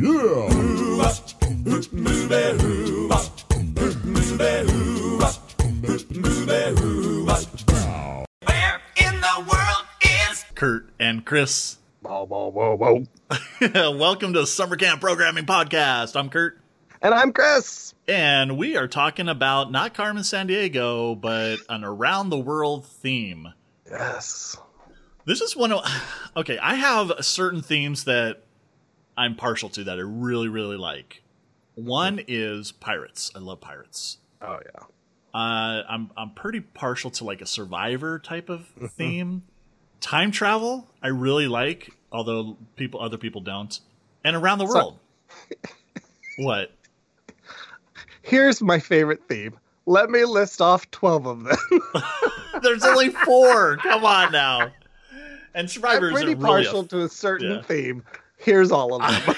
Where 0.00 0.48
in 8.96 9.20
the 9.20 9.44
world 9.46 9.84
is 10.00 10.44
Kurt 10.54 10.88
and 10.98 11.26
Chris. 11.26 11.76
Whoa, 12.00 12.24
whoa, 12.24 12.48
whoa, 12.48 12.76
whoa. 12.76 13.90
Welcome 13.98 14.32
to 14.32 14.46
Summer 14.46 14.76
Camp 14.76 15.02
Programming 15.02 15.44
Podcast. 15.44 16.16
I'm 16.18 16.30
Kurt, 16.30 16.58
And 17.02 17.12
I'm 17.12 17.34
Chris. 17.34 17.92
and 18.08 18.56
we 18.56 18.78
are 18.78 18.88
talking 18.88 19.28
about 19.28 19.70
not 19.70 19.92
Carmen 19.92 20.22
Sandiego, 20.22 21.20
but 21.20 21.56
an 21.68 21.84
around 21.84 22.30
the 22.30 22.38
world 22.38 22.86
theme. 22.86 23.52
Yes. 23.90 24.56
This 25.26 25.42
is 25.42 25.54
one 25.54 25.72
of 25.72 25.84
okay. 26.38 26.56
I 26.56 26.76
have 26.76 27.12
certain 27.20 27.60
themes 27.60 28.04
that 28.04 28.44
I'm 29.16 29.36
partial 29.36 29.68
to 29.70 29.84
that 29.84 29.98
I 29.98 30.02
really, 30.02 30.48
really 30.48 30.76
like. 30.76 31.22
One 31.74 32.20
is 32.26 32.72
pirates. 32.72 33.30
I 33.34 33.38
love 33.38 33.60
pirates. 33.60 34.18
Oh, 34.42 34.58
yeah. 34.64 34.84
Uh, 35.32 35.84
I'm 35.88 36.10
I'm 36.16 36.30
pretty 36.30 36.60
partial 36.60 37.10
to 37.12 37.24
like 37.24 37.40
a 37.40 37.46
survivor 37.46 38.18
type 38.18 38.48
of 38.48 38.66
theme. 38.96 39.44
Time 40.00 40.32
travel, 40.32 40.88
I 41.02 41.08
really 41.08 41.46
like, 41.46 41.90
although 42.10 42.56
people 42.74 43.00
other 43.00 43.18
people 43.18 43.40
don't. 43.40 43.78
And 44.24 44.34
around 44.34 44.58
the 44.58 44.64
world. 44.64 44.98
what? 46.38 46.72
Here's 48.22 48.60
my 48.60 48.78
favorite 48.80 49.22
theme. 49.28 49.56
Let 49.86 50.10
me 50.10 50.24
list 50.24 50.60
off 50.60 50.90
12 50.90 51.26
of 51.26 51.44
them. 51.44 51.56
There's 52.62 52.84
only 52.84 53.10
four. 53.10 53.76
Come 53.78 54.04
on 54.04 54.32
now. 54.32 54.72
And 55.54 55.70
survivors 55.70 56.10
I'm 56.10 56.12
pretty 56.12 56.32
are 56.32 56.36
really 56.36 56.64
partial 56.64 56.84
to 56.84 57.02
a 57.02 57.08
certain 57.08 57.56
yeah. 57.56 57.62
theme. 57.62 58.04
Here's 58.40 58.72
all 58.72 58.94
of 58.94 59.02
them. 59.02 59.36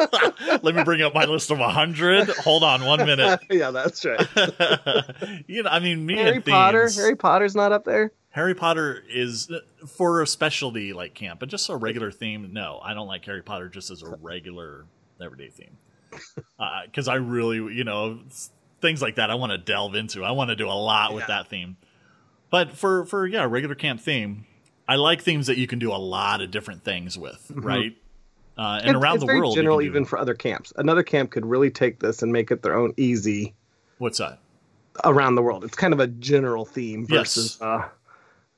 Let 0.62 0.74
me 0.74 0.84
bring 0.84 1.02
up 1.02 1.14
my 1.14 1.24
list 1.24 1.50
of 1.50 1.58
100. 1.58 2.28
Hold 2.30 2.62
on 2.64 2.84
one 2.84 3.04
minute. 3.04 3.40
yeah, 3.50 3.70
that's 3.70 4.04
right. 4.04 4.26
you 5.46 5.62
know, 5.62 5.70
I 5.70 5.80
mean, 5.80 6.04
me 6.04 6.16
Harry 6.16 6.36
and 6.36 6.44
Potter. 6.44 6.82
themes- 6.82 6.96
Harry 6.96 7.16
Potter's 7.16 7.54
not 7.54 7.72
up 7.72 7.84
there. 7.84 8.12
Harry 8.30 8.54
Potter 8.54 9.02
is 9.10 9.50
for 9.86 10.22
a 10.22 10.26
specialty 10.26 10.92
like 10.92 11.14
camp, 11.14 11.40
but 11.40 11.48
just 11.48 11.68
a 11.68 11.76
regular 11.76 12.10
theme. 12.12 12.50
No, 12.52 12.80
I 12.82 12.94
don't 12.94 13.08
like 13.08 13.24
Harry 13.24 13.42
Potter 13.42 13.68
just 13.68 13.90
as 13.90 14.02
a 14.02 14.16
regular 14.20 14.86
everyday 15.20 15.48
theme. 15.48 15.76
Uh, 16.58 16.82
because 16.86 17.08
I 17.08 17.14
really, 17.16 17.56
you 17.56 17.84
know, 17.84 18.20
things 18.80 19.02
like 19.02 19.16
that 19.16 19.30
I 19.30 19.34
want 19.34 19.52
to 19.52 19.58
delve 19.58 19.94
into. 19.94 20.24
I 20.24 20.30
want 20.30 20.50
to 20.50 20.56
do 20.56 20.68
a 20.68 20.72
lot 20.74 21.12
with 21.12 21.22
Yeah. 21.22 21.38
that 21.38 21.48
theme. 21.48 21.76
But 22.50 22.72
for 22.72 23.04
for 23.04 23.26
yeah, 23.26 23.46
regular 23.48 23.74
camp 23.74 24.00
theme, 24.00 24.44
I 24.88 24.96
like 24.96 25.22
themes 25.22 25.46
that 25.46 25.56
you 25.56 25.66
can 25.66 25.78
do 25.78 25.92
a 25.92 25.98
lot 25.98 26.40
of 26.40 26.50
different 26.50 26.84
things 26.84 27.18
with, 27.18 27.46
mm-hmm. 27.50 27.60
right? 27.60 27.96
Uh, 28.60 28.74
and 28.82 28.90
It's- 28.90 28.94
around 29.02 29.14
it's 29.14 29.22
the 29.22 29.26
very 29.26 29.40
world, 29.40 29.54
general 29.56 29.80
even 29.80 30.04
for 30.04 30.18
other 30.18 30.34
camps. 30.34 30.70
Another 30.76 31.02
camp 31.02 31.30
could 31.30 31.46
really 31.46 31.70
take 31.70 31.98
this 31.98 32.22
and 32.22 32.30
make 32.30 32.50
it 32.50 32.60
their 32.62 32.74
own 32.76 32.92
easy 32.98 33.54
what's 33.96 34.18
that? 34.18 34.38
around 35.02 35.34
the 35.36 35.42
world. 35.42 35.64
It's 35.64 35.76
kind 35.76 35.94
of 35.94 36.00
a 36.00 36.06
general 36.06 36.66
theme 36.66 37.06
Yes. 37.08 37.34
versus 37.34 37.62
uh, 37.62 37.88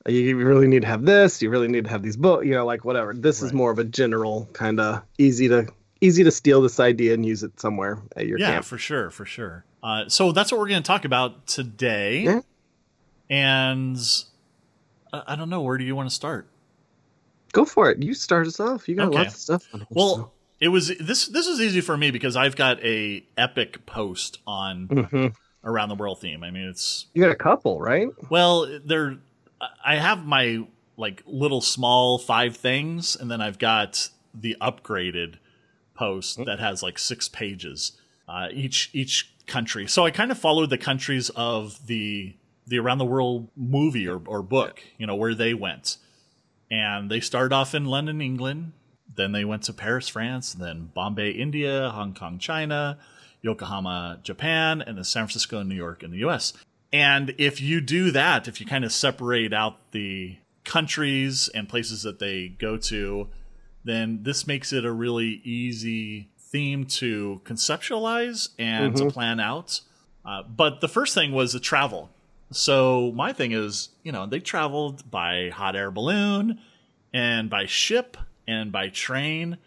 you 0.05 0.35
really 0.35 0.67
need 0.67 0.81
to 0.81 0.87
have 0.89 1.05
this. 1.05 1.41
You 1.41 1.49
really 1.49 1.69
need 1.69 1.85
to 1.85 1.89
have 1.89 2.03
these 2.03 2.17
books. 2.17 2.45
You 2.45 2.51
know, 2.51 2.65
like 2.65 2.83
whatever. 2.83 3.13
This 3.13 3.41
is 3.41 3.53
more 3.53 3.71
of 3.71 3.79
a 3.79 3.85
general 3.85 4.49
kind 4.51 4.81
of 4.81 5.03
easy 5.17 5.47
to 5.47 5.67
easy 6.01 6.25
to 6.25 6.31
steal 6.31 6.61
this 6.61 6.81
idea 6.81 7.13
and 7.13 7.25
use 7.25 7.43
it 7.43 7.57
somewhere 7.61 8.01
at 8.17 8.27
your 8.27 8.37
yeah, 8.37 8.47
camp. 8.55 8.65
for 8.65 8.77
sure, 8.77 9.09
for 9.09 9.25
sure. 9.25 9.63
Uh, 9.81 10.09
so 10.09 10.33
that's 10.33 10.51
what 10.51 10.59
we're 10.59 10.67
going 10.67 10.83
to 10.83 10.87
talk 10.87 11.05
about 11.05 11.47
today. 11.47 12.23
Yeah. 12.23 12.41
And 13.29 13.97
I, 15.13 15.23
I 15.27 15.35
don't 15.37 15.49
know, 15.49 15.61
where 15.61 15.77
do 15.77 15.85
you 15.85 15.95
want 15.95 16.09
to 16.09 16.13
start? 16.15 16.45
Go 17.53 17.63
for 17.65 17.89
it. 17.89 18.03
You 18.03 18.13
start 18.13 18.45
us 18.47 18.59
off. 18.59 18.89
You 18.89 18.95
got 18.95 19.07
Okay. 19.07 19.17
lots 19.19 19.35
of 19.35 19.39
stuff. 19.41 19.67
On 19.73 19.87
Well, 19.91 20.15
so. 20.15 20.31
it 20.59 20.67
was 20.67 20.91
this. 20.99 21.27
This 21.27 21.47
is 21.47 21.61
easy 21.61 21.79
for 21.81 21.95
me 21.95 22.11
because 22.11 22.35
I've 22.35 22.55
got 22.57 22.83
a 22.83 23.23
epic 23.37 23.85
post 23.85 24.39
on 24.45 24.87
Mhm. 24.89 25.35
around 25.63 25.89
the 25.89 25.95
world 25.95 26.19
theme. 26.19 26.43
I 26.43 26.51
mean, 26.51 26.63
it's 26.67 27.05
you 27.13 27.21
got 27.23 27.31
a 27.31 27.35
couple, 27.35 27.79
right? 27.79 28.09
well, 28.29 28.67
they're. 28.85 29.17
I 29.85 29.95
have 29.95 30.25
my 30.25 30.65
like 30.97 31.23
little 31.25 31.61
small 31.61 32.17
five 32.19 32.57
things, 32.57 33.15
and 33.15 33.31
then 33.31 33.39
I've 33.41 33.57
got 33.59 34.09
the 34.33 34.57
upgraded 34.59 35.35
post 35.95 36.43
that 36.45 36.59
has 36.59 36.81
like 36.83 36.97
six 36.99 37.29
pages 37.29 37.93
uh, 38.27 38.47
each 38.51 38.89
each 38.93 39.31
country. 39.45 39.85
So 39.87 40.05
I 40.05 40.11
kind 40.11 40.31
of 40.31 40.37
followed 40.39 40.69
the 40.71 40.77
countries 40.77 41.29
of 41.35 41.85
the 41.87 42.33
the 42.65 42.79
around 42.79 42.97
the 42.97 43.05
world 43.05 43.49
movie 43.55 44.07
or, 44.07 44.21
or 44.25 44.41
book, 44.41 44.81
you 44.97 45.05
know, 45.05 45.15
where 45.15 45.35
they 45.35 45.53
went. 45.53 45.97
And 46.73 47.11
they 47.11 47.19
started 47.19 47.53
off 47.53 47.75
in 47.75 47.85
London, 47.85 48.19
England. 48.19 48.71
Then 49.15 49.31
they 49.31 49.45
went 49.45 49.61
to 49.63 49.73
Paris, 49.73 50.09
France, 50.09 50.55
then 50.55 50.89
Bombay, 50.91 51.29
India, 51.29 51.91
Hong 51.91 52.15
Kong, 52.15 52.39
China, 52.39 52.97
Yokohama, 53.43 54.19
Japan, 54.23 54.81
and 54.81 54.97
then 54.97 55.03
San 55.03 55.25
Francisco 55.27 55.59
and 55.59 55.69
New 55.69 55.75
York 55.75 56.01
in 56.01 56.09
the 56.09 56.25
US. 56.25 56.51
And 56.91 57.35
if 57.37 57.61
you 57.61 57.79
do 57.79 58.09
that, 58.09 58.47
if 58.47 58.59
you 58.59 58.65
kind 58.65 58.83
of 58.83 58.91
separate 58.91 59.53
out 59.53 59.91
the 59.91 60.37
countries 60.63 61.47
and 61.53 61.69
places 61.69 62.01
that 62.03 62.17
they 62.17 62.47
go 62.47 62.77
to, 62.77 63.29
then 63.83 64.23
this 64.23 64.47
makes 64.47 64.73
it 64.73 64.83
a 64.83 64.91
really 64.91 65.41
easy 65.43 66.31
theme 66.39 66.85
to 66.85 67.39
conceptualize 67.45 68.49
and 68.57 68.95
to 68.97 69.11
plan 69.11 69.39
out. 69.39 69.81
Uh, 70.25 70.41
but 70.41 70.81
the 70.81 70.87
first 70.87 71.13
thing 71.13 71.33
was 71.33 71.53
the 71.53 71.59
travel. 71.59 72.09
So 72.53 73.11
my 73.15 73.33
thing 73.33 73.51
is, 73.51 73.89
you 74.03 74.11
know, 74.11 74.25
they 74.25 74.39
traveled 74.39 75.09
by 75.09 75.49
hot 75.49 75.75
air 75.75 75.91
balloon 75.91 76.59
and 77.13 77.49
by 77.49 77.65
ship 77.65 78.17
and 78.47 78.71
by 78.71 78.89
train. 78.89 79.57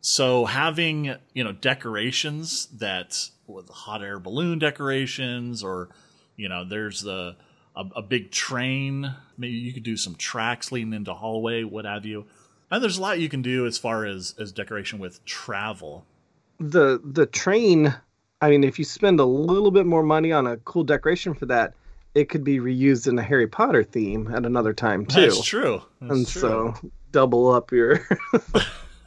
So 0.00 0.44
having, 0.44 1.14
you 1.32 1.44
know, 1.44 1.52
decorations 1.52 2.66
that 2.78 3.30
with 3.46 3.68
hot 3.68 4.02
air 4.02 4.18
balloon 4.18 4.58
decorations 4.58 5.62
or, 5.62 5.88
you 6.36 6.48
know, 6.48 6.64
there's 6.64 7.02
the 7.02 7.36
a, 7.74 7.84
a 7.96 8.02
big 8.02 8.30
train. 8.30 9.14
Maybe 9.38 9.54
you 9.54 9.72
could 9.72 9.82
do 9.82 9.96
some 9.96 10.14
tracks 10.14 10.72
leading 10.72 10.92
into 10.92 11.14
hallway, 11.14 11.64
what 11.64 11.84
have 11.84 12.04
you. 12.04 12.26
And 12.70 12.82
there's 12.82 12.98
a 12.98 13.02
lot 13.02 13.20
you 13.20 13.28
can 13.28 13.42
do 13.42 13.66
as 13.66 13.78
far 13.78 14.04
as 14.04 14.34
as 14.38 14.52
decoration 14.52 14.98
with 14.98 15.24
travel. 15.24 16.06
The 16.58 17.00
the 17.04 17.26
train. 17.26 17.94
I 18.40 18.50
mean, 18.50 18.64
if 18.64 18.78
you 18.78 18.84
spend 18.84 19.20
a 19.20 19.24
little 19.24 19.70
bit 19.70 19.86
more 19.86 20.02
money 20.02 20.32
on 20.32 20.46
a 20.46 20.56
cool 20.58 20.82
decoration 20.82 21.34
for 21.34 21.46
that, 21.46 21.74
it 22.14 22.28
could 22.28 22.44
be 22.44 22.58
reused 22.58 23.06
in 23.08 23.18
a 23.18 23.22
Harry 23.22 23.46
Potter 23.46 23.82
theme 23.84 24.32
at 24.34 24.44
another 24.46 24.72
time 24.74 25.06
too. 25.06 25.20
That's 25.22 25.42
true. 25.44 25.82
That's 26.00 26.12
and 26.12 26.26
true. 26.28 26.40
so 26.40 26.74
double 27.12 27.48
up 27.50 27.72
your 27.72 28.06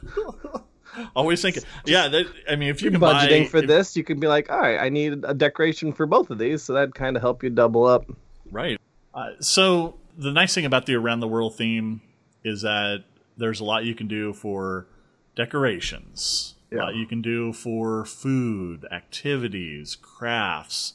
always 1.16 1.42
thinking, 1.42 1.62
yeah. 1.84 2.08
That, 2.08 2.26
I 2.48 2.56
mean, 2.56 2.68
if 2.68 2.82
you 2.82 2.90
can 2.90 3.00
buy 3.00 3.26
budgeting 3.26 3.48
for 3.48 3.58
if- 3.58 3.66
this. 3.66 3.96
You 3.96 4.04
could 4.04 4.20
be 4.20 4.26
like, 4.28 4.50
all 4.50 4.60
right, 4.60 4.78
I 4.78 4.88
need 4.88 5.24
a 5.24 5.34
decoration 5.34 5.92
for 5.92 6.06
both 6.06 6.30
of 6.30 6.38
these, 6.38 6.62
so 6.62 6.72
that 6.74 6.94
kind 6.94 7.16
of 7.16 7.22
help 7.22 7.42
you 7.42 7.50
double 7.50 7.84
up. 7.84 8.04
Right. 8.50 8.80
Uh, 9.14 9.30
so 9.40 9.96
the 10.16 10.32
nice 10.32 10.54
thing 10.54 10.64
about 10.64 10.86
the 10.86 10.94
around 10.94 11.20
the 11.20 11.28
world 11.28 11.56
theme 11.56 12.00
is 12.44 12.62
that 12.62 13.04
there's 13.36 13.60
a 13.60 13.64
lot 13.64 13.84
you 13.84 13.94
can 13.94 14.08
do 14.08 14.32
for 14.32 14.86
decorations. 15.34 16.54
A 16.72 16.76
Yeah. 16.76 16.82
lot 16.84 16.94
you 16.96 17.06
can 17.06 17.22
do 17.22 17.52
for 17.52 18.04
food, 18.04 18.86
activities, 18.90 19.96
crafts. 19.96 20.94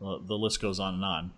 The 0.00 0.34
list 0.36 0.60
goes 0.60 0.80
on 0.80 0.94
and 0.94 1.04
on. 1.04 1.32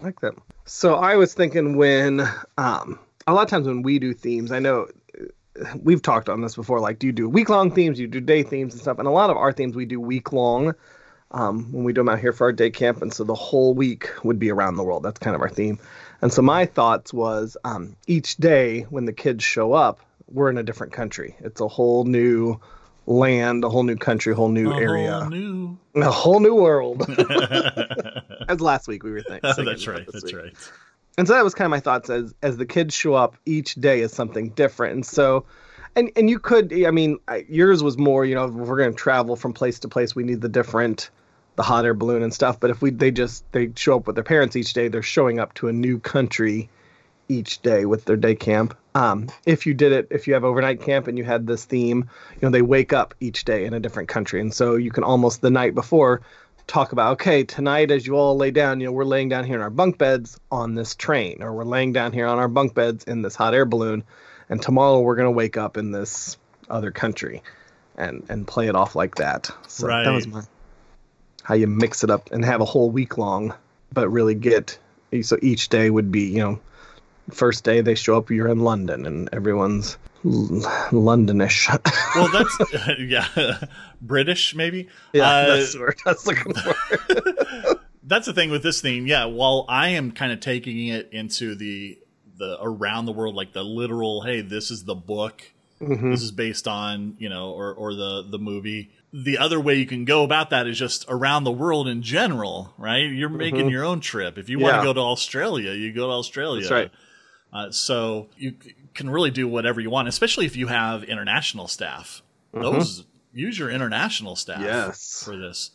I 0.00 0.04
like 0.04 0.20
that. 0.20 0.34
So 0.64 0.94
I 0.94 1.16
was 1.16 1.34
thinking 1.34 1.76
when 1.76 2.20
um 2.56 2.98
a 3.26 3.34
lot 3.34 3.44
of 3.44 3.50
times 3.50 3.66
when 3.66 3.82
we 3.82 3.98
do 3.98 4.14
themes, 4.14 4.50
I 4.52 4.58
know 4.58 4.88
uh, 5.18 5.74
we've 5.82 6.02
talked 6.02 6.28
on 6.28 6.40
this 6.40 6.56
before. 6.56 6.80
Like, 6.80 6.98
do 6.98 7.06
you 7.06 7.12
do 7.12 7.28
week 7.28 7.48
long 7.48 7.70
themes? 7.70 7.98
Do 7.98 8.02
you 8.02 8.08
do 8.08 8.20
day 8.20 8.42
themes 8.42 8.72
and 8.72 8.82
stuff? 8.82 8.98
And 8.98 9.06
a 9.06 9.12
lot 9.12 9.30
of 9.30 9.36
our 9.36 9.52
themes 9.52 9.76
we 9.76 9.84
do 9.84 10.00
week 10.00 10.32
long 10.32 10.74
um, 11.30 11.72
when 11.72 11.84
we 11.84 11.92
do 11.92 12.00
them 12.00 12.08
out 12.08 12.20
here 12.20 12.32
for 12.32 12.44
our 12.44 12.52
day 12.52 12.70
camp, 12.70 13.02
and 13.02 13.12
so 13.12 13.24
the 13.24 13.34
whole 13.34 13.74
week 13.74 14.10
would 14.22 14.38
be 14.38 14.50
around 14.50 14.76
the 14.76 14.84
world. 14.84 15.02
That's 15.02 15.18
kind 15.18 15.34
of 15.34 15.42
our 15.42 15.48
theme. 15.48 15.78
And 16.20 16.32
so 16.32 16.42
my 16.42 16.66
thoughts 16.66 17.12
was 17.12 17.56
um, 17.64 17.96
each 18.06 18.36
day 18.36 18.82
when 18.82 19.06
the 19.06 19.12
kids 19.12 19.42
show 19.42 19.72
up, 19.72 20.00
we're 20.28 20.50
in 20.50 20.58
a 20.58 20.62
different 20.62 20.92
country. 20.92 21.36
It's 21.40 21.60
a 21.60 21.68
whole 21.68 22.04
new 22.04 22.60
land, 23.12 23.64
a 23.64 23.68
whole 23.68 23.82
new 23.82 23.96
country, 23.96 24.32
a 24.32 24.36
whole 24.36 24.48
new 24.48 24.70
A 24.72 24.76
area, 24.76 25.20
whole 25.20 25.30
new. 25.30 25.78
a 25.96 26.10
whole 26.10 26.40
new 26.40 26.54
world. 26.54 27.08
As 28.48 28.60
last 28.60 28.88
week 28.88 29.02
we 29.02 29.10
were 29.12 29.22
thinking. 29.22 29.64
that's 29.64 29.86
right. 29.86 30.06
That's 30.12 30.32
right. 30.32 30.52
And 31.18 31.26
so 31.28 31.34
that 31.34 31.44
was 31.44 31.54
kind 31.54 31.66
of 31.66 31.70
my 31.70 31.80
thoughts 31.80 32.08
as 32.08 32.34
as 32.42 32.56
the 32.56 32.64
kids 32.64 32.94
show 32.94 33.14
up 33.14 33.36
each 33.44 33.74
day 33.74 34.00
is 34.00 34.12
something 34.12 34.48
different. 34.50 34.94
And 34.94 35.04
so 35.06 35.44
and 35.94 36.10
and 36.16 36.30
you 36.30 36.38
could 36.38 36.72
I 36.72 36.90
mean 36.90 37.18
yours 37.48 37.82
was 37.82 37.98
more, 37.98 38.24
you 38.24 38.34
know, 38.34 38.46
if 38.46 38.52
we're 38.52 38.78
going 38.78 38.92
to 38.92 38.96
travel 38.96 39.36
from 39.36 39.52
place 39.52 39.78
to 39.80 39.88
place, 39.88 40.16
we 40.16 40.24
need 40.24 40.40
the 40.40 40.48
different 40.48 41.10
the 41.56 41.62
hot 41.62 41.84
air 41.84 41.92
balloon 41.92 42.22
and 42.22 42.32
stuff, 42.32 42.58
but 42.58 42.70
if 42.70 42.80
we 42.80 42.90
they 42.90 43.10
just 43.10 43.44
they 43.52 43.70
show 43.76 43.96
up 43.96 44.06
with 44.06 44.16
their 44.16 44.24
parents 44.24 44.56
each 44.56 44.72
day, 44.72 44.88
they're 44.88 45.02
showing 45.02 45.38
up 45.38 45.52
to 45.54 45.68
a 45.68 45.72
new 45.72 45.98
country 45.98 46.70
each 47.28 47.62
day 47.62 47.84
with 47.84 48.04
their 48.04 48.16
day 48.16 48.34
camp. 48.34 48.76
Um, 48.94 49.28
if 49.46 49.66
you 49.66 49.74
did 49.74 49.92
it, 49.92 50.08
if 50.10 50.26
you 50.26 50.34
have 50.34 50.44
overnight 50.44 50.82
camp 50.82 51.08
and 51.08 51.16
you 51.16 51.24
had 51.24 51.46
this 51.46 51.64
theme, 51.64 52.10
you 52.34 52.40
know, 52.42 52.50
they 52.50 52.62
wake 52.62 52.92
up 52.92 53.14
each 53.20 53.44
day 53.44 53.64
in 53.64 53.72
a 53.72 53.80
different 53.80 54.08
country. 54.08 54.40
And 54.40 54.52
so 54.52 54.76
you 54.76 54.90
can 54.90 55.04
almost 55.04 55.40
the 55.40 55.50
night 55.50 55.74
before 55.74 56.20
talk 56.66 56.92
about, 56.92 57.12
okay, 57.14 57.44
tonight 57.44 57.90
as 57.90 58.06
you 58.06 58.14
all 58.16 58.36
lay 58.36 58.50
down, 58.50 58.80
you 58.80 58.86
know, 58.86 58.92
we're 58.92 59.04
laying 59.04 59.28
down 59.28 59.44
here 59.44 59.56
in 59.56 59.62
our 59.62 59.70
bunk 59.70 59.98
beds 59.98 60.38
on 60.50 60.74
this 60.74 60.94
train, 60.94 61.42
or 61.42 61.52
we're 61.54 61.64
laying 61.64 61.92
down 61.92 62.12
here 62.12 62.26
on 62.26 62.38
our 62.38 62.48
bunk 62.48 62.74
beds 62.74 63.04
in 63.04 63.22
this 63.22 63.34
hot 63.34 63.54
air 63.54 63.64
balloon. 63.64 64.04
And 64.50 64.60
tomorrow 64.60 65.00
we're 65.00 65.16
going 65.16 65.26
to 65.26 65.30
wake 65.32 65.56
up 65.56 65.76
in 65.76 65.90
this 65.90 66.36
other 66.68 66.90
country. 66.90 67.42
and 67.94 68.24
and 68.30 68.46
play 68.46 68.68
it 68.68 68.74
off 68.74 68.96
like 68.96 69.16
that. 69.16 69.50
So 69.68 69.86
that 69.86 70.10
was 70.10 70.26
Right. 70.26 70.34
my 70.34 70.42
how 71.42 71.54
you 71.54 71.66
mix 71.66 72.04
it 72.04 72.10
up 72.10 72.30
and 72.32 72.42
have 72.44 72.62
a 72.62 72.64
whole 72.64 72.90
week 72.90 73.18
long, 73.18 73.52
but 73.92 74.08
really 74.08 74.34
get 74.34 74.78
so 75.20 75.36
each 75.42 75.68
day 75.68 75.90
would 75.90 76.10
be 76.10 76.22
you 76.22 76.38
know 76.38 76.60
first 77.32 77.64
day 77.64 77.80
they 77.80 77.94
show 77.94 78.16
up 78.16 78.30
you're 78.30 78.48
in 78.48 78.60
London 78.60 79.06
and 79.06 79.28
everyone's 79.32 79.96
L- 80.24 80.62
Londonish. 80.92 81.68
Well, 82.14 82.28
that's 82.28 82.98
yeah, 83.00 83.64
British 84.02 84.54
maybe. 84.54 84.88
yeah, 85.12 85.28
Uh, 85.28 85.56
that's 85.56 85.72
the 85.72 85.80
word 85.80 85.96
I 86.06 86.10
was 86.12 86.26
looking 86.26 86.52
for. 86.54 87.80
that's 88.04 88.26
the 88.26 88.32
thing 88.32 88.50
with 88.50 88.62
this 88.62 88.80
theme. 88.80 89.06
Yeah, 89.06 89.24
while 89.26 89.64
I 89.68 89.88
am 89.90 90.12
kind 90.12 90.32
of 90.32 90.40
taking 90.40 90.88
it 90.88 91.08
into 91.12 91.54
the 91.54 91.98
the 92.38 92.58
around 92.60 93.04
the 93.06 93.12
world, 93.12 93.34
like 93.34 93.52
the 93.52 93.62
literal, 93.62 94.22
hey, 94.22 94.40
this 94.40 94.70
is 94.70 94.84
the 94.84 94.94
book. 94.94 95.42
This 95.80 96.22
is 96.22 96.30
based 96.30 96.68
on 96.68 97.16
you 97.18 97.28
know, 97.28 97.50
or 97.50 97.74
or 97.74 97.94
the 97.94 98.24
the 98.28 98.38
movie. 98.38 98.90
The 99.12 99.38
other 99.38 99.58
way 99.60 99.74
you 99.74 99.86
can 99.86 100.04
go 100.04 100.22
about 100.22 100.50
that 100.50 100.66
is 100.68 100.78
just 100.78 101.04
around 101.08 101.42
the 101.44 101.50
world 101.50 101.88
in 101.88 102.02
general, 102.02 102.72
right? 102.78 103.10
You're 103.10 103.28
making 103.28 103.68
your 103.68 103.84
own 103.84 104.00
trip. 104.00 104.38
If 104.38 104.48
you 104.48 104.58
want 104.60 104.74
Yeah. 104.74 104.78
to 104.80 104.84
go 104.84 104.92
to 104.92 105.00
Australia, 105.00 105.72
you 105.72 105.92
go 105.92 106.06
to 106.06 106.12
Australia. 106.12 106.60
That's 106.62 106.70
right. 106.70 106.90
Uh, 107.52 107.70
so 107.70 108.28
you 108.38 108.54
c- 108.62 108.74
can 108.94 109.10
really 109.10 109.30
do 109.30 109.46
whatever 109.46 109.80
you 109.80 109.90
want, 109.90 110.08
especially 110.08 110.46
if 110.46 110.56
you 110.56 110.68
have 110.68 111.04
international 111.04 111.68
staff. 111.68 112.22
Those 112.52 113.04
use 113.34 113.58
your 113.58 113.70
international 113.70 114.36
staff 114.36 114.60
Yes. 114.62 115.22
for 115.24 115.36
this. 115.36 115.70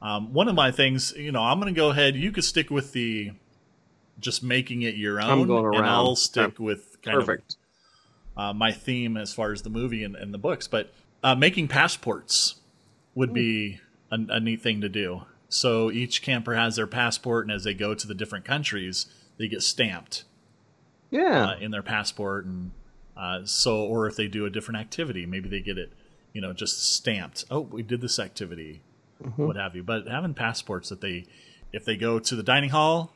Um, 0.00 0.32
one 0.32 0.48
of 0.48 0.54
my 0.54 0.70
things, 0.72 1.12
you 1.16 1.30
know, 1.32 1.42
I'm 1.42 1.60
going 1.60 1.72
to 1.72 1.78
go 1.78 1.90
ahead. 1.90 2.16
You 2.16 2.32
could 2.32 2.44
stick 2.44 2.70
with 2.70 2.92
the 2.92 3.32
just 4.18 4.42
making 4.42 4.82
it 4.82 4.94
your 4.94 5.20
own, 5.20 5.50
and. 5.50 5.86
I'll 5.86 6.16
stick 6.16 6.58
with 6.58 7.00
kind 7.02 7.18
Perfect. 7.18 7.56
of 8.36 8.42
uh, 8.42 8.52
my 8.54 8.72
theme 8.72 9.16
as 9.16 9.32
far 9.32 9.52
as 9.52 9.62
the 9.62 9.70
movie 9.70 10.04
and, 10.04 10.14
and 10.16 10.32
the 10.34 10.38
books. 10.38 10.66
But 10.68 10.92
uh, 11.22 11.34
making 11.34 11.68
passports 11.68 12.56
would 13.14 13.32
be 13.32 13.80
a, 14.10 14.18
a 14.28 14.40
neat 14.40 14.60
thing 14.62 14.80
to 14.80 14.88
do. 14.88 15.22
So 15.48 15.90
each 15.90 16.22
camper 16.22 16.54
has 16.54 16.76
their 16.76 16.86
passport, 16.86 17.46
and 17.46 17.52
as 17.54 17.64
they 17.64 17.74
go 17.74 17.94
to 17.94 18.06
the 18.06 18.14
different 18.14 18.44
countries, 18.44 19.06
they 19.38 19.48
get 19.48 19.62
stamped 19.62 20.24
Yeah. 21.12 21.50
uh, 21.50 21.56
in 21.58 21.70
their 21.70 21.82
passport 21.82 22.46
and 22.46 22.72
uh, 23.16 23.40
so 23.44 23.84
or 23.84 24.06
if 24.06 24.16
they 24.16 24.26
do 24.26 24.46
a 24.46 24.50
different 24.50 24.80
activity 24.80 25.26
maybe 25.26 25.48
they 25.48 25.60
get 25.60 25.78
it 25.78 25.92
you 26.32 26.40
know 26.40 26.52
just 26.52 26.94
stamped 26.94 27.44
oh 27.50 27.60
we 27.60 27.82
did 27.82 28.00
this 28.00 28.18
activity 28.18 28.80
what 29.36 29.56
have 29.56 29.76
you 29.76 29.82
but 29.82 30.08
having 30.08 30.34
passports 30.34 30.88
that 30.88 31.00
they 31.00 31.24
if 31.72 31.84
they 31.84 31.96
go 31.96 32.18
to 32.18 32.34
the 32.34 32.42
dining 32.42 32.70
hall 32.70 33.12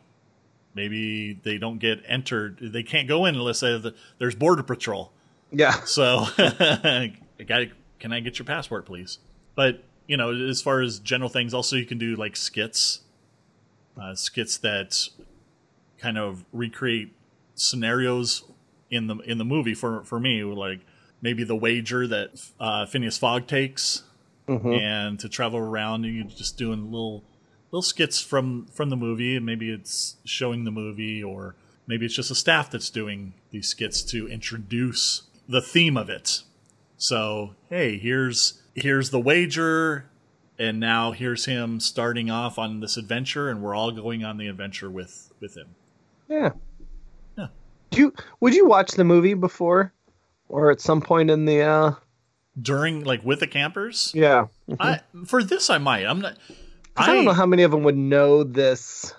maybe 0.75 1.32
they 1.43 1.58
don't 1.58 1.78
get 1.78 2.00
entered 2.06 2.58
they 2.60 2.82
can't 2.82 3.08
go 3.08 3.25
in 3.25 3.34
unless 3.34 3.60
they 3.60 3.72
have 3.72 3.82
the, 3.82 3.94
there's 4.19 4.34
border 4.34 4.62
patrol 4.62 5.10
yeah. 5.50 5.72
so 5.84 6.26
I 6.38 7.16
gotta, 7.44 7.70
can 7.98 8.12
i 8.12 8.20
get 8.20 8.38
your 8.38 8.46
passport 8.46 8.87
please 8.87 9.19
but 9.54 9.82
you 10.06 10.16
know 10.16 10.32
as 10.32 10.62
far 10.62 10.81
as 10.81 11.00
general 11.00 11.31
things 11.31 11.54
also 11.54 11.76
you 11.76 11.87
can 11.87 11.98
do 11.98 12.14
like 12.14 12.37
skits 12.37 13.00
uh, 14.00 14.14
skits 14.14 14.58
that 14.58 15.08
kind 15.98 16.19
of 16.19 16.44
recreate 16.52 17.12
scenarios 17.56 18.44
in 18.91 19.08
the 19.08 19.17
in 19.19 19.38
the 19.38 19.44
movie 19.44 19.75
for 19.75 20.05
for 20.05 20.20
me 20.20 20.44
like 20.44 20.81
maybe 21.20 21.43
the 21.44 21.56
wager 21.56 22.06
that 22.06 22.31
uh, 22.61 22.87
Phineas 22.87 23.19
Fogg 23.19 23.47
takes 23.47 24.03
and 24.75 25.19
to 25.19 25.29
travel 25.29 25.58
around 25.58 26.05
and 26.05 26.14
you're 26.14 26.25
just 26.25 26.56
doing 26.56 26.85
little 26.93 27.25
little 27.73 27.82
skits 27.82 28.20
from 28.20 28.67
from 28.67 28.91
the 28.91 28.97
movie. 28.97 29.37
And 29.37 29.44
maybe 29.44 29.70
it's 29.70 30.17
showing 30.25 30.64
the 30.64 30.70
movie 30.70 31.23
or 31.23 31.56
maybe 31.87 32.06
it's 32.06 32.14
just 32.14 32.31
a 32.31 32.35
staff 32.35 32.70
that's 32.70 32.91
doing 32.91 33.35
these 33.50 33.69
skits 33.69 34.03
to 34.05 34.29
introduce 34.29 35.23
the 35.49 35.61
theme 35.61 35.97
of 35.97 36.08
it. 36.08 36.43
So 36.97 37.55
hey 37.69 37.99
here's 37.99 38.62
here's 38.75 39.11
the 39.11 39.20
wager 39.20 40.08
and 40.58 40.79
now 40.79 41.12
here's 41.12 41.47
him 41.47 41.81
starting 41.81 42.31
off 42.31 42.58
on 42.58 42.81
this 42.81 42.97
adventure 42.97 43.50
and 43.50 43.62
we're 43.62 43.75
all 43.75 43.91
going 43.91 44.25
on 44.25 44.37
the 44.37 44.47
adventure 44.47 44.91
with 44.91 45.32
with 45.41 45.56
him. 45.56 45.75
Yeah. 46.29 46.50
Do 47.90 48.00
you 48.00 48.14
would 48.40 48.54
you 48.54 48.66
watch 48.66 48.92
the 48.92 49.04
movie 49.04 49.34
before, 49.34 49.92
or 50.48 50.70
at 50.70 50.80
some 50.80 51.00
point 51.00 51.30
in 51.30 51.44
the? 51.44 51.62
uh 51.62 51.92
during 52.60 53.04
like 53.04 53.22
with 53.22 53.40
the 53.40 53.46
campers 53.46 54.12
Yeah. 54.14 54.46
I, 54.80 55.00
for 55.26 55.42
this 55.42 55.68
i 55.68 55.76
might 55.76 56.06
i'm 56.06 56.22
not 56.22 56.38
I, 56.96 57.04
don't 57.12 57.26
know 57.26 57.34
how 57.34 57.44
many 57.44 57.64
of 57.64 57.70
them 57.70 57.82
would 57.82 57.98
know 57.98 58.42
this. 58.42 59.12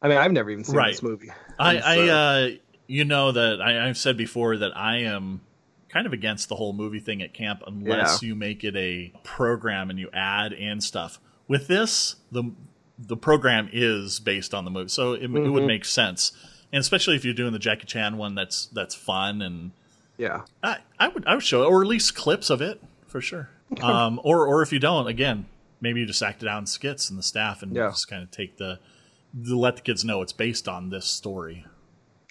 I 0.00 0.06
mean, 0.06 0.16
I've 0.18 0.30
never 0.30 0.48
even 0.50 0.62
seen 0.62 0.76
Right. 0.76 0.92
this 0.92 1.02
movie. 1.02 1.32
I, 1.58 1.74
And 1.74 1.84
I 1.84 2.08
uh, 2.08 2.48
you 2.86 3.04
know 3.04 3.32
that 3.32 3.60
I, 3.60 3.88
I've 3.88 3.98
said 3.98 4.16
before 4.16 4.56
that 4.58 4.76
I 4.76 4.98
am 4.98 5.40
kind 5.88 6.06
of 6.06 6.12
against 6.12 6.48
the 6.48 6.54
whole 6.54 6.72
movie 6.72 7.00
thing 7.00 7.20
at 7.22 7.34
camp 7.34 7.64
unless 7.66 8.22
Yeah. 8.22 8.28
you 8.28 8.34
make 8.36 8.62
it 8.62 8.76
a 8.76 9.12
program 9.24 9.90
and 9.90 9.98
you 9.98 10.08
add 10.12 10.52
in 10.52 10.80
stuff. 10.80 11.18
With 11.48 11.66
this, 11.66 12.14
the 12.30 12.52
the 12.96 13.16
program 13.16 13.68
is 13.72 14.20
based 14.20 14.54
on 14.54 14.64
the 14.64 14.70
movie, 14.70 14.88
so 14.90 15.14
it, 15.14 15.24
it 15.24 15.30
Mm-hmm. 15.30 15.50
would 15.50 15.64
make 15.66 15.84
sense. 15.84 16.30
And 16.72 16.80
especially 16.80 17.16
if 17.16 17.24
you're 17.24 17.34
doing 17.34 17.52
the 17.52 17.58
Jackie 17.58 17.86
Chan 17.86 18.16
one, 18.16 18.34
that's 18.34 18.66
that's 18.66 18.94
fun, 18.94 19.42
and 19.42 19.72
yeah. 20.18 20.42
I, 20.62 20.78
I 20.98 21.08
would 21.08 21.26
I 21.26 21.34
would 21.34 21.42
show 21.42 21.62
it, 21.62 21.66
or 21.66 21.82
at 21.82 21.88
least 21.88 22.14
clips 22.14 22.48
of 22.50 22.62
it 22.62 22.80
for 23.06 23.20
sure. 23.20 23.50
Um, 23.82 24.20
or 24.22 24.46
or 24.46 24.62
if 24.62 24.72
you 24.72 24.78
don't, 24.78 25.06
again, 25.06 25.46
maybe 25.80 26.00
you 26.00 26.06
just 26.06 26.22
act 26.22 26.42
it 26.42 26.48
out 26.48 26.58
in 26.60 26.66
skits 26.66 27.10
and 27.10 27.18
the 27.18 27.22
staff, 27.22 27.62
and 27.62 27.74
Yeah. 27.74 27.88
just 27.88 28.08
kind 28.08 28.22
of 28.22 28.30
take 28.30 28.56
the, 28.58 28.78
the 29.34 29.56
let 29.56 29.76
the 29.76 29.82
kids 29.82 30.04
know 30.04 30.22
it's 30.22 30.32
based 30.32 30.68
on 30.68 30.90
this 30.90 31.06
story. 31.06 31.64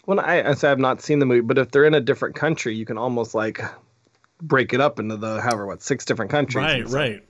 When 0.06 0.20
I, 0.20 0.50
I 0.50 0.54
say 0.54 0.72
I've 0.72 0.80
not 0.80 1.02
seen 1.02 1.20
the 1.20 1.26
movie, 1.26 1.42
but 1.42 1.58
if 1.58 1.72
they're 1.72 1.86
in 1.86 1.94
a 1.94 2.02
different 2.02 2.36
country, 2.36 2.76
you 2.76 2.86
can 2.86 2.98
almost 2.98 3.36
like 3.36 3.62
break 4.42 4.74
it 4.74 4.80
up 4.82 5.00
into 5.00 5.18
the 5.18 5.42
however 5.42 5.68
what 5.68 5.84
six 5.84 6.06
different 6.06 6.32
countries. 6.32 6.64
Right, 6.64 6.88
right. 6.88 7.24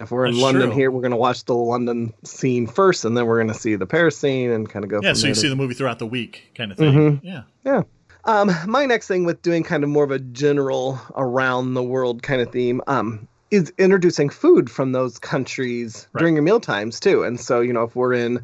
If 0.00 0.10
we're 0.10 0.26
in 0.26 0.32
That's 0.32 0.42
London 0.42 0.68
true. 0.68 0.76
here, 0.76 0.90
we're 0.90 1.02
going 1.02 1.12
to 1.12 1.16
watch 1.16 1.44
the 1.44 1.54
London 1.54 2.12
scene 2.24 2.66
first, 2.66 3.04
and 3.04 3.16
then 3.16 3.26
we're 3.26 3.36
going 3.38 3.48
to 3.52 3.54
see 3.58 3.76
the 3.76 3.86
Paris 3.86 4.18
scene 4.18 4.50
and 4.50 4.68
kind 4.68 4.84
of 4.84 4.90
go. 4.90 5.00
Yeah, 5.02 5.12
so 5.12 5.28
you 5.28 5.34
there 5.34 5.42
see 5.42 5.48
the 5.48 5.56
movie 5.56 5.74
throughout 5.74 5.98
the 6.00 6.06
week, 6.06 6.50
kind 6.54 6.72
of 6.72 6.78
thing. 6.78 7.20
Yeah, 7.22 7.42
Yeah. 7.64 7.82
Um, 8.26 8.50
my 8.66 8.86
next 8.86 9.06
thing 9.06 9.24
with 9.24 9.42
doing 9.42 9.62
kind 9.62 9.84
of 9.84 9.90
more 9.90 10.02
of 10.02 10.10
a 10.10 10.18
general 10.18 10.98
around 11.14 11.74
the 11.74 11.82
world 11.82 12.22
kind 12.22 12.40
of 12.40 12.50
theme, 12.50 12.80
um, 12.86 13.28
is 13.50 13.70
introducing 13.78 14.30
food 14.30 14.70
from 14.70 14.92
those 14.92 15.18
countries 15.18 16.08
Right. 16.12 16.20
during 16.20 16.34
your 16.34 16.42
meal 16.42 16.58
times 16.58 16.98
too. 16.98 17.22
And 17.22 17.38
so, 17.38 17.60
you 17.60 17.72
know, 17.74 17.82
if 17.84 17.94
we're 17.94 18.14
in 18.14 18.40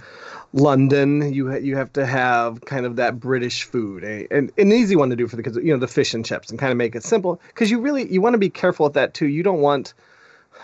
London, 0.52 1.32
you 1.32 1.50
ha- 1.50 1.56
you 1.58 1.76
have 1.76 1.93
to 1.94 2.05
have 2.06 2.61
kind 2.67 2.85
of 2.87 2.97
that 2.97 3.19
British 3.20 3.64
food, 3.64 4.05
eh? 4.05 4.26
and 4.30 4.52
an 4.59 4.73
easy 4.73 4.97
one 4.97 5.11
to 5.11 5.16
do 5.16 5.26
for 5.26 5.37
the 5.37 5.42
kids, 5.42 5.57
you 5.57 5.73
know, 5.73 5.78
the 5.78 5.88
fish 5.88 6.12
and 6.14 6.25
chips, 6.25 6.50
and 6.50 6.59
kind 6.59 6.71
of 6.73 6.76
make 6.76 6.95
it 6.95 7.02
simple 7.04 7.40
because 7.49 7.71
you 7.71 7.80
really 7.80 8.11
you 8.12 8.21
want 8.21 8.35
to 8.35 8.38
be 8.38 8.50
careful 8.50 8.85
with 8.85 8.95
that 8.95 9.14
too. 9.14 9.28
You 9.28 9.42
don't 9.42 9.61
want 9.61 9.95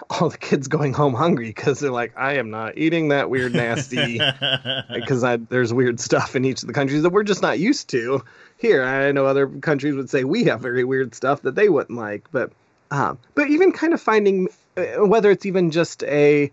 all 0.11 0.29
the 0.29 0.39
kids 0.39 0.69
going 0.69 0.93
home 0.93 1.15
hungry 1.15 1.49
because 1.49 1.81
they're 1.81 1.91
like, 1.91 2.17
I 2.17 2.35
am 2.35 2.51
not 2.51 2.79
eating 2.79 3.09
that 3.09 3.31
weird 3.31 3.53
nasty 3.55 4.19
because 4.95 5.25
there's 5.49 5.73
weird 5.73 6.01
stuff 6.01 6.37
in 6.37 6.45
each 6.45 6.63
of 6.63 6.67
the 6.67 6.75
countries 6.75 7.03
that 7.03 7.11
we're 7.11 7.25
just 7.25 7.43
not 7.43 7.59
used 7.59 7.89
to. 7.91 8.23
Here, 8.59 8.83
I 8.83 9.13
know 9.13 9.27
other 9.27 9.47
countries 9.49 9.95
would 9.95 10.11
say 10.11 10.25
we 10.25 10.45
have 10.45 10.61
very 10.61 10.85
weird 10.85 11.15
stuff 11.15 11.43
that 11.43 11.55
they 11.55 11.69
wouldn't 11.69 11.99
like, 11.99 12.29
but 12.33 12.53
um, 12.91 13.19
but 13.35 13.49
even 13.49 13.73
kind 13.73 13.93
of 13.93 14.01
finding 14.01 14.49
uh, 14.77 15.07
whether 15.07 15.31
it's 15.31 15.45
even 15.45 15.71
just 15.71 16.05
a 16.05 16.51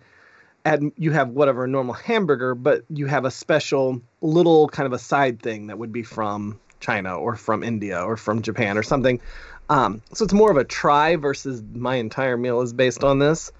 and 0.65 0.91
you 0.97 1.11
have 1.11 1.29
whatever 1.29 1.65
a 1.65 1.67
normal 1.67 1.93
hamburger, 1.93 2.55
but 2.55 2.83
you 2.89 3.05
have 3.05 3.25
a 3.25 3.31
special 3.31 4.01
little 4.21 4.69
kind 4.69 4.87
of 4.87 4.93
a 4.93 4.99
side 4.99 5.41
thing 5.41 5.67
that 5.67 5.77
would 5.77 5.91
be 5.91 6.03
from 6.03 6.59
China 6.83 7.17
or 7.17 7.35
from 7.35 7.63
India 7.63 7.99
or 8.01 8.17
from 8.17 8.41
Japan 8.41 8.77
or 8.77 8.83
something. 8.83 9.19
Um, 9.69 10.01
so 10.13 10.25
it's 10.25 10.33
more 10.33 10.51
of 10.51 10.57
a 10.57 10.63
try 10.63 11.15
versus 11.15 11.63
my 11.73 11.95
entire 11.95 12.37
meal 12.37 12.61
is 12.61 12.73
based 12.73 13.03
on 13.03 13.19
this. 13.19 13.51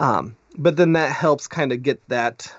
Um, 0.00 0.36
but 0.58 0.76
then 0.76 0.92
that 0.92 1.12
helps 1.12 1.46
kind 1.46 1.72
of 1.72 1.82
get 1.82 2.06
that 2.08 2.52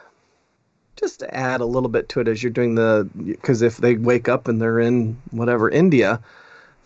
just 0.96 1.20
to 1.20 1.36
add 1.36 1.62
a 1.62 1.66
little 1.66 1.90
bit 1.90 2.10
to 2.10 2.22
it 2.22 2.28
as 2.28 2.42
you're 2.42 2.52
doing 2.52 2.76
the 2.76 3.08
because 3.14 3.62
if 3.62 3.78
they 3.78 3.96
wake 3.96 4.28
up 4.28 4.48
and 4.48 4.60
they're 4.62 4.80
in 4.80 5.22
whatever 5.32 5.70
India, 5.70 6.20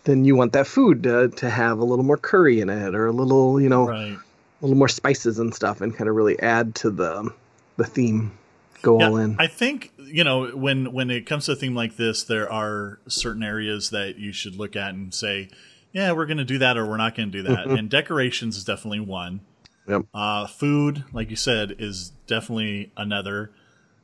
then 0.04 0.26
you 0.26 0.36
want 0.36 0.54
that 0.54 0.68
food 0.68 1.04
to, 1.04 1.30
to 1.30 1.50
have 1.50 1.80
a 1.80 1.86
little 1.86 2.04
more 2.04 2.18
curry 2.18 2.60
in 2.60 2.70
it 2.70 2.94
or 2.94 3.08
a 3.08 3.12
little 3.12 3.62
you 3.62 3.70
know 3.70 3.88
right. 3.88 4.18
a 4.18 4.62
little 4.62 4.78
more 4.78 4.90
spices 4.90 5.40
and 5.40 5.56
stuff 5.56 5.80
and 5.80 5.96
kind 5.96 6.10
of 6.10 6.16
really 6.16 6.38
add 6.40 6.76
to 6.76 6.90
the 6.90 7.30
the 7.78 7.86
theme. 7.86 8.38
Go 8.82 9.02
all 9.02 9.18
in. 9.18 9.36
I 9.40 9.48
think 9.48 9.92
you 9.98 10.24
know 10.24 10.48
when 10.48 10.92
when 10.92 11.10
it 11.10 11.26
comes 11.26 11.46
to 11.46 11.54
a 11.54 11.56
theme 11.56 11.76
like 11.76 11.98
this, 11.98 12.24
there 12.24 12.52
are 12.52 13.00
certain 13.08 13.44
areas 13.44 13.90
that 13.92 14.18
you 14.18 14.32
should 14.34 14.56
look 14.56 14.76
at 14.76 14.94
and 14.94 15.14
say, 15.14 15.50
"Yeah, 15.94 16.12
we're 16.14 16.26
going 16.26 16.38
to 16.38 16.46
do 16.46 16.58
that," 16.60 16.78
or 16.78 16.86
"We're 16.86 16.98
not 16.98 17.16
going 17.16 17.32
to 17.32 17.38
do 17.42 17.44
that." 17.48 17.68
and 17.68 17.90
decorations 17.90 18.58
is 18.58 18.64
definitely 18.64 19.02
one. 19.02 19.42
Yep. 19.88 20.04
Uh, 20.14 20.48
food, 20.48 21.04
like 21.12 21.30
you 21.30 21.36
said, 21.36 21.76
is 21.80 22.12
definitely 22.28 22.92
another. 22.96 23.52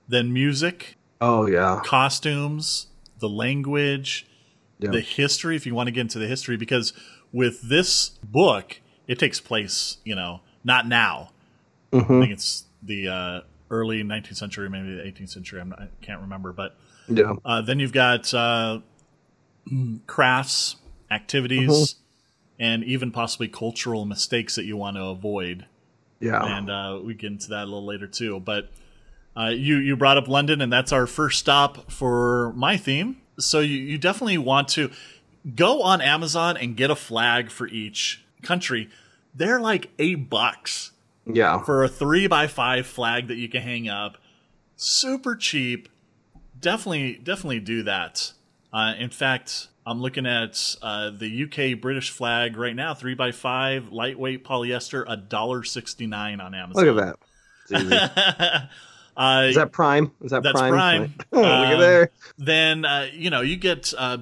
Then 0.08 0.32
music, 0.34 0.96
Oh 1.22 1.46
yeah. 1.48 1.82
costumes, 1.84 2.88
the 3.20 3.30
language, 3.30 4.26
Yeah. 4.80 4.92
the 4.92 5.02
history, 5.02 5.56
if 5.56 5.66
you 5.66 5.76
want 5.76 5.88
to 5.88 5.92
get 5.92 6.02
into 6.02 6.20
the 6.20 6.28
history, 6.28 6.56
because 6.58 6.94
with 7.32 7.62
this 7.70 8.10
book, 8.24 8.80
it 9.08 9.20
takes 9.20 9.40
place, 9.40 9.98
you 10.04 10.16
know, 10.16 10.42
not 10.64 10.88
now. 10.88 11.32
I 11.94 12.02
think 12.02 12.32
it's 12.32 12.66
the 12.82 13.08
uh, 13.08 13.42
early 13.70 14.04
19th 14.04 14.36
century, 14.38 14.70
maybe 14.70 14.96
the 14.96 15.02
18th 15.02 15.30
century. 15.30 15.60
I'm 15.62 15.70
not, 15.70 15.82
I 15.82 15.88
can't 16.02 16.22
remember. 16.22 16.52
But 16.54 16.76
Yeah. 17.08 17.34
uh, 17.46 17.62
then 17.62 17.80
you've 17.80 17.94
got 17.94 18.34
uh, 18.34 18.80
crafts, 20.08 20.76
activities, 21.12 21.96
and 22.60 22.84
even 22.84 23.12
possibly 23.12 23.48
cultural 23.48 24.06
mistakes 24.06 24.56
that 24.56 24.66
you 24.66 24.78
want 24.78 24.98
to 24.98 25.04
avoid. 25.04 25.66
Yeah. 26.20 26.44
And 26.44 26.70
uh, 26.70 27.00
we 27.04 27.14
get 27.14 27.32
into 27.32 27.50
that 27.50 27.64
a 27.64 27.66
little 27.66 27.86
later 27.86 28.08
too. 28.08 28.40
But 28.40 28.70
uh, 29.36 29.50
you 29.50 29.78
you 29.78 29.96
brought 29.96 30.18
up 30.18 30.28
London, 30.28 30.62
and 30.62 30.74
that's 30.74 30.92
our 30.92 31.06
first 31.06 31.40
stop 31.40 31.92
for 31.92 32.54
my 32.54 32.76
theme. 32.78 33.18
So 33.40 33.60
you, 33.60 33.78
you 33.78 33.98
definitely 34.00 34.40
want 34.40 34.68
to 34.70 34.90
go 35.56 35.84
on 35.84 36.02
Amazon 36.02 36.58
and 36.58 36.76
get 36.76 36.90
a 36.90 36.96
flag 36.96 37.52
for 37.52 37.68
each 37.68 38.26
country. 38.42 38.90
They're 39.36 39.60
like 39.60 39.92
eight 40.00 40.28
bucks 40.30 40.92
yeah. 41.34 41.62
for 41.64 41.84
a 41.84 41.88
three 41.90 42.28
by 42.28 42.48
five 42.48 42.86
flag 42.88 43.28
that 43.28 43.36
you 43.38 43.50
can 43.50 43.62
hang 43.62 43.88
up. 43.90 44.18
Super 44.76 45.36
cheap. 45.36 45.90
Definitely, 46.60 47.14
definitely 47.24 47.60
do 47.60 47.84
that. 47.84 48.32
Uh, 48.74 48.94
in 48.98 49.10
fact, 49.10 49.68
I'm 49.86 50.02
looking 50.02 50.26
at 50.26 50.76
uh, 50.82 51.12
the 51.12 51.44
UK 51.44 51.80
British 51.80 52.10
flag 52.12 52.58
right 52.58 52.76
now, 52.76 52.94
three 52.94 53.16
by 53.16 53.32
five, 53.32 53.90
lightweight 53.92 54.44
polyester, 54.44 55.06
a 55.08 55.16
dollar 55.18 55.64
sixty 55.64 56.08
nine 56.08 56.42
on 56.42 56.54
Amazon. 56.54 56.86
Look 56.86 56.98
at 56.98 57.18
that. 57.70 58.70
Uh, 59.20 59.48
Is 59.50 59.56
that 59.56 59.72
Prime? 59.72 60.12
Is 60.22 60.30
that 60.30 60.44
That's 60.44 60.60
Prime? 60.60 60.72
Prime. 60.72 61.14
Look 61.32 61.44
at 61.44 61.74
Um, 61.74 61.80
there. 61.80 62.12
then 62.38 62.86
uh, 62.86 63.08
you 63.12 63.32
know 63.32 63.42
you 63.42 63.56
get 63.56 63.92
uh, 63.98 64.20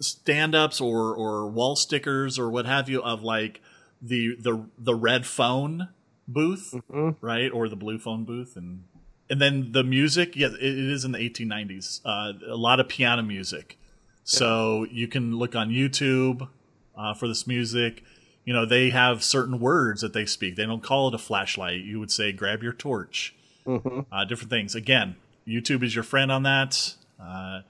stand-ups 0.00 0.80
or 0.80 1.14
or 1.14 1.46
wall 1.46 1.76
stickers 1.76 2.40
or 2.40 2.50
what 2.50 2.66
have 2.66 2.88
you 2.88 3.00
of 3.02 3.22
like 3.22 3.60
the 4.00 4.34
the 4.40 4.66
the 4.78 4.96
red 4.96 5.26
phone 5.26 5.90
booth, 6.32 6.74
Mm-hmm. 6.90 7.24
right, 7.24 7.50
or 7.52 7.68
the 7.68 7.76
blue 7.76 7.98
phone 7.98 8.24
booth, 8.24 8.56
and 8.56 8.84
and 9.30 9.40
then 9.40 9.72
the 9.72 9.84
music. 9.84 10.34
Yeah, 10.36 10.48
it, 10.48 10.54
it 10.62 10.78
is 10.90 11.04
in 11.04 11.12
the 11.12 11.18
1890s. 11.18 12.00
Uh, 12.04 12.32
a 12.50 12.56
lot 12.56 12.80
of 12.80 12.88
piano 12.88 13.22
music. 13.22 13.78
So 14.24 14.86
you 14.90 15.08
can 15.08 15.36
look 15.36 15.56
on 15.56 15.70
YouTube 15.70 16.48
uh, 16.96 17.14
for 17.14 17.26
this 17.26 17.46
music. 17.46 18.04
You 18.44 18.52
know, 18.52 18.64
they 18.66 18.90
have 18.90 19.22
certain 19.24 19.58
words 19.58 20.00
that 20.00 20.12
they 20.12 20.26
speak. 20.26 20.56
They 20.56 20.66
don't 20.66 20.82
call 20.82 21.08
it 21.08 21.14
a 21.14 21.18
flashlight. 21.18 21.80
You 21.82 21.98
would 22.00 22.10
say, 22.10 22.30
grab 22.32 22.62
your 22.62 22.72
torch. 22.72 23.34
Uh, 23.66 24.24
different 24.24 24.50
things. 24.50 24.74
Again, 24.74 25.16
YouTube 25.46 25.82
is 25.84 25.94
your 25.94 26.02
friend 26.04 26.30
on 26.32 26.42
that. 26.44 26.94
Uh, 27.20 27.60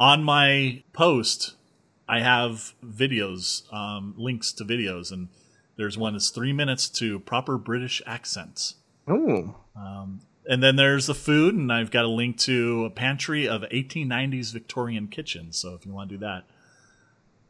on 0.00 0.24
my 0.24 0.82
post, 0.92 1.54
I 2.08 2.20
have 2.20 2.74
videos, 2.84 3.70
um, 3.72 4.14
links 4.16 4.52
to 4.54 4.64
videos, 4.64 5.12
and 5.12 5.28
there's 5.76 5.98
one 5.98 6.12
that's 6.14 6.30
three 6.30 6.52
minutes 6.52 6.88
to 6.90 7.18
proper 7.20 7.58
British 7.58 8.00
accents. 8.06 8.76
Oh, 9.08 9.54
And 10.46 10.62
then 10.62 10.76
there's 10.76 11.06
the 11.06 11.14
food, 11.14 11.54
and 11.54 11.72
I've 11.72 11.90
got 11.90 12.04
a 12.04 12.08
link 12.08 12.38
to 12.40 12.84
a 12.84 12.90
pantry 12.90 13.48
of 13.48 13.62
1890s 13.62 14.52
Victorian 14.52 15.08
kitchen. 15.08 15.52
So 15.52 15.74
if 15.74 15.86
you 15.86 15.92
want 15.92 16.10
to 16.10 16.16
do 16.16 16.20
that, 16.20 16.44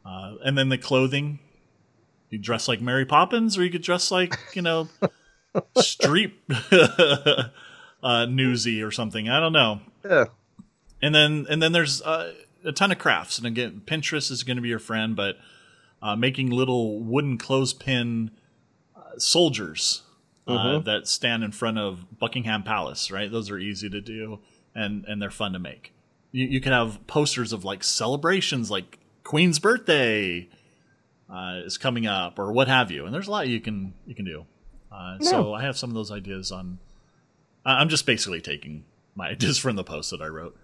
uh, 0.07 0.35
and 0.45 0.57
then 0.57 0.69
the 0.69 0.79
clothing, 0.79 1.41
you 2.31 2.39
dress 2.39 2.69
like 2.69 2.81
Mary 2.81 3.05
Poppins, 3.05 3.59
or 3.59 3.65
you 3.65 3.71
could 3.71 3.83
dress 3.83 4.11
like 4.11 4.39
you 4.55 4.63
know, 4.63 4.89
street 5.79 6.35
uh, 8.03 8.27
newsy 8.27 8.83
or 8.83 8.91
something. 8.91 9.29
I 9.29 9.41
don't 9.41 9.53
know. 9.53 9.81
yeah. 10.05 10.27
And 11.03 11.15
then 11.15 11.47
and 11.51 11.63
then 11.63 11.73
there's 11.73 12.01
uh, 12.03 12.33
a 12.65 12.73
ton 12.73 12.93
of 12.93 12.99
crafts, 12.99 13.39
and 13.39 13.47
again, 13.47 13.83
Pinterest 13.85 14.31
is 14.31 14.43
going 14.43 14.57
to 14.57 14.63
be 14.63 14.69
your 14.69 14.79
friend, 14.79 15.15
but 15.17 15.37
uh, 16.05 16.15
making 16.15 16.51
little 16.51 17.01
wooden 17.01 17.39
clothespin 17.39 18.31
uh, 18.95 19.19
soldiers 19.19 20.03
uh, 20.47 20.79
that 20.81 21.09
stand 21.09 21.43
in 21.43 21.51
front 21.51 21.79
of 21.79 22.19
Buckingham 22.19 22.63
Palace, 22.63 23.11
right? 23.11 23.33
Those 23.33 23.51
are 23.51 23.59
easy 23.59 23.89
to 23.89 24.01
do, 24.03 24.41
and 24.75 25.05
and 25.07 25.21
they're 25.21 25.31
fun 25.31 25.55
to 25.55 25.59
make. 25.59 25.93
You, 26.33 26.47
you 26.47 26.61
can 26.61 26.73
have 26.73 27.07
posters 27.07 27.53
of 27.55 27.65
like 27.65 27.83
celebrations, 27.83 28.71
like 28.71 28.99
Queen's 29.23 29.59
birthday 29.59 30.51
uh, 31.31 31.61
is 31.65 31.79
coming 31.79 32.07
up, 32.07 32.39
or 32.39 32.53
what 32.53 32.69
have 32.69 32.91
you, 32.91 33.07
and 33.07 33.15
there's 33.15 33.27
a 33.27 33.31
lot 33.31 33.49
you 33.49 33.61
can 33.61 33.95
you 34.07 34.15
can 34.15 34.27
do. 34.27 34.45
Uh, 34.93 35.19
So 35.21 35.55
I 35.55 35.63
have 35.63 35.79
some 35.79 35.89
of 35.91 35.95
those 35.95 36.13
ideas 36.13 36.53
on. 36.53 36.79
I'm 37.67 37.89
just 37.89 38.05
basically 38.05 38.43
taking 38.43 38.85
my 39.15 39.29
ideas 39.31 39.57
from 39.57 39.77
the 39.77 39.85
post 39.85 40.11
that 40.11 40.21
I 40.21 40.27
wrote. 40.27 40.55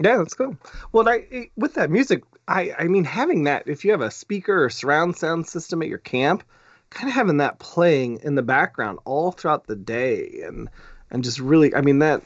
Yeah, 0.00 0.18
that's 0.18 0.34
cool. 0.34 0.56
Well, 0.92 1.08
I 1.08 1.50
with 1.56 1.74
that 1.74 1.90
music, 1.90 2.22
I 2.48 2.72
I 2.78 2.84
mean 2.88 3.04
having 3.04 3.44
that 3.44 3.64
if 3.66 3.84
you 3.84 3.90
have 3.92 4.00
a 4.00 4.10
speaker 4.10 4.64
or 4.64 4.70
surround 4.70 5.16
sound 5.16 5.46
system 5.48 5.82
at 5.82 5.88
your 5.88 5.98
camp, 5.98 6.44
kind 6.90 7.08
of 7.08 7.14
having 7.14 7.38
that 7.38 7.58
playing 7.58 8.20
in 8.22 8.34
the 8.34 8.42
background 8.42 8.98
all 9.04 9.32
throughout 9.32 9.66
the 9.66 9.76
day 9.76 10.42
and 10.44 10.68
and 11.10 11.22
just 11.24 11.38
really, 11.38 11.74
I 11.74 11.80
mean 11.80 12.00
that 12.00 12.22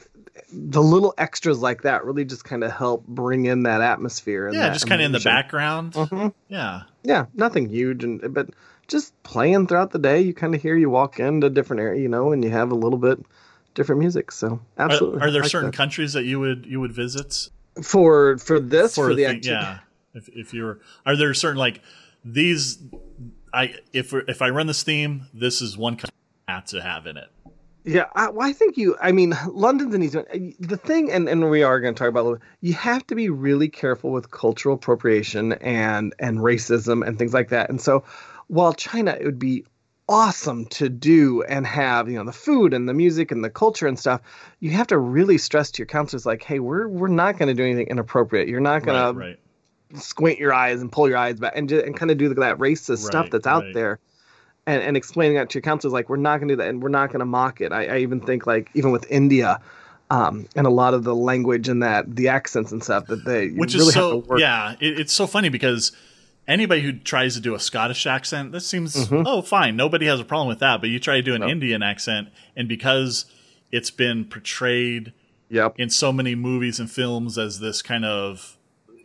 the 0.52 0.80
little 0.82 1.12
extras 1.18 1.58
like 1.60 1.82
that 1.82 2.04
really 2.04 2.24
just 2.24 2.44
kind 2.44 2.64
of 2.64 2.70
help 2.72 3.06
bring 3.06 3.44
in 3.46 3.64
that 3.64 3.80
atmosphere. 3.82 4.46
And 4.46 4.54
Yeah, 4.56 4.68
that 4.68 4.72
just 4.74 4.86
kind 4.88 5.02
of 5.02 5.06
in 5.06 5.12
the 5.12 5.20
background. 5.20 5.92
Mhm. 5.94 6.32
Yeah, 6.48 6.82
Yeah, 7.02 7.26
nothing 7.34 7.68
huge, 7.68 8.02
and 8.04 8.32
but 8.32 8.48
just 8.86 9.20
playing 9.24 9.66
throughout 9.66 9.90
the 9.90 9.98
day. 9.98 10.20
You 10.20 10.32
kind 10.32 10.54
of 10.54 10.62
hear 10.62 10.76
you 10.76 10.88
walk 10.90 11.20
into 11.20 11.48
a 11.48 11.50
different 11.50 11.80
area, 11.82 12.00
you 12.00 12.08
know, 12.08 12.32
and 12.32 12.42
you 12.42 12.50
have 12.50 12.70
a 12.70 12.74
little 12.76 12.98
bit 12.98 13.18
different 13.74 13.98
music. 13.98 14.32
So 14.32 14.60
are, 14.78 14.84
absolutely, 14.90 15.20
are 15.20 15.30
there 15.30 15.42
like 15.42 15.50
certain 15.50 15.70
that. 15.70 15.76
countries 15.76 16.12
that 16.14 16.24
you 16.24 16.40
would 16.40 16.64
you 16.66 16.80
would 16.80 16.92
visit 16.92 17.48
for 17.82 18.38
for 18.38 18.58
this 18.60 18.94
for, 18.94 19.10
a 19.10 19.14
the 19.14 19.24
thing- 19.24 19.36
acti- 19.38 19.48
yeah? 19.50 19.78
If 20.18 20.28
if 20.28 20.52
you're, 20.52 20.80
are 21.06 21.16
there 21.16 21.32
certain 21.34 21.58
like 21.58 21.80
these? 22.24 22.78
I 23.54 23.74
if 23.92 24.12
if 24.12 24.42
I 24.42 24.50
run 24.50 24.66
this 24.66 24.82
theme, 24.82 25.26
this 25.32 25.62
is 25.62 25.78
one 25.78 25.94
country 25.96 26.14
I 26.48 26.52
have 26.52 26.66
to 26.66 26.82
have 26.82 27.06
in 27.06 27.16
it. 27.16 27.28
Yeah, 27.84 28.04
I, 28.14 28.28
well, 28.28 28.46
I 28.46 28.52
think 28.52 28.76
you. 28.76 28.96
I 29.00 29.12
mean, 29.12 29.32
London's 29.50 29.94
an 29.94 30.02
easy 30.02 30.18
one. 30.18 30.54
The 30.60 30.76
thing, 30.76 31.10
and, 31.10 31.26
and 31.26 31.48
we 31.48 31.62
are 31.62 31.80
going 31.80 31.94
to 31.94 31.98
talk 31.98 32.08
about. 32.08 32.20
a 32.20 32.28
little- 32.28 32.42
You 32.60 32.74
have 32.74 33.06
to 33.06 33.14
be 33.14 33.30
really 33.30 33.68
careful 33.68 34.10
with 34.10 34.30
cultural 34.30 34.74
appropriation 34.74 35.52
and 35.54 36.14
and 36.18 36.40
racism 36.40 37.06
and 37.06 37.18
things 37.18 37.32
like 37.32 37.48
that. 37.48 37.70
And 37.70 37.80
so, 37.80 38.04
while 38.48 38.74
China, 38.74 39.16
it 39.18 39.24
would 39.24 39.38
be 39.38 39.64
awesome 40.10 40.64
to 40.66 40.88
do 40.90 41.42
and 41.44 41.66
have 41.66 42.10
you 42.10 42.18
know 42.18 42.24
the 42.24 42.32
food 42.32 42.74
and 42.74 42.88
the 42.88 42.94
music 42.94 43.30
and 43.30 43.42
the 43.42 43.48
culture 43.50 43.86
and 43.86 43.98
stuff. 43.98 44.20
You 44.60 44.70
have 44.72 44.88
to 44.88 44.98
really 44.98 45.38
stress 45.38 45.70
to 45.70 45.78
your 45.78 45.86
counselors 45.86 46.26
like, 46.26 46.42
hey, 46.42 46.58
we're 46.58 46.88
we're 46.88 47.08
not 47.08 47.38
going 47.38 47.48
to 47.48 47.54
do 47.54 47.62
anything 47.64 47.86
inappropriate. 47.86 48.48
You're 48.48 48.60
not 48.60 48.82
going 48.84 48.98
Right, 49.00 49.12
to 49.12 49.18
right. 49.18 49.40
Squint 49.94 50.38
your 50.38 50.52
eyes 50.52 50.80
and 50.80 50.92
pull 50.92 51.08
your 51.08 51.18
eyes 51.18 51.38
back 51.38 51.52
and 51.56 51.68
just, 51.68 51.84
and 51.84 51.96
kind 51.96 52.10
of 52.10 52.18
do 52.18 52.28
that 52.34 52.58
racist 52.58 52.98
stuff 52.98 53.30
that's 53.30 53.46
out 53.46 53.64
right. 53.64 53.74
there 53.74 53.98
and, 54.66 54.82
and 54.82 54.96
explaining 54.96 55.36
that 55.36 55.50
to 55.50 55.54
your 55.54 55.62
counselors 55.62 55.92
like 55.92 56.08
we're 56.08 56.16
not 56.16 56.38
going 56.38 56.48
to 56.48 56.54
do 56.54 56.56
that 56.58 56.68
and 56.68 56.82
we're 56.82 56.88
not 56.90 57.08
going 57.08 57.20
to 57.20 57.26
mock 57.26 57.60
it 57.60 57.72
I, 57.72 57.86
I 57.86 57.98
even 57.98 58.20
think 58.20 58.46
like 58.46 58.70
even 58.74 58.90
with 58.90 59.10
india 59.10 59.60
um, 60.10 60.46
and 60.56 60.66
a 60.66 60.70
lot 60.70 60.94
of 60.94 61.04
the 61.04 61.14
language 61.14 61.68
and 61.68 61.82
that 61.82 62.16
the 62.16 62.28
accents 62.28 62.72
and 62.72 62.82
stuff 62.82 63.06
that 63.06 63.24
they 63.24 63.48
Which 63.48 63.74
really 63.74 63.88
is 63.88 63.94
have 63.94 64.02
so 64.02 64.20
to 64.22 64.28
work 64.28 64.40
yeah, 64.40 64.74
it, 64.80 65.00
it's 65.00 65.12
so 65.12 65.26
funny 65.26 65.48
because 65.48 65.92
anybody 66.46 66.80
who 66.80 66.94
tries 66.94 67.34
to 67.34 67.40
do 67.40 67.54
a 67.54 67.60
Scottish 67.60 68.06
accent, 68.06 68.52
that 68.52 68.62
seems 68.62 68.96
Mm-hmm. 68.96 69.26
oh 69.26 69.42
fine, 69.42 69.76
nobody 69.76 70.06
has 70.06 70.18
a 70.18 70.24
problem 70.24 70.48
with 70.48 70.60
that. 70.60 70.80
But 70.80 70.90
you 70.90 70.98
try 70.98 71.16
to 71.16 71.22
do 71.22 71.34
an 71.34 71.42
Indian 71.42 71.82
accent, 71.82 72.28
and 72.56 72.68
because 72.68 73.26
it's 73.70 73.90
been 73.90 74.24
portrayed 74.24 75.12
yep 75.50 75.74
in 75.76 75.90
so 75.90 76.12
many 76.12 76.34
movies 76.34 76.80
and 76.80 76.90
films 76.90 77.36
as 77.36 77.60
this 77.60 77.82
kind 77.82 78.04
of 78.04 78.56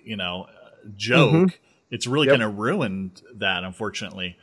you 0.06 0.16
know 0.16 0.48
joke 0.96 1.32
Mm-hmm. 1.34 1.56
it's 1.92 2.08
really 2.08 2.28
Yep. 2.28 2.34
kind 2.40 2.44
of 2.44 2.58
ruined 2.58 3.22
that 3.36 3.64
unfortunately 3.64 4.38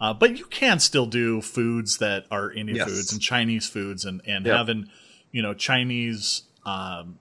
uh, 0.00 0.14
but 0.14 0.38
you 0.38 0.44
can 0.46 0.78
still 0.78 1.06
do 1.06 1.40
foods 1.40 1.98
that 1.98 2.24
are 2.30 2.50
indian 2.52 2.76
Yes. 2.78 2.88
foods 2.88 3.12
and 3.12 3.20
chinese 3.20 3.66
foods 3.68 4.04
and 4.04 4.20
and 4.26 4.46
Yep. 4.46 4.56
having 4.56 4.88
you 5.32 5.42
know 5.42 5.54
chinese 5.54 6.42
um, 6.66 7.18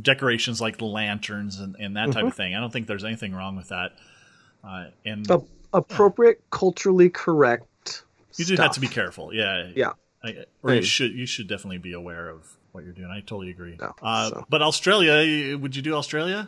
decorations 0.00 0.60
like 0.60 0.80
lanterns 0.80 1.58
and, 1.58 1.76
and 1.78 1.96
that 1.96 2.06
type 2.06 2.16
Mm-hmm. 2.16 2.26
of 2.28 2.34
thing 2.34 2.54
i 2.54 2.60
don't 2.60 2.72
think 2.72 2.86
there's 2.86 3.04
anything 3.04 3.32
wrong 3.34 3.56
with 3.56 3.68
that 3.68 3.92
uh, 4.64 4.86
and 5.04 5.30
A- 5.30 5.42
appropriate 5.72 6.42
culturally 6.50 7.10
correct 7.10 8.02
you 8.36 8.44
do 8.44 8.56
have 8.56 8.72
to 8.72 8.80
be 8.80 8.88
careful 8.88 9.32
yeah 9.34 9.70
yeah 9.74 9.92
I, 10.22 10.44
or 10.62 10.74
you 10.74 10.82
should 10.82 11.12
you 11.12 11.26
should 11.26 11.46
definitely 11.48 11.78
be 11.78 11.92
aware 11.92 12.28
of 12.28 12.44
what 12.72 12.82
you're 12.84 12.92
doing. 12.92 13.08
I 13.08 13.20
totally 13.20 13.50
agree. 13.50 13.76
Yeah, 13.80 13.92
uh, 14.02 14.28
so. 14.30 14.44
But 14.50 14.62
Australia, 14.62 15.56
would 15.56 15.74
you 15.76 15.80
do 15.82 15.94
Australia? 15.94 16.46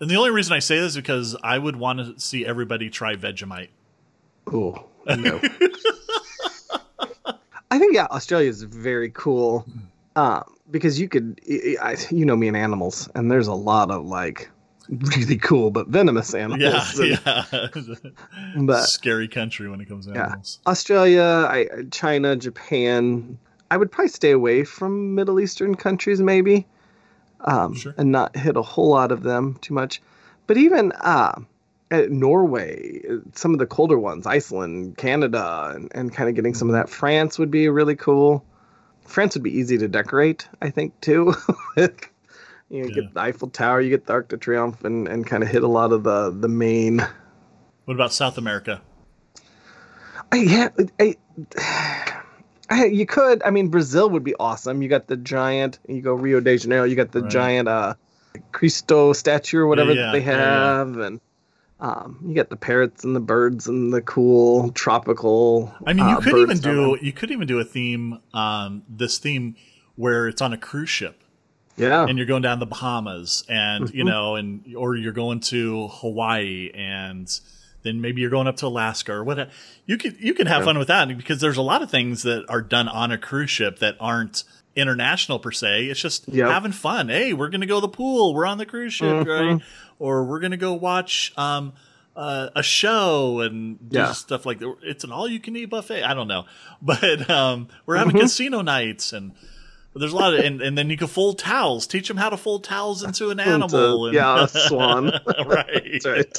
And 0.00 0.08
the 0.10 0.16
only 0.16 0.30
reason 0.30 0.52
I 0.54 0.58
say 0.60 0.78
this 0.80 0.92
is 0.92 0.96
because 0.96 1.36
I 1.42 1.58
would 1.58 1.76
want 1.76 1.98
to 1.98 2.18
see 2.18 2.46
everybody 2.46 2.88
try 2.90 3.16
Vegemite. 3.16 3.68
Cool. 4.46 4.88
No. 5.06 5.40
I 7.72 7.78
think 7.78 7.94
yeah, 7.94 8.06
Australia 8.10 8.48
is 8.50 8.62
very 8.62 9.10
cool 9.10 9.64
uh, 10.16 10.42
because 10.70 10.98
you 10.98 11.08
could, 11.08 11.40
I, 11.48 11.76
I- 11.92 11.96
you 12.10 12.24
know 12.24 12.36
me 12.36 12.48
and 12.48 12.56
animals, 12.56 13.08
and 13.14 13.30
there's 13.30 13.46
a 13.46 13.54
lot 13.54 13.90
of 13.90 14.04
like 14.06 14.50
really 14.88 15.36
cool 15.36 15.70
but 15.70 15.86
venomous 15.88 16.34
animals. 16.34 16.98
Yeah, 16.98 17.44
And- 17.52 17.98
yeah. 18.02 18.10
But 18.62 18.82
Scary 18.86 19.28
country 19.28 19.68
when 19.68 19.80
it 19.80 19.86
comes 19.88 20.06
to 20.06 20.12
Yeah. 20.12 20.26
animals. 20.26 20.58
Australia, 20.66 21.22
I, 21.48 21.68
China, 21.92 22.34
Japan. 22.36 23.38
I 23.70 23.76
would 23.76 23.92
probably 23.92 24.08
stay 24.08 24.32
away 24.32 24.64
from 24.64 25.14
Middle 25.14 25.38
Eastern 25.38 25.76
countries, 25.76 26.20
maybe, 26.20 26.66
um, 27.44 27.74
Sure. 27.74 27.94
and 27.96 28.12
not 28.12 28.36
hit 28.36 28.56
a 28.56 28.62
whole 28.62 28.90
lot 28.90 29.12
of 29.12 29.22
them 29.22 29.58
too 29.60 29.74
much. 29.74 30.00
But 30.46 30.56
even 30.56 30.92
uh, 30.92 31.40
at 31.90 32.10
Norway, 32.10 33.00
some 33.34 33.52
of 33.52 33.58
the 33.58 33.66
colder 33.66 33.98
ones, 33.98 34.26
Iceland, 34.26 34.96
Canada, 34.96 35.72
and, 35.74 35.90
and 35.94 36.12
kind 36.14 36.28
of 36.28 36.34
getting 36.34 36.54
some 36.54 36.68
of 36.68 36.74
that. 36.74 36.88
France 36.88 37.38
would 37.38 37.50
be 37.50 37.68
really 37.68 37.96
cool. 37.96 38.44
France 39.06 39.34
would 39.34 39.42
be 39.42 39.56
easy 39.58 39.78
to 39.78 39.88
decorate, 39.88 40.48
I 40.62 40.70
think, 40.70 41.00
too. 41.00 41.34
You 42.72 42.82
know, 42.82 42.88
Yeah. 42.88 42.94
get 42.94 43.14
the 43.14 43.20
Eiffel 43.20 43.48
Tower, 43.50 43.80
you 43.80 43.90
get 43.90 44.06
the 44.06 44.12
Arc 44.12 44.28
de 44.28 44.36
Triomphe, 44.36 44.84
and, 44.84 45.08
and 45.08 45.26
kind 45.26 45.42
of 45.42 45.48
hit 45.48 45.64
a 45.64 45.66
lot 45.68 45.90
of 45.92 46.04
the 46.04 46.30
the 46.30 46.46
main. 46.46 46.98
What 47.84 47.94
about 47.94 48.12
South 48.12 48.38
America? 48.38 48.80
I, 50.30 50.36
yeah, 50.36 50.68
I, 51.00 51.16
you 52.76 53.06
could. 53.06 53.42
I 53.42 53.50
mean, 53.50 53.68
Brazil 53.68 54.10
would 54.10 54.24
be 54.24 54.34
awesome. 54.34 54.82
You 54.82 54.88
got 54.88 55.06
the 55.06 55.16
giant. 55.16 55.78
You 55.88 56.02
go 56.02 56.14
Rio 56.14 56.40
de 56.40 56.56
Janeiro. 56.58 56.84
You 56.84 56.96
got 56.96 57.12
the 57.12 57.20
Right. 57.22 57.30
giant 57.30 57.68
uh, 57.68 57.94
Cristo 58.52 59.12
statue 59.12 59.58
or 59.58 59.66
whatever 59.66 59.94
Yeah, 59.94 60.06
that 60.06 60.12
they 60.12 60.20
yeah, 60.20 60.36
yeah. 60.36 60.78
have, 60.78 60.96
and 60.98 61.20
um, 61.80 62.20
you 62.26 62.34
got 62.34 62.50
the 62.50 62.56
parrots 62.56 63.04
and 63.04 63.16
the 63.16 63.20
birds 63.20 63.66
and 63.66 63.92
the 63.92 64.02
cool 64.02 64.70
tropical. 64.72 65.74
I 65.86 65.92
mean, 65.94 66.08
you 66.08 66.16
uh, 66.16 66.20
could 66.20 66.38
even 66.38 66.58
do 66.58 66.98
you 67.00 67.12
could 67.12 67.30
even 67.30 67.46
do 67.46 67.58
a 67.58 67.64
theme, 67.64 68.20
um, 68.34 68.82
this 68.88 69.18
theme 69.18 69.56
where 69.96 70.28
it's 70.28 70.40
on 70.42 70.52
a 70.52 70.58
cruise 70.58 70.88
ship 70.90 71.22
yeah, 71.76 72.04
and 72.06 72.16
you're 72.18 72.26
going 72.26 72.42
down 72.42 72.58
the 72.58 72.66
Bahamas 72.66 73.44
and 73.48 73.86
Mm-hmm. 73.86 73.96
you 73.96 74.04
know, 74.04 74.36
and 74.36 74.74
or 74.76 74.94
you're 74.94 75.12
going 75.12 75.40
to 75.40 75.88
Hawaii 75.88 76.70
and 76.74 77.28
then 77.82 78.00
maybe 78.00 78.20
you're 78.20 78.30
going 78.30 78.46
up 78.46 78.56
to 78.56 78.66
Alaska 78.66 79.12
or 79.12 79.24
whatever. 79.24 79.50
You 79.86 79.96
could 79.98 80.16
you 80.20 80.34
can 80.34 80.46
have 80.46 80.64
fun 80.64 80.78
with 80.78 80.88
that 80.88 81.08
because 81.16 81.40
there's 81.40 81.56
a 81.56 81.62
lot 81.62 81.82
of 81.82 81.90
things 81.90 82.22
that 82.24 82.44
are 82.48 82.62
done 82.62 82.88
on 82.88 83.10
a 83.12 83.18
cruise 83.18 83.50
ship 83.50 83.78
that 83.80 83.96
aren't 84.00 84.44
international 84.76 85.38
per 85.38 85.50
se. 85.50 85.86
It's 85.86 86.00
just 86.00 86.28
Yep. 86.28 86.48
having 86.48 86.72
fun. 86.72 87.08
Hey, 87.08 87.32
we're 87.32 87.48
gonna 87.48 87.66
go 87.66 87.76
to 87.76 87.82
the 87.82 87.88
pool. 87.88 88.34
We're 88.34 88.46
on 88.46 88.58
the 88.58 88.66
cruise 88.66 88.92
ship, 88.94 89.08
Mm-hmm. 89.26 89.28
right? 89.56 89.62
Or 89.98 90.24
we're 90.24 90.40
gonna 90.40 90.56
go 90.56 90.74
watch 90.74 91.32
um, 91.36 91.72
uh, 92.16 92.48
a 92.54 92.62
show 92.62 93.40
and 93.40 93.78
do 93.90 93.98
Yeah. 93.98 94.12
stuff 94.12 94.44
like 94.46 94.58
that. 94.60 94.74
It's 94.82 95.04
an 95.04 95.12
all 95.12 95.26
you 95.28 95.40
can 95.40 95.56
eat 95.56 95.66
buffet. 95.66 96.02
I 96.04 96.14
don't 96.14 96.28
know, 96.28 96.44
but 96.82 97.28
um, 97.30 97.68
we're 97.86 97.96
having 97.96 98.12
Mm-hmm. 98.14 98.22
casino 98.22 98.62
nights 98.62 99.12
and. 99.12 99.32
There's 99.92 100.12
a 100.12 100.16
lot 100.16 100.34
of, 100.34 100.44
and, 100.44 100.62
and 100.62 100.78
then 100.78 100.88
you 100.88 100.96
can 100.96 101.08
fold 101.08 101.40
towels. 101.40 101.84
Teach 101.88 102.06
them 102.06 102.16
how 102.16 102.28
to 102.30 102.36
fold 102.36 102.62
towels 102.62 103.02
into 103.02 103.30
an 103.30 103.40
animal. 103.40 104.06
and, 104.06 104.14
yeah, 104.14 104.44
a 104.44 104.46
swan. 104.68 105.06
right. 105.46 106.00
That's 106.04 106.06
right. 106.06 106.38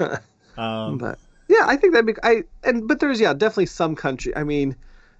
Um, 0.56 0.98
but 0.98 1.18
yeah, 1.48 1.64
I 1.66 1.76
think 1.76 1.94
that'd 1.94 2.06
be. 2.06 2.14
I 2.22 2.44
and 2.64 2.86
but 2.86 3.00
there's 3.00 3.20
yeah 3.20 3.32
definitely 3.32 3.66
some 3.66 3.96
country. 3.96 4.36
I 4.36 4.44
mean, 4.44 4.76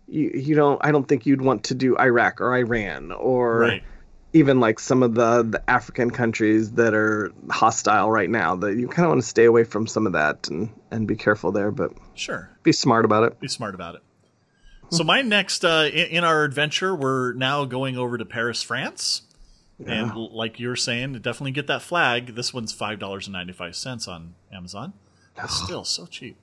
you 0.06 0.30
you 0.34 0.54
don't. 0.54 0.78
I 0.84 0.92
don't 0.92 1.08
think 1.08 1.24
you'd 1.24 1.40
want 1.40 1.64
to 1.64 1.74
do 1.74 1.96
Iraq 1.98 2.40
or 2.40 2.54
Iran 2.54 3.12
or 3.12 3.58
right. 3.60 3.82
even 4.32 4.60
like 4.60 4.78
some 4.78 5.02
of 5.02 5.14
the 5.14 5.42
the 5.42 5.70
African 5.70 6.10
countries 6.10 6.72
that 6.72 6.94
are 6.94 7.32
hostile 7.48 8.10
right 8.10 8.28
now. 8.28 8.56
That 8.56 8.76
you 8.76 8.86
kind 8.88 9.06
of 9.06 9.10
want 9.10 9.22
to 9.22 9.26
stay 9.26 9.44
away 9.44 9.64
from 9.64 9.86
some 9.86 10.06
of 10.06 10.12
that 10.12 10.48
and 10.48 10.68
and 10.90 11.06
be 11.06 11.16
careful 11.16 11.52
there, 11.52 11.70
but 11.70 11.92
Sure. 12.14 12.50
be 12.64 12.72
smart 12.72 13.04
about 13.04 13.24
it. 13.24 13.40
Be 13.40 13.48
smart 13.48 13.74
about 13.74 13.94
it. 13.94 14.02
So 14.90 15.04
my 15.04 15.22
next 15.22 15.64
uh, 15.64 15.88
in, 15.92 16.06
in 16.08 16.24
our 16.24 16.44
adventure, 16.44 16.94
we're 16.94 17.32
now 17.34 17.64
going 17.64 17.96
over 17.96 18.18
to 18.18 18.24
Paris, 18.24 18.62
France, 18.62 19.22
and 19.86 20.14
like 20.14 20.58
you're 20.60 20.76
saying, 20.76 21.12
definitely 21.14 21.52
get 21.52 21.66
that 21.68 21.82
flag. 21.82 22.34
This 22.34 22.52
one's 22.54 22.72
five 22.72 22.98
dollars 22.98 23.26
and 23.26 23.32
ninety 23.32 23.52
five 23.52 23.76
cents 23.76 24.06
on 24.08 24.34
Amazon. 24.52 24.92
It's 25.42 25.54
still 25.62 25.84
so 25.84 26.06
cheap. 26.06 26.36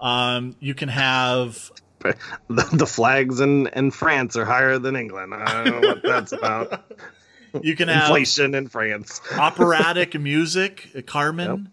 Um, 0.00 0.56
you 0.58 0.74
can 0.74 0.88
have 0.88 1.70
the, 2.00 2.68
the 2.72 2.86
flags 2.86 3.40
in 3.40 3.66
in 3.68 3.90
France 3.90 4.36
are 4.36 4.44
higher 4.44 4.78
than 4.78 4.96
England. 4.96 5.34
I 5.34 5.64
don't 5.64 5.80
know 5.80 5.88
what 5.88 6.02
that's 6.02 6.32
about. 6.32 6.82
you 7.62 7.76
can 7.76 7.88
have 7.88 8.04
Inflation 8.08 8.54
in 8.54 8.68
France. 8.68 9.20
operatic 9.38 10.14
music, 10.20 10.88
uh, 10.96 11.02
Carmen. 11.02 11.70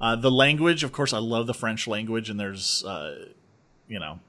Uh, 0.00 0.14
the 0.14 0.30
language, 0.30 0.84
of 0.84 0.92
course, 0.92 1.12
I 1.12 1.18
love 1.18 1.48
the 1.48 1.54
French 1.54 1.88
language, 1.88 2.30
and 2.30 2.38
there's, 2.38 2.84
uh, 2.84 3.26
you 3.88 3.98
know, 3.98 4.20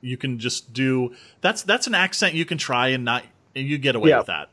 you 0.00 0.16
can 0.16 0.38
just 0.38 0.72
do 0.72 1.14
that's 1.42 1.62
that's 1.62 1.86
an 1.86 1.94
accent 1.94 2.34
you 2.34 2.46
can 2.46 2.56
try 2.56 2.88
and 2.88 3.04
not 3.04 3.22
you 3.54 3.76
get 3.76 3.96
away 3.96 4.10
Yeah. 4.10 4.18
with 4.18 4.28
that. 4.28 4.48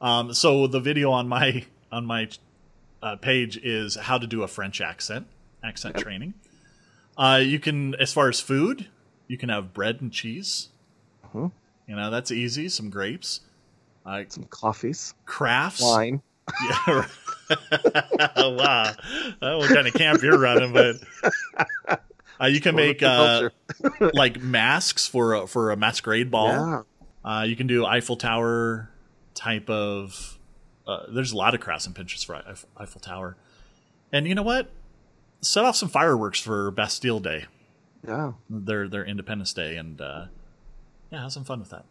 Um, 0.00 0.32
so 0.32 0.66
the 0.66 0.80
video 0.80 1.10
on 1.10 1.28
my 1.28 1.64
on 1.90 2.06
my 2.06 2.28
uh, 3.02 3.16
page 3.16 3.56
is 3.56 3.96
how 3.96 4.18
to 4.18 4.26
do 4.26 4.42
a 4.42 4.48
French 4.48 4.80
accent 4.80 5.26
accent 5.62 5.96
training. 5.96 6.34
Uh, 7.18 7.40
you 7.42 7.58
can, 7.58 7.94
as 7.96 8.12
far 8.12 8.28
as 8.28 8.40
food, 8.40 8.86
you 9.26 9.36
can 9.36 9.48
have 9.48 9.74
bread 9.74 10.00
and 10.00 10.12
cheese. 10.12 10.68
You 11.34 11.96
know 11.96 12.10
that's 12.10 12.30
easy. 12.30 12.68
Some 12.68 12.88
grapes, 12.90 13.40
uh, 14.06 14.22
Some 14.28 14.44
coffees, 14.44 15.14
crafts, 15.26 15.82
wine. 15.82 16.22
yeah. 16.86 17.06
wow. 18.36 18.92
What 19.40 19.68
kind 19.74 19.86
of 19.88 19.94
camp 19.94 20.22
you're 20.22 20.38
running, 20.38 20.72
but 20.72 20.96
uh, 22.40 22.46
you 22.46 22.60
can 22.60 22.76
make 22.76 23.02
uh, 23.02 23.50
like 24.14 24.40
masks 24.40 25.06
for 25.08 25.34
a, 25.34 25.46
for 25.48 25.72
a 25.72 25.76
masquerade 25.76 26.30
ball. 26.30 26.48
yeah. 26.48 26.82
Uh, 27.24 27.42
you 27.42 27.56
can 27.56 27.66
do 27.66 27.84
Eiffel 27.84 28.16
Tower 28.16 28.88
type 29.34 29.68
of. 29.70 30.38
Uh, 30.86 31.04
there's 31.12 31.32
a 31.32 31.36
lot 31.36 31.54
of 31.54 31.60
crafts 31.60 31.86
and 31.86 31.94
Pinterest 31.94 32.24
for 32.24 32.34
Eif- 32.34 32.64
Eiffel 32.76 33.00
Tower, 33.00 33.36
and 34.12 34.26
you 34.26 34.34
know 34.34 34.42
what? 34.42 34.70
Set 35.40 35.64
off 35.64 35.76
some 35.76 35.88
fireworks 35.88 36.40
for 36.40 36.70
Bastille 36.70 37.20
Day, 37.20 37.46
Yeah. 38.06 38.32
their 38.48 38.88
their 38.88 39.04
Independence 39.04 39.52
Day, 39.52 39.76
and 39.76 40.00
uh, 40.00 40.26
yeah, 41.10 41.22
have 41.22 41.32
some 41.32 41.44
fun 41.44 41.60
with 41.60 41.70
that. 41.70 41.84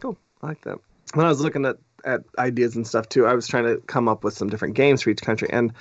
Cool. 0.00 0.16
I 0.42 0.46
like 0.48 0.62
that. 0.62 0.78
When 1.14 1.24
I 1.26 1.28
was 1.28 1.40
looking 1.40 1.64
at, 1.64 1.76
at 2.04 2.20
ideas 2.38 2.76
and 2.76 2.86
stuff 2.86 3.08
too, 3.08 3.26
I 3.26 3.34
was 3.34 3.46
trying 3.48 3.64
to 3.64 3.76
come 3.86 4.08
up 4.08 4.24
with 4.24 4.34
some 4.34 4.48
different 4.48 4.74
games 4.74 5.02
for 5.02 5.10
each 5.10 5.22
country. 5.22 5.48
And 5.50 5.72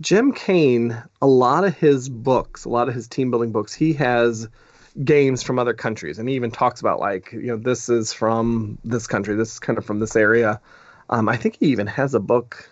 Jim 0.00 0.32
Cain, 0.32 1.02
a 1.22 1.26
lot 1.26 1.64
of 1.64 1.76
his 1.76 2.08
books, 2.08 2.64
a 2.64 2.68
lot 2.68 2.88
of 2.88 2.94
his 2.94 3.08
team 3.08 3.30
building 3.30 3.52
books, 3.52 3.72
he 3.74 3.92
has 3.94 4.48
games 5.04 5.42
from 5.42 5.58
other 5.58 5.74
countries. 5.74 6.18
And 6.18 6.28
he 6.28 6.34
even 6.34 6.50
talks 6.50 6.80
about 6.80 7.00
like, 7.00 7.32
you 7.32 7.46
know, 7.46 7.56
this 7.56 7.88
is 7.88 8.12
from 8.12 8.78
this 8.84 9.06
country, 9.06 9.34
this 9.36 9.52
is 9.52 9.58
kind 9.58 9.78
of 9.78 9.84
from 9.84 10.00
this 10.00 10.16
area. 10.16 10.60
Um, 11.10 11.28
I 11.28 11.36
think 11.36 11.56
he 11.60 11.66
even 11.66 11.86
has 11.86 12.14
a 12.14 12.20
book 12.20 12.70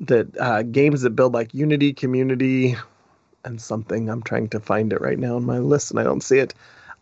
that 0.00 0.38
uh, 0.38 0.62
games 0.62 1.02
that 1.02 1.10
build 1.10 1.34
like 1.34 1.54
unity, 1.54 1.92
community, 1.92 2.76
and 3.44 3.60
something. 3.60 4.08
I'm 4.08 4.22
trying 4.22 4.48
to 4.50 4.60
find 4.60 4.92
it 4.92 5.00
right 5.00 5.18
now 5.18 5.36
on 5.36 5.44
my 5.44 5.58
list 5.58 5.90
and 5.90 6.00
I 6.00 6.04
don't 6.04 6.22
see 6.22 6.38
it. 6.38 6.54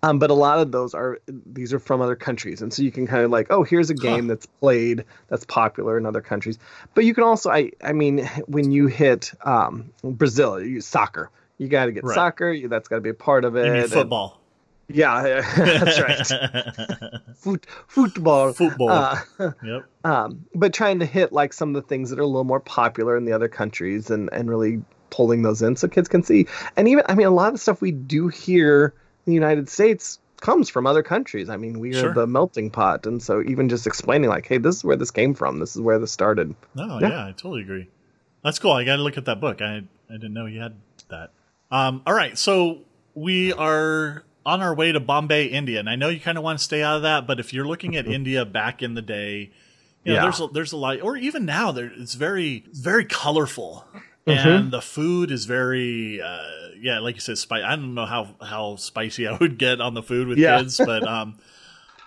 Um, 0.03 0.18
but 0.18 0.31
a 0.31 0.35
lot 0.35 0.61
of 0.61 0.72
those 0.72 0.94
are 0.94 1.18
these 1.27 1.72
are 1.72 1.79
from 1.79 2.01
other 2.03 2.14
countries, 2.14 2.61
and 2.61 2.72
so 2.72 2.83
you 2.83 2.92
can 2.92 3.07
kind 3.07 3.25
of 3.25 3.31
like, 3.31 3.46
oh, 3.51 3.62
here's 3.62 3.90
a 3.90 3.94
game 3.94 4.27
that's 4.27 4.46
played 4.46 5.05
that's 5.29 5.44
popular 5.46 5.96
in 5.96 6.05
other 6.05 6.20
countries. 6.20 6.59
But 6.94 7.05
you 7.05 7.14
can 7.14 7.25
also, 7.25 7.51
I, 7.51 7.72
I 7.83 7.92
mean, 7.92 8.25
when 8.46 8.70
you 8.70 8.88
hit 8.88 9.33
um, 9.44 9.90
Brazil, 10.05 10.61
you 10.61 10.83
soccer, 10.83 11.31
you 11.59 11.69
got 11.69 11.87
to 11.87 11.92
get 11.92 12.05
Right. 12.05 12.14
soccer. 12.14 12.51
You, 12.53 12.69
that's 12.69 12.88
got 12.88 12.97
to 12.97 13.01
be 13.03 13.11
a 13.11 13.14
part 13.14 13.45
of 13.45 13.57
it. 13.57 13.66
You 13.66 13.73
mean 13.73 13.83
and- 13.83 13.90
football? 13.92 14.40
yeah, 14.88 15.23
that's 15.57 16.01
right. 16.01 17.21
Foot, 17.37 17.66
football. 17.88 18.53
Football. 18.53 18.88
Uh, 18.90 19.19
yep. 19.64 19.85
um, 20.05 20.45
but 20.55 20.73
trying 20.73 21.01
to 21.01 21.07
hit 21.07 21.33
like 21.33 21.53
some 21.53 21.75
of 21.75 21.83
the 21.83 21.88
things 21.88 22.11
that 22.11 22.19
are 22.19 22.23
a 22.23 22.27
little 22.27 22.45
more 22.45 22.61
popular 22.61 23.16
in 23.16 23.25
the 23.25 23.33
other 23.33 23.49
countries 23.49 24.11
and 24.11 24.29
and 24.33 24.49
really 24.49 24.83
pulling 25.11 25.42
those 25.42 25.61
in 25.62 25.75
so 25.77 25.88
kids 25.88 26.09
can 26.09 26.23
see. 26.23 26.47
And 26.77 26.87
even 26.88 27.05
I 27.09 27.14
mean 27.14 27.27
a 27.27 27.31
lot 27.31 27.49
of 27.49 27.55
the 27.55 27.59
stuff 27.59 27.81
we 27.81 27.90
do 27.90 28.29
here 28.29 28.95
in 29.27 29.31
the 29.31 29.35
United 29.35 29.69
States 29.69 30.19
comes 30.40 30.69
from 30.69 30.87
other 30.87 31.03
countries. 31.03 31.49
I 31.49 31.57
mean, 31.57 31.81
we 31.81 31.90
are 31.97 32.01
Sure. 32.01 32.14
the 32.14 32.27
melting 32.27 32.71
pot 32.71 33.07
and 33.07 33.21
so 33.23 33.42
even 33.42 33.69
just 33.69 33.87
explaining 33.87 34.29
like, 34.31 34.47
hey, 34.47 34.59
this 34.59 34.77
is 34.77 34.85
where 34.85 34.97
this 34.97 35.11
came 35.11 35.35
from. 35.35 35.59
This 35.59 35.75
is 35.75 35.83
where 35.83 35.99
this 35.99 36.12
started. 36.12 36.55
No, 36.77 37.01
Yeah. 37.01 37.09
yeah. 37.09 37.27
I 37.27 37.33
totally 37.33 37.62
agree. 37.62 37.88
That's 38.45 38.59
cool. 38.61 38.73
I 38.73 38.85
got 38.85 38.97
to 38.97 39.03
look 39.03 39.16
at 39.19 39.25
that 39.25 39.40
book. 39.40 39.61
I 39.62 39.83
I 40.09 40.12
didn't 40.12 40.35
know 40.35 40.47
you 40.47 40.61
had 40.61 40.75
that. 41.09 41.31
Um, 41.70 42.02
all 42.07 42.14
right, 42.14 42.38
so 42.38 42.81
we 43.14 43.52
are 43.52 44.24
on 44.44 44.61
our 44.62 44.74
way 44.74 44.92
to 44.92 45.00
Bombay, 45.00 45.46
India, 45.46 45.81
and 45.81 45.90
I 45.90 45.96
know 45.96 46.09
you 46.09 46.20
kind 46.20 46.38
of 46.38 46.44
want 46.44 46.59
to 46.59 46.64
stay 46.64 46.83
out 46.83 46.96
of 46.96 47.02
that, 47.02 47.26
but 47.26 47.40
if 47.40 47.52
you're 47.52 47.66
looking 47.66 47.96
at 47.96 48.07
India 48.07 48.44
back 48.44 48.83
in 48.83 48.94
the 48.94 49.02
day, 49.02 49.50
you 50.05 50.12
know, 50.12 50.14
Yeah. 50.14 50.22
there's 50.22 50.40
a, 50.40 50.46
there's 50.46 50.72
a 50.72 50.76
lot, 50.76 51.00
or 51.02 51.16
even 51.16 51.44
now, 51.44 51.72
there 51.72 51.90
it's 51.96 52.14
very 52.14 52.64
very 52.72 53.05
colorful, 53.05 53.85
Mm-hmm. 54.26 54.48
and 54.48 54.72
the 54.72 54.81
food 54.81 55.31
is 55.31 55.44
very 55.44 56.20
uh, 56.20 56.42
yeah, 56.81 56.98
like 57.00 57.14
you 57.16 57.20
said, 57.20 57.38
spicy. 57.38 57.64
I 57.64 57.76
don't 57.76 57.94
know 57.94 58.07
how 58.07 58.37
how 58.40 58.76
spicy 58.76 59.26
I 59.29 59.37
would 59.37 59.59
get 59.59 59.81
on 59.81 59.94
the 59.94 60.02
food 60.02 60.29
with 60.29 60.38
Yeah. 60.38 60.59
kids, 60.59 60.79
but 60.81 61.05
um, 61.07 61.37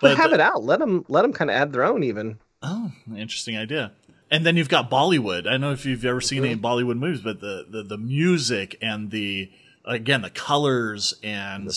But, 0.00 0.16
have 0.16 0.32
it 0.32 0.40
out. 0.40 0.62
Let 0.62 0.78
them 0.80 1.04
let 1.08 1.22
them 1.22 1.32
kind 1.32 1.50
of 1.50 1.56
add 1.56 1.72
their 1.72 1.84
own 1.84 2.02
even. 2.02 2.38
Oh, 2.62 2.92
interesting 3.16 3.56
idea. 3.56 3.92
And 4.30 4.46
then 4.46 4.56
you've 4.56 4.68
got 4.68 4.90
Bollywood. 4.90 5.46
I 5.46 5.52
don't 5.52 5.60
know 5.62 5.72
if 5.72 5.84
you've 5.84 6.04
ever 6.04 6.20
seen 6.20 6.42
Mm-hmm. 6.42 6.52
any 6.52 6.60
Bollywood 6.60 6.98
movies, 6.98 7.20
but 7.20 7.40
the, 7.40 7.66
the, 7.68 7.82
the 7.82 7.98
music 7.98 8.76
and 8.80 9.10
the 9.10 9.50
again 9.84 10.20
the 10.22 10.30
colors 10.30 11.14
and 11.22 11.68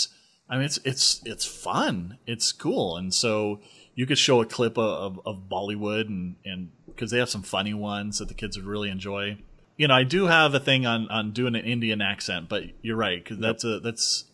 I 0.49 0.55
mean 0.57 0.65
it's 0.65 0.77
it's 0.83 1.21
it's 1.25 1.45
fun. 1.45 2.17
It's 2.27 2.51
cool. 2.51 2.97
And 2.97 3.13
so 3.13 3.59
you 3.95 4.05
could 4.05 4.17
show 4.17 4.41
a 4.41 4.45
clip 4.45 4.77
of, 4.77 5.17
of, 5.17 5.25
of 5.25 5.49
Bollywood 5.49 6.07
and 6.07 6.35
and 6.45 6.69
because 6.87 7.09
they 7.11 7.17
have 7.19 7.29
some 7.29 7.41
funny 7.43 7.73
ones 7.73 8.19
that 8.19 8.27
the 8.27 8.33
kids 8.35 8.55
would 8.57 8.65
really 8.67 8.89
enjoy. 8.89 9.37
You 9.77 9.87
know, 9.87 9.95
I 9.95 10.03
do 10.03 10.27
have 10.27 10.53
a 10.53 10.59
thing 10.59 10.85
on 10.85 11.09
on 11.09 11.31
doing 11.31 11.55
an 11.55 11.65
Indian 11.65 12.01
accent, 12.01 12.49
but 12.49 12.63
you're 12.83 12.95
right 12.97 13.23
because 13.23 13.39
that's 13.39 13.63
a 13.63 13.79
that's 13.79 14.25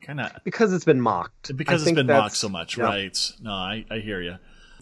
kind 0.00 0.20
of 0.20 0.32
Because 0.44 0.72
it's 0.72 0.84
been 0.86 1.00
mocked. 1.02 1.54
because 1.56 1.82
I 1.86 1.90
it's 1.90 1.94
been 1.96 2.06
mocked 2.06 2.36
so 2.36 2.48
much, 2.48 2.78
yeah. 2.78 2.84
right? 2.84 3.32
No, 3.42 3.52
I, 3.52 3.84
I 3.90 3.98
hear 3.98 4.22
you. 4.22 4.36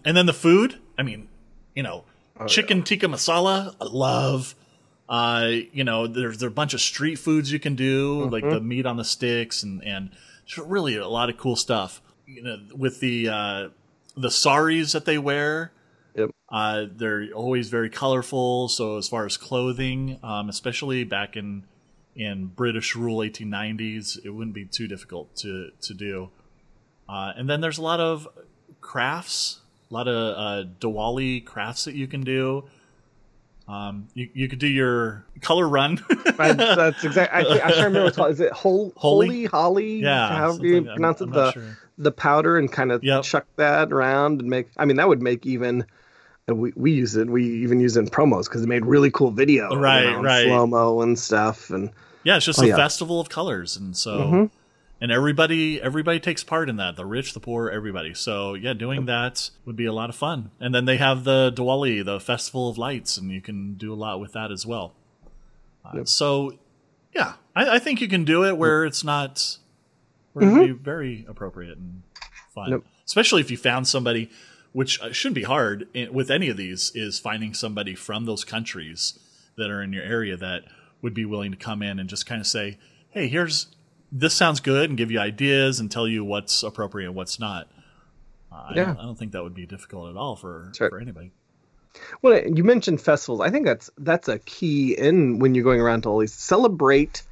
And 0.05 0.15
then 0.15 0.25
the 0.25 0.33
food, 0.33 0.79
I 0.97 1.03
mean, 1.03 1.27
you 1.75 1.83
know, 1.83 2.05
Oh, 2.41 2.47
chicken 2.47 2.83
tikka 2.83 3.07
masala, 3.07 3.75
I 3.79 3.85
love. 3.85 4.55
Uh, 5.09 5.49
you 5.73 5.83
know, 5.83 6.07
there's 6.07 6.37
there 6.37 6.47
are 6.47 6.51
a 6.51 6.53
bunch 6.53 6.73
of 6.73 6.81
street 6.81 7.15
foods 7.17 7.51
you 7.51 7.59
can 7.59 7.75
do, 7.75 8.25
like 8.29 8.43
Mm-hmm. 8.43 8.53
the 8.53 8.61
meat 8.61 8.85
on 8.85 8.97
the 8.97 9.03
sticks, 9.05 9.63
and 9.63 9.83
and 9.83 10.11
really 10.65 10.95
a 10.97 11.07
lot 11.07 11.29
of 11.29 11.37
cool 11.37 11.55
stuff. 11.55 12.01
You 12.25 12.43
know, 12.43 12.57
with 12.75 12.99
the 12.99 13.29
uh, 13.29 13.69
the 14.15 14.31
saris 14.31 14.91
that 14.93 15.05
they 15.05 15.17
wear, 15.17 15.71
Yep. 16.15 16.29
uh, 16.49 16.85
they're 16.95 17.27
always 17.33 17.69
very 17.69 17.89
colorful. 17.89 18.67
So 18.69 18.97
as 18.97 19.07
far 19.07 19.25
as 19.25 19.37
clothing, 19.37 20.19
um, 20.23 20.49
especially 20.49 21.03
back 21.03 21.35
in 21.37 21.63
in 22.15 22.47
British 22.47 22.93
rule 22.95 23.19
1890s. 23.19 24.19
It 24.25 24.31
wouldn't 24.31 24.53
be 24.53 24.65
too 24.65 24.87
difficult 24.87 25.33
to 25.37 25.69
to 25.81 25.93
do. 25.93 26.29
Uh, 27.07 27.31
and 27.37 27.49
then 27.49 27.61
there's 27.61 27.77
a 27.77 27.81
lot 27.81 27.99
of 28.01 28.27
crafts, 28.81 29.60
a 29.91 29.93
lot 29.93 30.07
of 30.07 30.15
uh, 30.37 30.69
Diwali 30.79 31.43
crafts 31.45 31.85
that 31.85 31.95
you 31.95 32.07
can 32.07 32.21
do. 32.21 32.63
Um, 33.67 34.07
you, 34.15 34.29
you 34.33 34.47
could 34.49 34.59
do 34.59 34.67
your 34.67 35.23
color 35.41 35.67
run. 35.67 36.03
That's 36.37 37.03
exactly. 37.03 37.61
I, 37.61 37.65
I 37.65 37.71
can't 37.71 37.75
remember 37.77 38.03
what's 38.05 38.15
called. 38.17 38.31
Is 38.31 38.39
it 38.39 38.51
hol- 38.51 38.91
Holy? 38.95 39.27
holy 39.27 39.45
holly? 39.45 39.99
Yeah, 40.01 40.29
however 40.35 40.65
you 40.65 40.75
I'm- 40.77 40.85
pronounce 40.85 41.21
I'm 41.21 41.29
it. 41.29 41.33
The 41.33 41.51
sure. 41.51 41.77
the 41.97 42.11
powder 42.11 42.57
and 42.57 42.71
kind 42.71 42.91
of 42.91 43.03
Yep. 43.03 43.23
chuck 43.23 43.45
that 43.57 43.91
around 43.93 44.41
and 44.41 44.49
make. 44.49 44.69
I 44.77 44.85
mean, 44.85 44.97
that 44.97 45.07
would 45.07 45.21
make 45.21 45.45
even. 45.45 45.85
We, 46.47 46.73
we 46.75 46.91
use 46.91 47.15
it. 47.15 47.29
We 47.29 47.45
even 47.61 47.79
use 47.79 47.95
it 47.95 47.99
in 48.01 48.07
promos 48.07 48.45
because 48.45 48.63
it 48.63 48.67
made 48.67 48.85
really 48.85 49.11
cool 49.11 49.31
video, 49.31 49.73
Right, 49.75 50.15
right. 50.19 50.45
slow 50.47 50.67
mo 50.67 50.99
and 51.01 51.17
stuff. 51.17 51.69
And 51.69 51.91
Yeah, 52.23 52.37
it's 52.37 52.45
just 52.45 52.59
Oh, 52.59 52.63
a 52.63 52.67
yeah. 52.69 52.75
festival 52.75 53.21
of 53.21 53.29
colors, 53.29 53.77
and 53.77 53.95
so 53.95 54.17
Mhm. 54.17 54.49
And 55.01 55.11
everybody 55.11 55.81
everybody 55.81 56.19
takes 56.19 56.43
part 56.43 56.69
in 56.69 56.77
that. 56.77 56.95
The 56.95 57.05
rich, 57.05 57.33
the 57.33 57.39
poor, 57.39 57.69
everybody. 57.69 58.13
So 58.13 58.53
yeah, 58.53 58.73
doing 58.73 59.05
that 59.07 59.49
would 59.65 59.75
be 59.75 59.85
a 59.85 59.93
lot 59.93 60.09
of 60.09 60.15
fun. 60.15 60.51
And 60.59 60.73
then 60.73 60.85
they 60.85 60.97
have 60.97 61.23
the 61.23 61.51
Diwali, 61.53 62.05
the 62.05 62.19
festival 62.19 62.69
of 62.69 62.77
lights, 62.77 63.17
and 63.17 63.31
you 63.31 63.41
can 63.41 63.73
do 63.73 63.91
a 63.91 63.95
lot 63.95 64.19
with 64.19 64.33
that 64.33 64.51
as 64.51 64.65
well. 64.65 64.93
Uh, 65.83 65.91
Yep. 65.95 66.07
So 66.07 66.53
yeah, 67.13 67.33
I, 67.55 67.75
I 67.75 67.79
think 67.79 67.99
you 67.99 68.07
can 68.07 68.23
do 68.23 68.45
it 68.45 68.57
where 68.57 68.85
it's 68.85 69.03
not 69.03 69.57
where 70.33 70.47
it'd 70.47 70.77
be 70.77 70.83
very 70.83 71.25
appropriate 71.27 71.77
and 71.77 72.03
fun, 72.53 72.69
Yep. 72.71 72.81
especially 73.05 73.41
if 73.41 73.51
you 73.51 73.57
found 73.57 73.87
somebody. 73.87 74.29
Which 74.73 75.01
uh, 75.01 75.11
shouldn't 75.11 75.35
be 75.35 75.43
hard 75.43 75.89
with 76.13 76.31
any 76.31 76.47
of 76.47 76.55
these 76.55 76.93
is 76.95 77.19
finding 77.19 77.53
somebody 77.53 77.93
from 77.93 78.23
those 78.23 78.45
countries 78.45 79.19
that 79.57 79.69
are 79.69 79.83
in 79.83 79.91
your 79.91 80.03
area 80.03 80.37
that 80.37 80.63
would 81.01 81.13
be 81.13 81.25
willing 81.25 81.51
to 81.51 81.57
come 81.57 81.81
in 81.81 81.99
and 81.99 82.07
just 82.09 82.25
kind 82.25 82.39
of 82.39 82.47
say, 82.47 82.77
"Hey, 83.09 83.27
here's 83.27 83.67
this 84.11 84.33
sounds 84.33 84.59
good," 84.59 84.89
and 84.89 84.97
give 84.97 85.11
you 85.11 85.19
ideas 85.19 85.79
and 85.79 85.89
tell 85.91 86.07
you 86.07 86.23
what's 86.23 86.63
appropriate 86.63 87.07
and 87.07 87.15
what's 87.15 87.39
not. 87.39 87.67
Uh, 88.51 88.55
I, 88.69 88.73
Yeah. 88.75 88.85
don't, 88.85 88.99
I 88.99 89.01
don't 89.03 89.17
think 89.17 89.31
that 89.31 89.43
would 89.43 89.55
be 89.55 89.65
difficult 89.65 90.09
at 90.09 90.17
all 90.17 90.35
for 90.35 90.71
Sure. 90.75 90.89
for 90.89 90.99
anybody. 90.99 91.31
Well, 92.21 92.41
you 92.47 92.63
mentioned 92.63 93.01
festivals. 93.01 93.41
I 93.41 93.49
think 93.49 93.65
that's 93.65 93.89
that's 93.97 94.27
a 94.27 94.39
key 94.39 94.93
in 94.97 95.39
when 95.39 95.55
you're 95.55 95.63
going 95.63 95.81
around 95.81 96.03
to 96.03 96.09
all 96.09 96.19
these 96.19 96.33
celebrate 96.33 97.23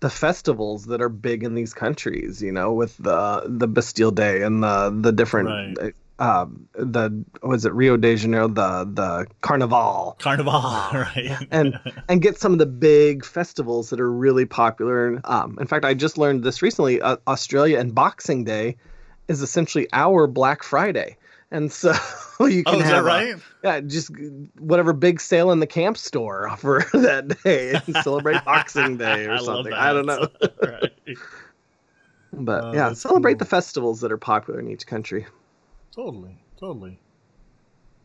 the 0.00 0.10
festivals 0.10 0.86
that 0.86 1.00
are 1.00 1.08
big 1.08 1.42
in 1.42 1.54
these 1.54 1.72
countries. 1.72 2.42
You 2.42 2.52
know, 2.52 2.72
with 2.72 2.96
the 2.98 3.44
the 3.46 3.66
Bastille 3.66 4.10
Day 4.10 4.42
and 4.42 4.62
the 4.62 4.90
the 4.94 5.12
different. 5.12 5.78
Right. 5.78 5.94
Um, 6.18 6.68
the 6.74 7.24
was 7.42 7.64
it 7.64 7.72
Rio 7.72 7.96
de 7.96 8.14
Janeiro 8.16 8.46
the 8.46 8.88
the 8.92 9.26
Carnival 9.40 10.16
Carnival, 10.20 10.52
right? 10.92 11.36
and 11.50 11.78
and 12.08 12.22
get 12.22 12.38
some 12.38 12.52
of 12.52 12.58
the 12.60 12.66
big 12.66 13.24
festivals 13.24 13.90
that 13.90 14.00
are 14.00 14.10
really 14.12 14.46
popular. 14.46 15.20
Um, 15.24 15.58
in 15.60 15.66
fact, 15.66 15.84
I 15.84 15.94
just 15.94 16.16
learned 16.16 16.44
this 16.44 16.62
recently. 16.62 17.00
Uh, 17.00 17.16
Australia 17.26 17.80
and 17.80 17.92
Boxing 17.94 18.44
Day 18.44 18.76
is 19.26 19.42
essentially 19.42 19.88
our 19.92 20.28
Black 20.28 20.62
Friday, 20.62 21.16
and 21.50 21.72
so 21.72 21.92
you 22.40 22.62
can 22.62 22.74
oh, 22.74 22.78
is 22.78 22.84
have 22.84 22.92
that 22.92 23.00
a- 23.00 23.02
right? 23.02 23.36
yeah, 23.64 23.80
just 23.80 24.10
whatever 24.60 24.92
big 24.92 25.20
sale 25.20 25.50
in 25.50 25.58
the 25.58 25.66
camp 25.66 25.96
store 25.96 26.54
for 26.58 26.84
that 26.92 27.42
day 27.42 27.72
and 27.86 27.96
celebrate 27.96 28.44
Boxing 28.44 28.98
Day 28.98 29.24
or 29.26 29.34
love 29.36 29.44
something. 29.44 29.72
I 29.72 29.92
don't 29.92 30.06
know. 30.06 30.28
right. 30.62 30.92
But 32.32 32.64
Oh, 32.64 32.72
yeah, 32.72 32.92
celebrate 32.92 33.34
cool. 33.34 33.38
the 33.38 33.44
festivals 33.46 34.00
that 34.02 34.12
are 34.12 34.18
popular 34.18 34.60
in 34.60 34.68
each 34.68 34.86
country. 34.86 35.26
Totally, 35.94 36.36
totally. 36.58 36.98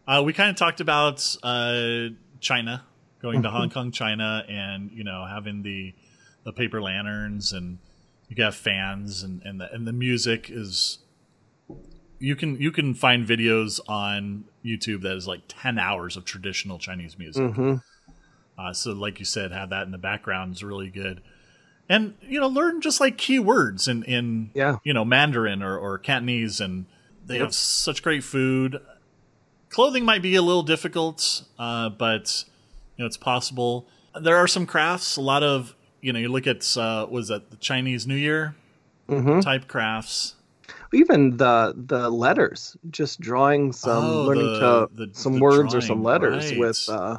Uh, 0.07 0.21
we 0.23 0.33
kind 0.33 0.49
of 0.49 0.55
talked 0.55 0.79
about 0.79 1.35
uh, 1.43 2.09
China, 2.39 2.83
going 3.21 3.41
to 3.43 3.49
Hong 3.49 3.69
Kong, 3.69 3.91
China, 3.91 4.43
and 4.47 4.91
you 4.91 5.03
know 5.03 5.25
having 5.25 5.63
the 5.63 5.93
the 6.43 6.53
paper 6.53 6.81
lanterns, 6.81 7.51
and 7.53 7.79
you 8.27 8.35
can 8.35 8.45
have 8.45 8.55
fans, 8.55 9.23
and 9.23 9.41
and 9.43 9.59
the 9.59 9.71
and 9.73 9.87
the 9.87 9.93
music 9.93 10.49
is. 10.49 10.99
You 12.21 12.35
can 12.35 12.59
you 12.59 12.71
can 12.71 12.93
find 12.95 13.25
videos 13.25 13.79
on 13.87 14.43
YouTube 14.63 15.01
that 15.03 15.15
is 15.15 15.25
like 15.27 15.41
ten 15.47 15.79
hours 15.79 16.17
of 16.17 16.25
traditional 16.25 16.77
Chinese 16.77 17.17
music. 17.17 17.51
hmm 17.53 17.75
Uh, 18.57 18.73
so, 18.73 18.91
like 18.91 19.19
you 19.19 19.25
said, 19.25 19.51
have 19.53 19.69
that 19.69 19.83
in 19.83 19.91
the 19.91 19.97
background 19.97 20.53
is 20.53 20.63
really 20.63 20.89
good, 20.89 21.21
and 21.87 22.15
you 22.21 22.39
know, 22.39 22.47
learn 22.47 22.81
just 22.81 22.99
like 22.99 23.17
key 23.17 23.39
words 23.39 23.87
in 23.87 24.03
in 24.03 24.51
Yeah. 24.53 24.77
you 24.83 24.93
know 24.93 25.05
Mandarin 25.05 25.63
or, 25.63 25.77
or 25.77 25.97
Cantonese, 25.97 26.59
and 26.59 26.87
they 27.29 27.37
have 27.39 27.53
such 27.55 28.03
great 28.03 28.23
food. 28.23 28.81
Clothing 29.69 30.03
might 30.03 30.21
be 30.21 30.35
a 30.35 30.41
little 30.41 30.63
difficult, 30.63 31.43
uh, 31.57 31.89
but 31.89 32.43
you 32.97 33.03
know 33.03 33.07
it's 33.07 33.17
possible. 33.17 33.87
There 34.19 34.35
are 34.35 34.47
some 34.47 34.65
crafts. 34.65 35.15
A 35.15 35.21
lot 35.21 35.43
of 35.43 35.75
you 36.01 36.11
know, 36.11 36.19
you 36.19 36.27
look 36.29 36.47
at 36.47 36.75
uh, 36.77 37.07
was 37.09 37.27
that 37.29 37.51
the 37.51 37.57
Chinese 37.57 38.05
New 38.07 38.15
Year 38.15 38.55
hmm 39.07 39.39
type 39.39 39.67
crafts. 39.67 40.35
Even 40.91 41.37
the 41.37 41.73
the 41.75 42.09
letters, 42.09 42.75
just 42.89 43.19
drawing 43.19 43.71
some, 43.73 44.05
Oh, 44.05 44.23
learning 44.23 44.53
the- 44.53 44.59
to 44.59 44.89
the- 45.05 45.09
some 45.13 45.33
the 45.35 45.41
words 45.41 45.73
or 45.75 45.81
some 45.81 46.03
letters 46.03 46.49
right. 46.51 46.59
with 46.59 46.89
uh, 46.89 47.17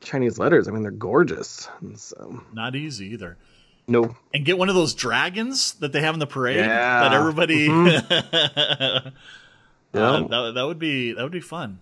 Chinese 0.00 0.38
letters. 0.38 0.68
I 0.68 0.70
mean, 0.72 0.82
they're 0.82 0.90
gorgeous. 0.90 1.68
And 1.80 1.98
so, 1.98 2.42
Not 2.52 2.76
easy 2.76 3.06
either. 3.14 3.38
no, 3.88 4.14
And 4.34 4.44
get 4.44 4.58
one 4.58 4.68
of 4.68 4.74
those 4.74 4.92
dragons 4.94 5.72
that 5.74 5.92
they 5.92 6.00
have 6.02 6.12
in 6.14 6.20
the 6.20 6.26
parade 6.26 6.56
Yeah. 6.56 7.00
that 7.08 7.12
everybody. 7.14 7.68
Yeah. 9.96 10.10
Uh, 10.10 10.28
that, 10.28 10.54
that 10.54 10.62
would 10.66 10.78
be 10.78 11.12
that 11.12 11.22
would 11.22 11.32
be 11.32 11.40
fun. 11.40 11.78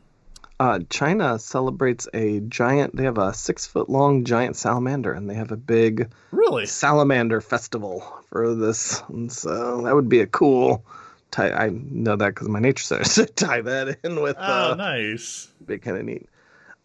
uh, 0.61 0.79
China 0.89 1.39
celebrates 1.39 2.07
a 2.15 2.41
giant. 2.41 2.95
They 2.97 3.05
have 3.05 3.19
a 3.19 3.35
six 3.35 3.67
foot 3.67 3.89
long 3.91 4.25
giant 4.25 4.57
salamander, 4.57 5.13
and 5.13 5.29
they 5.29 5.35
have 5.35 5.51
a 5.53 5.57
big 5.57 6.11
Really? 6.31 6.67
salamander 6.67 7.41
festival 7.41 8.01
for 8.31 8.55
this. 8.55 9.03
And 9.09 9.31
so 9.33 9.83
that 9.83 9.95
would 9.95 10.09
be 10.09 10.21
a 10.21 10.27
cool. 10.27 10.85
Tie, 11.31 11.51
I 11.51 11.71
know 11.71 12.15
that 12.15 12.29
because 12.35 12.49
my 12.49 12.61
nature 12.61 12.85
so 13.05 13.25
tie 13.25 13.61
that 13.63 13.99
in 14.05 14.21
with 14.23 14.37
Oh, 14.39 14.73
uh, 14.73 14.75
nice. 14.77 15.49
be 15.67 15.79
kind 15.79 15.97
of 15.97 16.05
neat. 16.05 16.29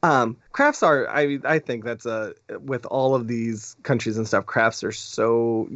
Um, 0.01 0.37
crafts 0.53 0.81
are. 0.81 1.09
I 1.09 1.39
I 1.43 1.59
think 1.59 1.83
that's 1.83 2.05
a 2.05 2.33
with 2.59 2.85
all 2.85 3.15
of 3.15 3.27
these 3.27 3.75
countries 3.83 4.17
and 4.17 4.25
stuff. 4.25 4.45
Crafts 4.45 4.83
are 4.83 4.93
so 4.93 5.69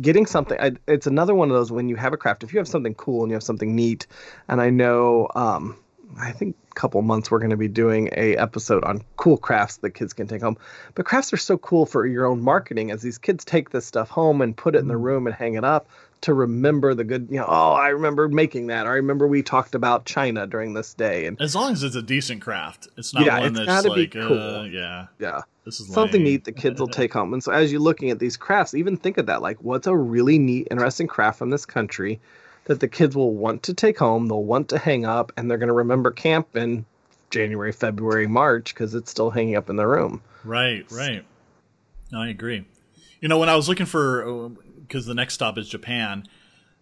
getting 0.00 0.26
something. 0.26 0.58
I, 0.60 0.72
it's 0.86 1.08
another 1.08 1.34
one 1.34 1.50
of 1.50 1.56
those 1.56 1.72
when 1.72 1.88
you 1.88 1.96
have 1.96 2.12
a 2.12 2.16
craft. 2.16 2.44
If 2.44 2.52
you 2.52 2.58
have 2.58 2.68
something 2.68 2.94
cool 2.94 3.22
and 3.22 3.30
you 3.30 3.34
have 3.34 3.42
something 3.42 3.74
neat, 3.74 4.06
and 4.48 4.60
I 4.60 4.70
know. 4.70 5.28
Um, 5.34 5.76
I 6.18 6.30
think 6.30 6.56
a 6.70 6.74
couple 6.74 7.02
months 7.02 7.30
we're 7.30 7.40
going 7.40 7.50
to 7.50 7.56
be 7.56 7.68
doing 7.68 8.10
a 8.16 8.36
episode 8.36 8.84
on 8.84 9.02
cool 9.16 9.36
crafts 9.36 9.78
that 9.78 9.90
kids 9.90 10.12
can 10.12 10.28
take 10.28 10.40
home. 10.40 10.56
But 10.94 11.04
crafts 11.04 11.32
are 11.32 11.36
so 11.36 11.58
cool 11.58 11.84
for 11.84 12.06
your 12.06 12.26
own 12.26 12.42
marketing 12.42 12.90
as 12.90 13.02
these 13.02 13.18
kids 13.18 13.44
take 13.44 13.70
this 13.70 13.86
stuff 13.86 14.08
home 14.08 14.40
and 14.40 14.56
put 14.56 14.76
it 14.76 14.78
in 14.78 14.88
the 14.88 14.96
room 14.96 15.26
and 15.26 15.34
hang 15.34 15.54
it 15.54 15.64
up 15.64 15.88
to 16.22 16.34
remember 16.34 16.94
the 16.94 17.04
good. 17.04 17.28
You 17.30 17.38
know, 17.38 17.46
oh, 17.46 17.72
I 17.72 17.88
remember 17.88 18.28
making 18.28 18.68
that. 18.68 18.86
Or 18.86 18.90
I 18.90 18.96
remember 18.96 19.26
we 19.26 19.42
talked 19.42 19.74
about 19.74 20.04
China 20.04 20.46
during 20.46 20.74
this 20.74 20.94
day, 20.94 21.26
and 21.26 21.40
As 21.40 21.54
long 21.54 21.72
as 21.72 21.82
it's 21.82 21.96
a 21.96 22.02
decent 22.02 22.42
craft, 22.42 22.88
it's 22.96 23.12
not 23.14 23.24
Yeah, 23.24 23.38
one 23.38 23.48
it's 23.48 23.58
that's 23.58 23.66
gotta 23.66 23.94
be 23.94 24.02
like, 24.02 24.16
uh, 24.16 24.28
cool. 24.28 24.66
yeah, 24.66 25.06
yeah. 25.18 25.42
this 25.64 25.80
is 25.80 25.88
something 25.92 26.22
lame. 26.22 26.32
neat 26.32 26.44
the 26.44 26.52
kids 26.52 26.80
will 26.80 26.88
take 27.02 27.12
home. 27.12 27.32
And 27.32 27.42
so 27.42 27.52
as 27.52 27.70
you're 27.70 27.80
looking 27.80 28.10
at 28.10 28.18
these 28.18 28.36
crafts, 28.36 28.74
even 28.74 28.96
think 28.96 29.18
of 29.18 29.26
that 29.26 29.42
like 29.42 29.58
what's 29.62 29.86
a 29.86 29.96
really 29.96 30.38
neat, 30.38 30.68
interesting 30.70 31.06
craft 31.06 31.38
from 31.38 31.50
this 31.50 31.66
country 31.66 32.20
that 32.64 32.80
the 32.80 32.88
kids 32.88 33.14
will 33.14 33.32
want 33.34 33.62
to 33.64 33.74
take 33.74 33.98
home, 33.98 34.26
they'll 34.26 34.42
want 34.42 34.68
to 34.70 34.78
hang 34.78 35.04
up, 35.06 35.32
and 35.36 35.48
they're 35.50 35.58
going 35.58 35.68
to 35.68 35.72
remember 35.74 36.10
camp 36.10 36.56
in 36.56 36.84
January, 37.30 37.72
February, 37.72 38.26
March 38.26 38.74
because 38.74 38.94
it's 38.94 39.10
still 39.10 39.30
hanging 39.30 39.56
up 39.56 39.70
in 39.70 39.76
their 39.76 39.88
room. 39.88 40.20
Right, 40.44 40.84
right. 40.90 41.24
No, 42.10 42.20
I 42.20 42.28
agree. 42.28 42.64
You 43.20 43.28
know, 43.28 43.38
when 43.38 43.48
I 43.48 43.56
was 43.56 43.68
looking 43.68 43.86
for, 43.86 44.50
because 44.86 45.06
the 45.06 45.14
next 45.14 45.34
stop 45.34 45.58
is 45.58 45.68
Japan, 45.68 46.26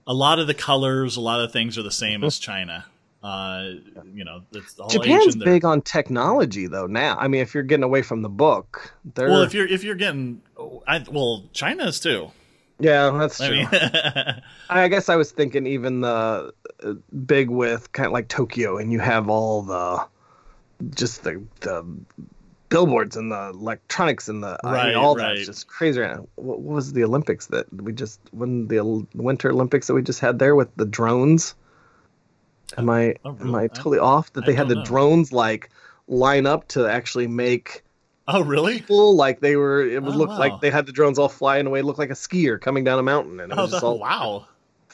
a 0.07 0.15
lot 0.15 0.39
of 0.39 0.47
the 0.47 0.55
colors, 0.55 1.17
a 1.17 1.21
lot 1.21 1.41
of 1.41 1.53
things 1.53 1.79
are 1.79 1.83
the 1.83 1.91
same 1.91 2.23
as 2.25 2.39
China. 2.39 2.85
Uh, 3.23 3.71
you 4.13 4.23
know, 4.23 4.43
it's 4.53 4.79
all 4.79 4.89
Japan's 4.89 5.29
Asian. 5.29 5.41
Big 5.41 5.65
on 5.65 5.81
technology 5.81 6.67
though 6.67 6.87
now. 6.87 7.17
I 7.19 7.27
mean, 7.29 7.41
if 7.41 7.55
you're 7.55 7.63
getting 7.63 7.85
away 7.85 8.03
from 8.03 8.21
the 8.21 8.29
book, 8.29 8.95
they're 9.15 9.31
Well, 9.31 9.43
if 9.43 9.55
you're 9.55 9.67
if 9.67 9.83
you're 9.83 9.95
getting, 9.95 10.43
I, 10.87 11.03
well, 11.11 11.45
China 11.55 11.87
is 11.87 12.01
too. 12.01 12.31
yeah, 12.79 13.11
that's 13.11 13.41
I 13.41 13.49
true. 13.49 13.57
mean, 13.57 13.69
I 14.69 14.89
guess 14.89 15.09
I 15.09 15.17
was 15.17 15.33
thinking 15.33 15.67
even 15.67 16.03
the 16.03 16.53
uh, 16.83 16.93
big 17.25 17.49
with 17.49 17.91
kind 17.93 18.07
of 18.09 18.13
like 18.13 18.29
Tokyo, 18.29 18.77
and 18.77 18.93
you 18.93 18.99
have 19.01 19.31
all 19.31 19.63
the 19.63 20.07
just 20.95 21.25
the 21.25 21.43
the 21.61 21.83
billboards 22.75 23.17
and 23.17 23.31
the 23.31 23.51
electronics 23.51 24.29
and 24.29 24.43
the 24.43 24.59
I 24.65 24.73
Right, 24.73 24.87
mean, 24.95 25.05
all 25.05 25.17
right. 25.17 25.37
that's 25.37 25.47
just 25.47 25.67
crazy. 25.69 26.03
Uh, 26.03 26.19
what, 26.37 26.61
what 26.61 26.75
was 26.75 26.93
the 26.93 27.05
Olympics 27.05 27.47
that 27.47 27.67
we 27.73 27.93
just 27.93 28.21
when 28.33 28.69
the 28.69 28.81
Winter 29.15 29.51
Olympics 29.51 29.87
that 29.87 29.95
we 29.95 30.03
just 30.03 30.21
had 30.21 30.39
there 30.39 30.55
with 30.55 30.75
the 30.77 30.85
drones? 30.87 31.55
Am 32.77 32.91
I 32.91 33.15
Oh, 33.25 33.31
am 33.31 33.55
really? 33.55 33.61
I 33.61 33.65
I- 33.65 33.69
totally 33.69 33.99
off 33.99 34.33
that 34.33 34.45
I 34.45 34.47
they 34.47 34.55
had 34.55 34.69
the 34.69 34.75
know. 34.77 34.83
drones 34.83 35.33
like 35.33 35.71
line 36.09 36.47
up 36.47 36.67
to 36.69 36.87
actually 36.87 37.27
make 37.29 37.83
oh, 38.29 38.43
really? 38.43 38.79
people 38.79 39.15
like 39.17 39.41
they 39.41 39.57
were 39.57 39.83
it 39.83 40.03
would 40.03 40.15
Oh, 40.15 40.19
look 40.19 40.31
wow. 40.31 40.39
like 40.39 40.61
they 40.61 40.71
had 40.71 40.87
the 40.87 40.93
drones 40.93 41.19
all 41.19 41.29
flying 41.29 41.67
away 41.67 41.83
look 41.83 41.99
like 41.99 42.11
a 42.11 42.15
skier 42.15 42.61
coming 42.61 42.85
down 42.85 42.99
a 42.99 43.03
mountain 43.03 43.39
and 43.41 43.53
it 43.53 43.59
Oh, 43.59 43.63
was 43.63 43.71
just 43.71 43.83
that, 43.83 43.89
all 43.89 43.99
wow. 43.99 44.47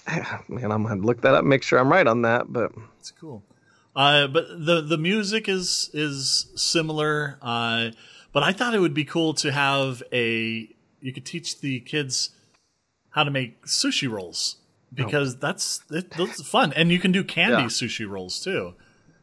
man, 0.49 0.71
I'm 0.73 0.83
gonna 0.83 1.01
look 1.03 1.23
that 1.23 1.35
up, 1.35 1.45
make 1.45 1.63
sure 1.63 1.79
I'm 1.79 1.91
right 1.91 2.07
on 2.07 2.23
that. 2.23 2.53
But 2.53 2.73
It's 2.99 3.11
cool. 3.11 3.43
Uh, 3.95 4.27
but 4.29 4.47
the 4.49 4.81
the 4.81 4.99
music 4.99 5.49
is 5.49 5.91
is 5.93 6.47
similar. 6.57 7.39
Uh, 7.43 7.91
but 8.33 8.43
I 8.43 8.53
thought 8.53 8.75
it 8.75 8.79
would 8.81 8.95
be 8.95 9.05
cool 9.05 9.35
to 9.35 9.51
have 9.53 10.03
a 10.13 10.69
you 11.01 11.13
could 11.13 11.25
teach 11.27 11.61
the 11.61 11.81
kids 11.81 12.31
how 13.11 13.25
to 13.25 13.31
make 13.31 13.67
sushi 13.67 14.09
rolls 14.11 14.57
because 14.95 15.37
that's 15.37 15.81
it, 15.91 16.11
that's 16.11 16.43
fun, 16.47 16.73
and 16.75 16.93
you 16.93 16.99
can 17.01 17.11
do 17.13 17.25
candy 17.25 17.63
Yeah. 17.63 17.69
sushi 17.69 18.09
rolls 18.09 18.41
too, 18.41 18.75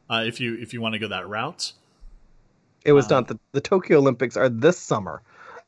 uh, 0.10 0.24
if 0.26 0.40
you 0.42 0.56
if 0.56 0.74
you 0.74 0.82
want 0.82 0.94
to 0.94 1.00
go 1.00 1.08
that 1.08 1.28
route. 1.28 1.74
It 2.84 2.92
was 2.94 3.10
not 3.10 3.28
the 3.28 3.40
the 3.54 3.62
Tokyo 3.62 4.00
Olympics 4.00 4.36
are 4.38 4.50
this 4.50 4.78
summer. 4.78 5.22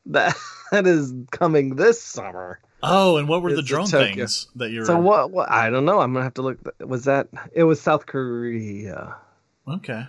That 0.06 0.34
that 0.70 0.86
is 0.86 1.14
coming 1.30 1.76
this 1.76 2.00
summer. 2.02 2.60
Oh, 2.82 3.16
and 3.18 3.28
what 3.28 3.42
were 3.42 3.52
the 3.54 3.62
drone 3.62 3.86
Tokyo. 3.86 4.14
things 4.14 4.48
that 4.56 4.70
you're? 4.70 4.84
So 4.86 4.98
what, 4.98 5.30
what? 5.30 5.50
I 5.50 5.68
don't 5.70 5.84
know. 5.84 6.00
I'm 6.00 6.12
gonna 6.12 6.24
have 6.24 6.34
to 6.34 6.42
look. 6.42 6.58
Was 6.80 7.04
that? 7.04 7.28
It 7.52 7.64
was 7.64 7.80
South 7.80 8.06
Korea, 8.06 9.16
Okay. 9.68 10.04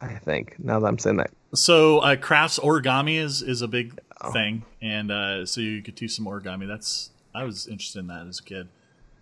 I 0.00 0.14
think. 0.14 0.56
Now 0.58 0.80
that 0.80 0.86
I'm 0.86 0.98
saying 0.98 1.16
that. 1.18 1.30
So 1.54 1.98
uh, 2.00 2.16
crafts 2.16 2.58
origami 2.58 3.16
is 3.18 3.42
is 3.42 3.62
a 3.62 3.68
big 3.68 3.98
Oh. 4.20 4.32
thing, 4.32 4.64
and 4.82 5.12
uh, 5.12 5.46
so 5.46 5.60
you 5.60 5.80
could 5.80 5.96
teach 5.96 6.10
some 6.12 6.24
origami. 6.26 6.66
That's 6.66 7.10
I 7.32 7.44
was 7.44 7.68
interested 7.68 8.00
in 8.00 8.08
that 8.08 8.26
as 8.26 8.40
a 8.40 8.42
kid. 8.42 8.66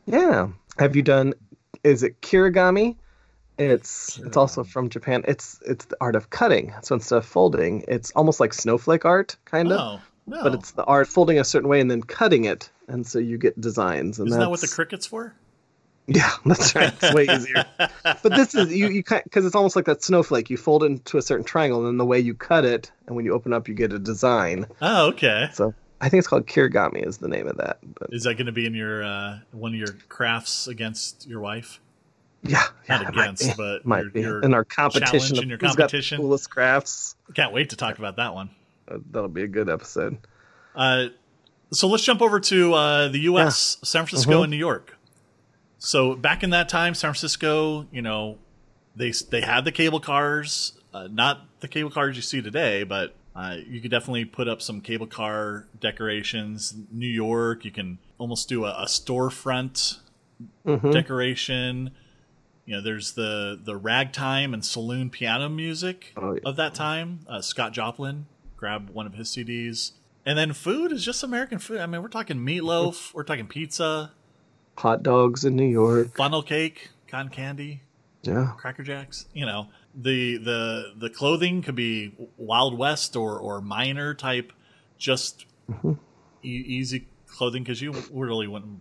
Yeah. 0.06 0.48
Have 0.78 0.96
you 0.96 1.02
done? 1.02 1.34
Is 1.84 2.02
it 2.02 2.22
kirigami? 2.22 2.96
It's 3.58 4.18
it's 4.18 4.36
also 4.38 4.64
from 4.64 4.88
Japan. 4.88 5.22
It's 5.28 5.60
it's 5.66 5.84
the 5.84 5.96
art 6.00 6.16
of 6.16 6.30
cutting. 6.30 6.72
So 6.82 6.94
instead 6.94 7.16
of 7.18 7.26
folding, 7.26 7.84
it's 7.88 8.10
almost 8.12 8.40
like 8.40 8.54
snowflake 8.54 9.04
art, 9.04 9.36
kind 9.44 9.70
of. 9.70 9.78
Oh 9.80 10.00
no! 10.26 10.42
But 10.42 10.54
it's 10.54 10.72
the 10.72 10.84
art 10.84 11.08
folding 11.08 11.38
a 11.38 11.44
certain 11.44 11.68
way 11.68 11.80
and 11.80 11.90
then 11.90 12.02
cutting 12.02 12.44
it, 12.44 12.70
and 12.88 13.06
so 13.06 13.18
you 13.18 13.38
get 13.38 13.60
designs. 13.60 14.18
And 14.18 14.28
isn't 14.28 14.40
that 14.40 14.50
what 14.50 14.60
the 14.60 14.68
Cricut's 14.68 15.06
for? 15.06 15.34
Yeah, 16.08 16.30
that's 16.46 16.74
right. 16.74 16.92
It's 17.00 17.14
way 17.14 17.24
easier. 17.28 17.64
but 17.78 18.22
this 18.34 18.54
is 18.54 18.72
you 18.74 18.88
you 18.88 19.02
because 19.02 19.44
it's 19.44 19.54
almost 19.56 19.74
like 19.76 19.86
that 19.86 20.02
snowflake. 20.04 20.50
You 20.50 20.56
fold 20.56 20.82
it 20.84 20.86
into 20.86 21.18
a 21.18 21.22
certain 21.22 21.44
triangle, 21.44 21.78
and 21.80 21.88
then 21.88 21.96
the 21.96 22.04
way 22.04 22.20
you 22.20 22.34
cut 22.34 22.64
it, 22.64 22.90
and 23.06 23.16
when 23.16 23.24
you 23.24 23.32
open 23.34 23.52
up, 23.52 23.68
you 23.68 23.74
get 23.74 23.92
a 23.92 23.98
design. 23.98 24.66
Oh, 24.80 25.08
okay. 25.08 25.48
So 25.52 25.74
I 26.00 26.08
think 26.08 26.20
it's 26.20 26.28
called 26.28 26.46
kirigami 26.46 27.06
is 27.06 27.18
the 27.18 27.28
name 27.28 27.48
of 27.48 27.56
that. 27.56 27.78
But 27.82 28.12
Is 28.12 28.24
that 28.24 28.34
going 28.34 28.46
to 28.46 28.52
be 28.52 28.66
in 28.66 28.74
your 28.74 29.02
uh, 29.02 29.38
one 29.52 29.72
of 29.72 29.78
your 29.78 29.96
crafts 30.08 30.66
against 30.68 31.26
your 31.28 31.40
wife? 31.40 31.80
yeah, 32.42 32.62
Not 32.88 33.00
yeah, 33.02 33.08
it 33.08 33.14
might 33.14 33.22
against, 33.24 33.42
be. 33.48 33.52
but 33.56 33.84
might 33.86 34.02
your- 34.02 34.10
be 34.10 34.20
your 34.20 34.40
in 34.42 34.54
our 34.54 34.64
competition. 34.64 35.38
in 35.42 35.48
your 35.48 35.58
who's 35.58 35.70
got 35.74 35.90
the 35.90 35.96
competition. 35.96 36.18
coolest 36.18 36.50
crafts. 36.50 37.16
Can't 37.34 37.52
wait 37.52 37.70
to 37.70 37.76
talk 37.76 37.98
about 37.98 38.16
that 38.16 38.34
one. 38.34 38.50
That'll 39.10 39.28
be 39.28 39.42
a 39.42 39.48
good 39.48 39.68
episode. 39.68 40.18
Uh, 40.74 41.06
so 41.72 41.88
let's 41.88 42.04
jump 42.04 42.22
over 42.22 42.38
to 42.40 42.74
uh, 42.74 43.08
the 43.08 43.20
U.S., 43.20 43.78
San 43.82 44.06
Francisco 44.06 44.40
Mhm. 44.40 44.44
and 44.44 44.50
New 44.50 44.56
York. 44.56 44.96
So 45.78 46.14
back 46.14 46.42
in 46.42 46.50
that 46.50 46.68
time, 46.68 46.94
San 46.94 47.08
Francisco, 47.10 47.86
you 47.92 48.02
know, 48.02 48.38
they 48.94 49.12
they 49.30 49.40
had 49.42 49.64
the 49.64 49.72
cable 49.72 50.00
cars, 50.00 50.72
uh, 50.94 51.08
not 51.10 51.46
the 51.60 51.68
cable 51.68 51.90
cars 51.90 52.16
you 52.16 52.22
see 52.22 52.40
today, 52.40 52.82
but 52.84 53.14
uh, 53.34 53.56
you 53.68 53.80
could 53.80 53.90
definitely 53.90 54.24
put 54.24 54.48
up 54.48 54.62
some 54.62 54.80
cable 54.80 55.06
car 55.06 55.66
decorations. 55.78 56.74
New 56.90 57.06
York, 57.08 57.64
you 57.64 57.70
can 57.70 57.98
almost 58.18 58.48
do 58.48 58.64
a, 58.64 58.70
a 58.70 58.86
storefront 58.86 59.98
Mhm. 60.66 60.92
decoration. 60.92 61.90
You 62.64 62.76
know, 62.76 62.80
there's 62.82 63.12
the 63.12 63.60
the 63.62 63.76
ragtime 63.76 64.54
and 64.54 64.64
saloon 64.64 65.10
piano 65.10 65.48
music 65.48 66.12
Oh, 66.16 66.32
yeah. 66.34 66.40
of 66.44 66.56
that 66.56 66.74
time. 66.74 67.20
Uh, 67.28 67.40
Scott 67.42 67.72
Joplin, 67.72 68.26
grab 68.66 68.90
one 68.90 69.06
of 69.06 69.14
his 69.14 69.28
CDs, 69.28 69.92
and 70.24 70.36
then 70.36 70.52
food 70.52 70.90
is 70.90 71.04
just 71.04 71.22
American 71.22 71.60
food. 71.60 71.78
I 71.78 71.86
mean, 71.86 72.02
we're 72.02 72.08
talking 72.08 72.36
meatloaf, 72.38 73.14
we're 73.14 73.22
talking 73.22 73.46
pizza, 73.46 74.10
Hot 74.78 75.04
dogs 75.04 75.44
in 75.44 75.54
New 75.54 75.68
York. 75.68 76.16
funnel 76.16 76.42
cake, 76.42 76.90
cotton 77.06 77.30
candy, 77.30 77.82
Yeah. 78.22 78.54
Cracker 78.58 78.82
Jacks. 78.82 79.26
You 79.32 79.46
know, 79.46 79.68
the 79.94 80.38
the 80.38 80.92
the 80.98 81.10
clothing 81.10 81.62
could 81.62 81.76
be 81.76 82.12
Wild 82.36 82.76
West 82.76 83.14
or 83.14 83.38
or 83.38 83.60
minor 83.60 84.14
type, 84.14 84.52
just 84.98 85.46
Mm-hmm. 85.70 85.92
e- 86.42 86.48
easy 86.48 87.06
clothing 87.28 87.62
because 87.62 87.80
you 87.80 87.92
really 88.12 88.48
wouldn't 88.48 88.80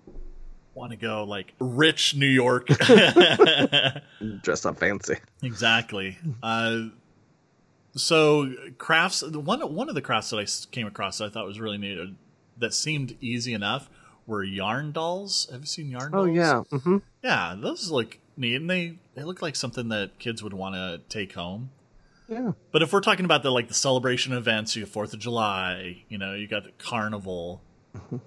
want 0.74 0.92
to 0.94 0.98
go 0.98 1.24
like 1.26 1.54
rich 1.60 2.16
New 2.16 2.26
York. 2.28 2.68
Dress 4.42 4.66
up 4.66 4.80
fancy. 4.80 5.18
exactly. 5.44 6.18
Uh, 6.42 6.86
so 7.96 8.54
crafts. 8.78 9.24
One 9.24 9.62
one 9.74 9.90
of 9.90 9.96
the 9.96 10.02
crafts 10.02 10.30
that 10.30 10.38
I 10.38 10.46
came 10.72 10.88
across 10.88 11.18
that 11.18 11.26
I 11.26 11.30
thought 11.30 11.46
was 11.48 11.60
really 11.60 11.78
neat 11.78 12.00
uh, 12.00 12.06
that 12.58 12.74
seemed 12.74 13.18
easy 13.22 13.54
enough 13.54 13.90
were 14.28 14.44
yarn 14.44 14.92
dolls. 14.92 15.48
Have 15.52 15.62
you 15.62 15.66
seen 15.68 15.90
yarn 15.90 16.12
dolls? 16.12 16.30
Oh 16.30 16.34
dolls? 16.34 16.68
yeah. 16.72 16.80
hmm 16.80 16.98
Yeah, 17.24 17.56
those 17.58 17.90
look 17.92 18.18
neat, 18.38 18.56
and 18.56 18.70
they 18.70 18.98
they 19.16 19.24
look 19.24 19.42
like 19.42 19.56
something 19.56 19.90
that 19.90 20.20
kids 20.20 20.44
would 20.44 20.54
want 20.54 20.76
to 20.76 21.02
take 21.10 21.34
home. 21.34 21.72
Yeah. 22.28 22.54
But 22.72 22.82
if 22.82 22.92
we're 22.92 23.02
talking 23.02 23.26
about 23.26 23.44
the 23.44 23.52
like 23.52 23.68
the 23.68 23.74
celebration 23.74 24.34
events, 24.34 24.76
you 24.76 24.82
have 24.84 24.90
Fourth 24.90 25.14
of 25.14 25.20
July, 25.20 26.04
you 26.10 26.18
know, 26.18 26.34
you 26.34 26.48
got 26.48 26.64
the 26.64 26.72
carnival, 26.80 27.62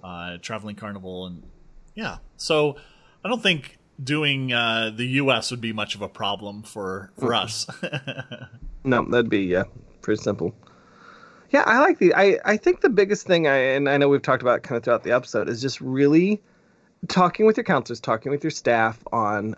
uh, 0.03 0.37
traveling 0.41 0.75
carnival, 0.77 1.25
and 1.25 1.43
yeah. 1.95 2.17
So 2.37 2.77
I 3.25 3.29
don't 3.29 3.43
think 3.43 3.77
doing 4.01 4.53
uh, 4.53 4.91
the 4.95 5.05
U.S. 5.05 5.51
would 5.51 5.59
be 5.59 5.73
much 5.73 5.95
of 5.95 6.01
a 6.01 6.07
problem 6.07 6.63
for 6.63 7.11
for 7.19 7.33
us. 7.33 7.67
No, 8.83 9.03
that'd 9.05 9.29
be 9.29 9.41
yeah, 9.41 9.63
pretty 10.01 10.21
simple. 10.21 10.53
Yeah, 11.51 11.63
I 11.65 11.79
like 11.79 11.97
the. 11.97 12.13
I 12.13 12.37
I 12.45 12.57
think 12.57 12.81
the 12.81 12.89
biggest 12.89 13.25
thing 13.25 13.47
I 13.47 13.55
and 13.73 13.89
I 13.89 13.97
know 13.97 14.07
we've 14.07 14.21
talked 14.21 14.41
about 14.41 14.63
kind 14.63 14.77
of 14.77 14.83
throughout 14.83 15.03
the 15.03 15.11
episode 15.13 15.49
is 15.49 15.61
just 15.61 15.81
really 15.81 16.41
talking 17.07 17.45
with 17.45 17.57
your 17.57 17.63
counselors, 17.63 17.99
talking 17.99 18.31
with 18.31 18.43
your 18.43 18.51
staff 18.51 18.99
on. 19.11 19.55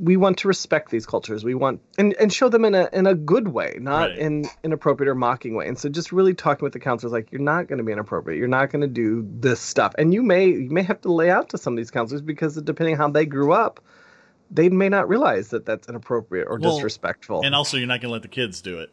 We 0.00 0.16
want 0.16 0.38
to 0.38 0.48
respect 0.48 0.90
these 0.90 1.06
cultures. 1.06 1.44
We 1.44 1.54
want 1.54 1.80
and, 1.96 2.12
and 2.14 2.32
show 2.32 2.48
them 2.48 2.64
in 2.64 2.74
a 2.74 2.88
in 2.92 3.06
a 3.06 3.14
good 3.14 3.48
way, 3.48 3.76
not 3.80 4.10
Right. 4.10 4.18
in 4.18 4.44
inappropriate 4.64 5.08
or 5.08 5.14
mocking 5.14 5.54
way. 5.54 5.68
And 5.68 5.78
so 5.78 5.88
just 5.88 6.10
really 6.10 6.34
talking 6.34 6.64
with 6.64 6.72
the 6.72 6.80
counselors, 6.80 7.12
like 7.12 7.30
you're 7.30 7.40
not 7.40 7.68
going 7.68 7.78
to 7.78 7.84
be 7.84 7.92
inappropriate. 7.92 8.36
You're 8.38 8.48
not 8.48 8.70
going 8.70 8.82
to 8.82 8.88
do 8.88 9.26
this 9.40 9.60
stuff. 9.60 9.94
And 9.96 10.12
you 10.12 10.22
may 10.24 10.46
you 10.48 10.70
may 10.70 10.82
have 10.82 11.00
to 11.02 11.12
lay 11.12 11.30
out 11.30 11.50
to 11.50 11.58
some 11.58 11.74
of 11.74 11.76
these 11.76 11.90
counselors 11.92 12.20
because 12.20 12.56
depending 12.60 12.96
on 12.96 12.98
how 12.98 13.08
they 13.10 13.26
grew 13.26 13.52
up, 13.52 13.80
they 14.50 14.68
may 14.68 14.88
not 14.88 15.08
realize 15.08 15.48
that 15.50 15.64
that's 15.66 15.88
inappropriate 15.88 16.46
or 16.48 16.58
Well, 16.58 16.74
disrespectful. 16.74 17.42
and 17.44 17.54
also, 17.54 17.76
you're 17.76 17.86
not 17.86 18.00
going 18.00 18.08
to 18.10 18.12
let 18.12 18.22
the 18.22 18.28
kids 18.28 18.60
do 18.60 18.80
it. 18.80 18.90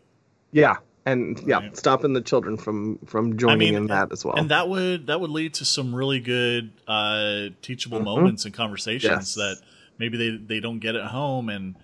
Yeah, 0.52 0.78
and 1.06 1.40
yeah, 1.46 1.58
Right. 1.60 1.78
stopping 1.78 2.14
the 2.14 2.22
children 2.22 2.58
from 2.58 3.00
from 3.06 3.38
joining 3.38 3.74
in 3.74 3.88
that 3.88 4.12
as 4.12 4.24
well. 4.24 4.36
And 4.36 4.50
that 4.52 4.70
would 4.70 5.08
that 5.08 5.20
would 5.20 5.30
lead 5.32 5.54
to 5.56 5.66
some 5.66 5.94
really 5.94 6.20
good 6.20 6.72
uh, 6.88 7.50
teachable 7.62 8.00
moments 8.00 8.46
and 8.46 8.54
conversations 8.54 9.12
Mm-hmm. 9.12 9.20
Yes. 9.20 9.34
that 9.36 9.58
maybe 9.98 10.18
they 10.18 10.38
they 10.38 10.60
don't 10.60 10.80
get 10.80 10.96
at 10.96 11.08
home, 11.08 11.50
and 11.50 11.76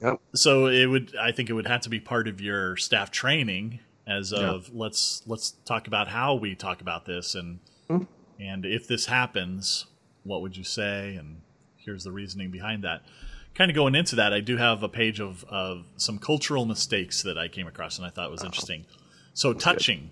Yep. 0.00 0.20
so 0.34 0.66
it 0.66 0.86
would. 0.86 1.14
I 1.16 1.30
think 1.30 1.48
it 1.48 1.52
would 1.52 1.68
have 1.68 1.82
to 1.82 1.88
be 1.88 2.00
part 2.00 2.26
of 2.26 2.40
your 2.40 2.76
staff 2.76 3.10
training 3.12 3.78
as 4.04 4.32
Yeah. 4.32 4.50
of 4.50 4.74
let's 4.74 5.22
let's 5.26 5.52
talk 5.64 5.86
about 5.86 6.08
how 6.08 6.34
we 6.34 6.56
talk 6.56 6.80
about 6.80 7.04
this, 7.04 7.36
and 7.36 7.60
Mhm. 7.88 8.08
and 8.40 8.64
if 8.66 8.88
this 8.88 9.06
happens, 9.06 9.86
what 10.24 10.42
would 10.42 10.56
you 10.56 10.64
say? 10.64 11.14
And 11.14 11.41
here's 11.84 12.04
the 12.04 12.12
reasoning 12.12 12.50
behind 12.50 12.84
that. 12.84 13.02
Kind 13.54 13.70
of 13.70 13.74
going 13.74 13.94
into 13.94 14.16
that, 14.16 14.32
I 14.32 14.40
do 14.40 14.56
have 14.56 14.82
a 14.82 14.88
page 14.88 15.20
of, 15.20 15.44
of 15.44 15.84
some 15.96 16.18
cultural 16.18 16.64
mistakes 16.64 17.22
that 17.22 17.36
I 17.36 17.48
came 17.48 17.66
across 17.66 17.98
and 17.98 18.06
I 18.06 18.10
thought 18.10 18.30
was 18.30 18.42
interesting. 18.44 18.86
So, 19.34 19.52
touching. 19.52 20.10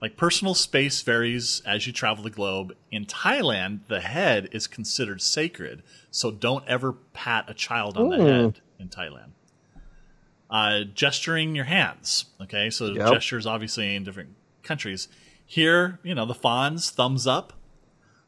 Like 0.00 0.16
personal 0.16 0.54
space 0.54 1.02
varies 1.02 1.60
as 1.66 1.86
you 1.86 1.92
travel 1.92 2.24
the 2.24 2.30
globe. 2.30 2.74
In 2.90 3.04
Thailand, 3.04 3.80
the 3.88 4.00
head 4.00 4.48
is 4.50 4.66
considered 4.66 5.20
sacred, 5.20 5.82
so 6.10 6.30
don't 6.30 6.66
ever 6.66 6.94
pat 7.12 7.50
a 7.50 7.54
child 7.54 7.98
on 7.98 8.08
the 8.08 8.16
head 8.24 8.60
in 8.78 8.88
Thailand. 8.88 9.32
Uh, 10.48 10.84
gesturing 10.94 11.54
your 11.54 11.66
hands. 11.66 12.24
Okay, 12.40 12.70
so 12.70 12.86
Yep. 12.94 13.12
gestures 13.12 13.46
obviously 13.46 13.94
in 13.94 14.02
different 14.02 14.30
countries. 14.62 15.06
Here, 15.44 16.00
you 16.02 16.14
know, 16.14 16.24
the 16.24 16.34
Fonz, 16.34 16.90
thumbs 16.90 17.26
up, 17.26 17.52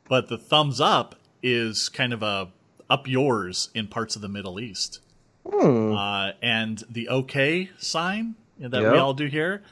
but 0.09 0.29
the 0.29 0.37
thumbs 0.39 0.81
up 0.81 1.15
is 1.43 1.89
kind 1.89 2.13
of 2.13 2.23
a 2.23 2.51
up 2.91 3.07
yours 3.09 3.71
in 3.75 3.87
parts 3.89 4.17
of 4.17 4.23
the 4.23 4.29
Middle 4.29 4.59
East. 4.61 5.01
Hmm. 5.49 5.93
Uh, 5.95 6.33
and 6.43 6.83
the 6.89 7.09
OK 7.09 7.71
sign 7.79 8.35
that 8.59 8.81
we 8.81 8.99
all 8.99 9.15
do 9.15 9.27
here, 9.27 9.63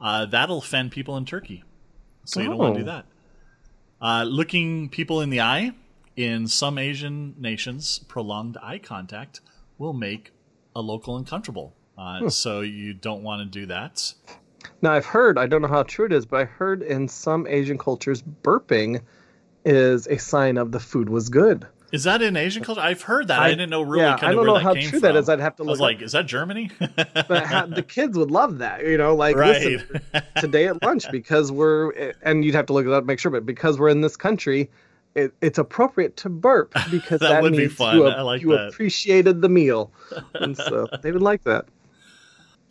uh, 0.00 0.26
that'll 0.26 0.58
offend 0.58 0.92
people 0.92 1.16
in 1.16 1.24
Turkey. 1.24 1.64
So 2.24 2.40
you 2.40 2.46
don't 2.48 2.58
want 2.58 2.74
to 2.74 2.80
Oh. 2.80 2.84
do 2.84 2.90
that. 2.90 3.06
Uh, 4.00 4.22
looking 4.24 4.88
people 4.88 5.20
in 5.20 5.30
the 5.30 5.40
eye 5.40 5.72
in 6.16 6.46
some 6.46 6.78
Asian 6.78 7.34
nations, 7.38 7.98
prolonged 8.06 8.56
eye 8.62 8.78
contact 8.78 9.40
will 9.78 9.92
make 9.92 10.32
a 10.76 10.80
local 10.80 11.16
uncomfortable. 11.16 11.74
Uh, 11.96 12.20
Hmm. 12.20 12.28
So 12.28 12.60
you 12.60 12.94
don't 12.94 13.22
want 13.24 13.40
to 13.40 13.60
do 13.60 13.66
that. 13.66 14.14
Now 14.82 14.92
I've 14.92 15.06
heard, 15.06 15.36
I 15.38 15.46
don't 15.46 15.62
know 15.62 15.68
how 15.68 15.82
true 15.82 16.06
it 16.06 16.12
is, 16.12 16.26
but 16.26 16.40
I 16.40 16.44
heard 16.44 16.82
in 16.82 17.08
some 17.08 17.46
Asian 17.48 17.78
cultures, 17.78 18.22
burping 18.22 19.00
is 19.64 20.06
a 20.06 20.18
sign 20.18 20.56
of 20.58 20.70
the 20.70 20.78
food 20.80 21.08
was 21.08 21.28
good. 21.28 21.66
Is 21.90 22.04
that 22.04 22.20
in 22.20 22.36
Asian 22.36 22.62
culture? 22.62 22.80
I've 22.82 23.00
heard 23.02 23.28
that. 23.28 23.38
I, 23.40 23.46
I- 23.46 23.50
didn't 23.50 23.70
know 23.70 23.80
really 23.82 24.04
yeah, 24.04 24.18
kind 24.18 24.32
I 24.32 24.34
don't 24.34 24.44
know 24.46 24.56
how 24.56 24.74
true 24.74 24.82
from. 24.90 25.00
that 25.00 25.16
is. 25.16 25.28
I'd 25.28 25.40
have 25.40 25.56
to 25.56 25.62
I 25.62 25.66
was 25.66 25.80
look 25.80 25.86
like, 25.86 26.02
is 26.02 26.12
that 26.12 26.26
Germany? 26.26 26.70
But 26.80 27.44
how, 27.46 27.66
the 27.66 27.82
kids 27.82 28.16
would 28.18 28.30
love 28.30 28.58
that, 28.58 28.84
you 28.86 28.96
know, 28.98 29.14
like 29.14 29.36
right. 29.36 29.62
listen, 29.62 30.00
today 30.36 30.66
at 30.66 30.82
lunch 30.82 31.10
because 31.10 31.50
we're 31.52 32.12
and 32.22 32.44
you'd 32.44 32.54
have 32.54 32.66
to 32.66 32.72
look 32.72 32.86
it 32.86 32.92
up 32.92 33.04
make 33.04 33.18
sure, 33.18 33.30
but 33.30 33.44
because 33.46 33.78
we're 33.78 33.88
in 33.88 34.00
this 34.02 34.16
country, 34.16 34.70
it, 35.14 35.32
it's 35.40 35.58
appropriate 35.58 36.16
to 36.18 36.28
burp 36.28 36.72
because 36.90 37.20
That 37.20 37.28
that, 37.30 37.42
would 37.42 37.56
be 37.56 37.68
fun. 37.68 37.96
you, 37.96 38.06
I 38.06 38.20
like 38.22 38.42
you 38.42 38.50
that. 38.50 38.68
appreciated 38.68 39.40
the 39.42 39.48
meal, 39.48 39.90
and 40.34 40.56
so 40.56 40.86
they 41.02 41.10
would 41.12 41.22
like 41.22 41.44
that. 41.44 41.66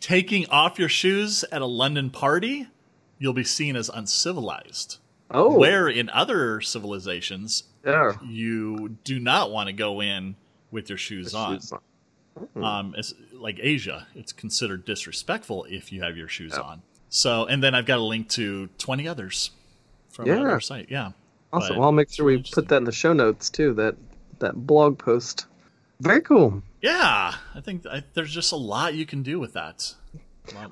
Taking 0.00 0.46
off 0.48 0.78
your 0.78 0.88
shoes 0.88 1.44
at 1.50 1.60
a 1.60 1.66
London 1.66 2.10
party, 2.10 2.68
you'll 3.18 3.32
be 3.32 3.42
seen 3.44 3.74
as 3.74 3.88
uncivilized. 3.88 4.98
Oh, 5.30 5.56
Where 5.58 5.88
in 5.88 6.08
other 6.10 6.60
civilizations, 6.60 7.64
yeah. 7.84 8.12
you 8.24 8.96
do 9.04 9.18
not 9.20 9.50
want 9.50 9.66
to 9.68 9.72
go 9.74 10.00
in 10.00 10.36
with 10.70 10.88
your 10.88 10.98
shoes 10.98 11.34
on. 11.34 11.56
Shoes 11.60 11.72
on. 12.54 12.64
Um, 12.64 12.94
it's 12.96 13.12
like 13.32 13.58
Asia, 13.60 14.06
it's 14.14 14.32
considered 14.32 14.84
disrespectful 14.84 15.64
if 15.68 15.92
you 15.92 16.02
have 16.02 16.16
your 16.16 16.28
shoes 16.28 16.52
Yeah. 16.54 16.62
on. 16.62 16.82
So, 17.10 17.46
and 17.46 17.62
then 17.62 17.74
I've 17.74 17.86
got 17.86 17.98
a 17.98 18.02
link 18.02 18.28
to 18.30 18.68
20 18.78 19.08
others 19.08 19.50
from 20.10 20.26
Yeah. 20.28 20.40
our 20.40 20.60
site. 20.60 20.86
Yeah. 20.90 21.12
Awesome. 21.52 21.68
But 21.68 21.78
Well, 21.78 21.86
I'll 21.86 21.92
make 21.92 22.10
sure 22.12 22.24
we 22.26 22.42
put 22.42 22.68
that 22.68 22.76
in 22.76 22.84
the 22.84 22.92
show 22.92 23.12
notes 23.12 23.50
too. 23.50 23.74
That 23.74 23.96
that 24.38 24.54
blog 24.54 24.98
post. 24.98 25.46
Very 26.00 26.20
cool. 26.20 26.62
Yeah. 26.80 27.34
I 27.54 27.60
think 27.60 27.84
I, 27.86 28.04
there's 28.14 28.32
just 28.32 28.52
a 28.52 28.56
lot 28.56 28.94
you 28.94 29.04
can 29.04 29.22
do 29.22 29.40
with 29.40 29.54
that. 29.54 29.94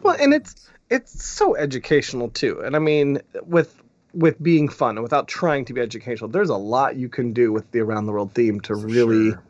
Well, 0.03 0.16
and 0.21 0.33
it's 0.33 0.55
it's 0.88 1.25
so 1.25 1.57
educational 1.57 2.29
too. 2.31 2.61
And 2.61 2.77
I 2.77 2.79
mean, 2.79 3.21
with 3.45 3.83
with 4.17 4.43
being 4.43 4.69
fun 4.69 4.97
and 4.97 5.03
without 5.03 5.29
trying 5.29 5.65
to 5.67 5.73
be 5.73 5.81
educational, 5.81 6.31
there's 6.31 6.51
a 6.51 6.57
lot 6.57 6.97
you 6.97 7.09
can 7.09 7.33
do 7.33 7.53
with 7.53 7.71
the 7.71 7.81
around 7.81 8.07
the 8.07 8.13
world 8.13 8.33
theme 8.33 8.61
to 8.61 8.75
really 8.75 9.31
sure. 9.31 9.43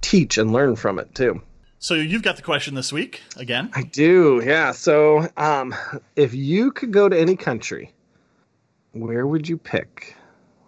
teach 0.00 0.38
and 0.38 0.52
learn 0.52 0.76
from 0.76 0.98
it 0.98 1.14
too. 1.14 1.42
So 1.78 1.94
you've 1.94 2.22
got 2.22 2.36
the 2.36 2.42
question 2.42 2.74
this 2.74 2.92
week 2.92 3.22
again. 3.36 3.70
I 3.74 3.82
do, 3.82 4.42
yeah. 4.44 4.70
So, 4.70 5.28
um, 5.36 5.74
if 6.16 6.32
you 6.32 6.70
could 6.70 6.92
go 6.92 7.08
to 7.08 7.18
any 7.18 7.36
country, 7.36 7.92
where 8.92 9.26
would 9.26 9.46
you 9.48 9.58
pick? 9.58 10.16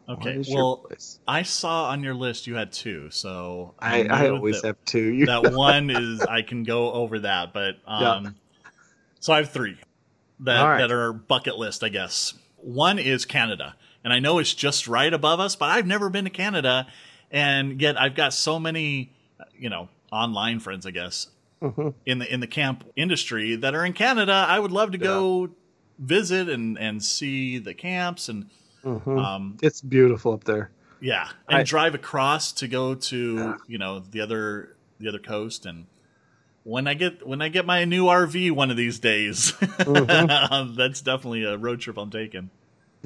Okay. 0.08 0.44
Well. 0.48 0.86
I 1.26 1.42
saw 1.42 1.86
on 1.86 2.02
your 2.02 2.14
list 2.14 2.46
you 2.46 2.54
had 2.54 2.70
two, 2.70 3.10
so 3.10 3.74
I, 3.78 4.02
knew 4.02 4.10
I 4.10 4.28
always 4.28 4.62
that, 4.62 4.68
have 4.68 4.76
two. 4.84 5.12
You 5.12 5.26
that 5.26 5.52
one 5.54 5.90
is 5.90 6.20
I 6.20 6.42
can 6.42 6.64
go 6.64 6.92
over 6.92 7.20
that, 7.20 7.52
but 7.52 7.76
um, 7.86 8.02
Yeah. 8.02 8.30
so 9.18 9.32
I 9.32 9.38
have 9.38 9.50
three 9.50 9.78
that 10.40 10.62
right. 10.62 10.78
that 10.78 10.92
are 10.92 11.12
bucket 11.12 11.56
list, 11.56 11.82
I 11.82 11.88
guess. 11.88 12.34
One 12.66 12.98
is 12.98 13.24
Canada, 13.24 13.76
and 14.02 14.12
I 14.12 14.18
know 14.18 14.38
it's 14.40 14.52
just 14.54 14.88
right 14.88 15.12
above 15.14 15.38
us, 15.38 15.54
but 15.54 15.66
I've 15.70 15.86
never 15.86 16.10
been 16.10 16.24
to 16.24 16.30
Canada, 16.30 16.88
and 17.30 17.80
yet 17.80 18.00
I've 18.00 18.16
got 18.16 18.32
so 18.34 18.58
many, 18.58 19.12
you 19.56 19.70
know, 19.70 19.88
online 20.10 20.58
friends, 20.58 20.84
I 20.84 20.90
guess, 20.90 21.28
Mhm. 21.62 21.94
in 22.04 22.18
the 22.18 22.32
in 22.32 22.40
the 22.40 22.46
camp 22.48 22.84
industry 22.96 23.54
that 23.56 23.74
are 23.74 23.84
in 23.84 23.92
Canada. 23.92 24.32
I 24.48 24.58
would 24.58 24.72
love 24.72 24.90
to 24.92 24.98
go 24.98 25.50
visit 25.98 26.48
and 26.48 26.76
and 26.78 27.02
see 27.02 27.58
the 27.58 27.72
camps 27.72 28.28
and 28.28 28.46
Mhm. 28.84 29.16
um, 29.24 29.56
it's 29.62 29.80
beautiful 29.80 30.32
up 30.32 30.44
there. 30.44 30.70
yeah, 31.00 31.28
and 31.48 31.58
I- 31.58 31.62
drive 31.62 31.94
across 31.94 32.50
to 32.54 32.66
go 32.68 32.94
to 32.96 33.34
Yeah. 33.36 33.56
you 33.68 33.78
know 33.78 34.00
the 34.00 34.20
other 34.22 34.76
the 34.98 35.08
other 35.08 35.18
coast 35.20 35.66
and 35.66 35.86
when 36.64 36.88
I 36.88 36.94
get 36.94 37.24
when 37.26 37.40
I 37.40 37.48
get 37.48 37.64
my 37.64 37.84
new 37.84 38.06
RV 38.06 38.50
one 38.50 38.70
of 38.72 38.76
these 38.76 38.98
days, 38.98 39.52
Mm-hmm. 39.60 40.74
that's 40.74 41.00
definitely 41.00 41.44
a 41.44 41.56
road 41.56 41.80
trip 41.80 41.96
I'm 41.96 42.10
taking. 42.10 42.50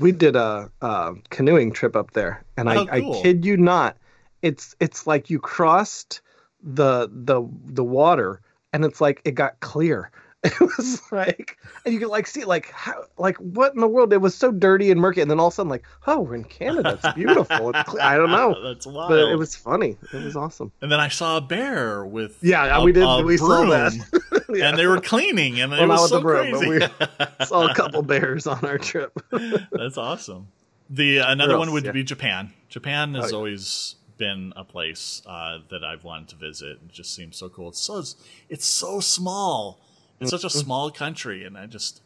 We 0.00 0.12
did 0.12 0.34
a, 0.36 0.70
uh 0.82 1.12
canoeing 1.30 1.72
trip 1.72 1.94
up 1.96 2.12
there, 2.12 2.42
and 2.56 2.68
Oh, 2.68 2.86
I, 2.90 3.00
cool. 3.00 3.18
I 3.18 3.22
kid 3.22 3.44
you 3.44 3.56
not, 3.56 3.96
it's 4.42 4.74
it's 4.80 5.06
like 5.06 5.30
you 5.30 5.38
crossed 5.38 6.20
the 6.62 7.08
the 7.12 7.46
the 7.66 7.84
water, 7.84 8.40
and 8.72 8.84
it's 8.84 9.00
like 9.00 9.20
it 9.24 9.32
got 9.32 9.60
clear. 9.60 10.10
It 10.42 10.58
was 10.58 11.02
like, 11.12 11.58
and 11.84 11.92
you 11.92 12.00
could 12.00 12.08
like 12.08 12.26
see 12.26 12.44
like 12.46 12.70
how 12.70 13.04
like 13.18 13.36
what 13.36 13.74
in 13.74 13.80
the 13.82 13.86
world? 13.86 14.10
It 14.14 14.22
was 14.22 14.34
so 14.34 14.50
dirty 14.50 14.90
and 14.90 14.98
murky, 14.98 15.20
and 15.20 15.30
then 15.30 15.38
all 15.38 15.48
of 15.48 15.52
a 15.52 15.56
sudden 15.56 15.68
like, 15.68 15.84
oh, 16.06 16.20
we're 16.20 16.34
in 16.36 16.44
Canada. 16.44 16.98
It's 17.02 17.14
beautiful. 17.14 17.68
It's 17.74 17.94
I 18.00 18.16
don't 18.16 18.30
know, 18.30 18.56
that's 18.64 18.86
wild. 18.86 19.10
but 19.10 19.18
it 19.18 19.36
was 19.36 19.54
funny. 19.54 19.98
It 20.14 20.24
was 20.24 20.36
awesome. 20.36 20.72
and 20.80 20.90
then 20.90 20.98
I 20.98 21.08
saw 21.08 21.36
a 21.36 21.40
bear 21.42 22.06
with 22.06 22.38
Yeah, 22.40 22.78
a- 22.78 22.82
we 22.82 22.92
did. 22.92 23.02
a 23.02 23.22
we 23.22 23.36
saw 23.36 23.66
that. 23.66 23.92
Yeah. 24.54 24.68
and 24.70 24.78
they 24.78 24.86
were 24.86 25.00
cleaning, 25.00 25.60
and 25.60 25.72
it 25.72 25.78
Well, 25.78 25.88
not 25.88 26.00
was 26.00 26.02
with 26.02 26.10
so 26.10 26.16
the 26.16 26.22
broom, 26.22 26.50
but 26.52 26.60
crazy. 26.60 27.36
we 27.40 27.46
saw 27.46 27.66
a 27.68 27.74
couple 27.74 28.02
bears 28.02 28.46
on 28.46 28.64
our 28.64 28.78
trip. 28.78 29.12
That's 29.72 29.96
awesome. 29.96 30.48
The 30.88 31.18
another 31.18 31.52
Where 31.52 31.58
one 31.60 31.72
would 31.72 31.84
Yeah. 31.84 31.92
be 31.92 32.02
Japan. 32.04 32.52
Japan 32.68 33.14
has 33.14 33.26
Oh, 33.26 33.28
yeah. 33.28 33.36
always 33.36 33.96
been 34.18 34.52
a 34.56 34.64
place 34.64 35.22
uh, 35.26 35.58
that 35.70 35.82
I've 35.84 36.04
wanted 36.04 36.28
to 36.28 36.36
visit. 36.36 36.72
It 36.84 36.92
just 36.92 37.14
seems 37.14 37.36
so 37.36 37.48
cool. 37.48 37.68
It's 37.68 37.80
so 37.80 38.02
it's 38.48 38.66
so 38.66 39.00
small. 39.00 39.80
It's 40.20 40.30
such 40.30 40.44
a 40.44 40.48
Mm-hmm. 40.48 40.58
small 40.58 40.90
country, 40.90 41.44
and 41.44 41.56
I 41.56 41.66
just 41.66 42.02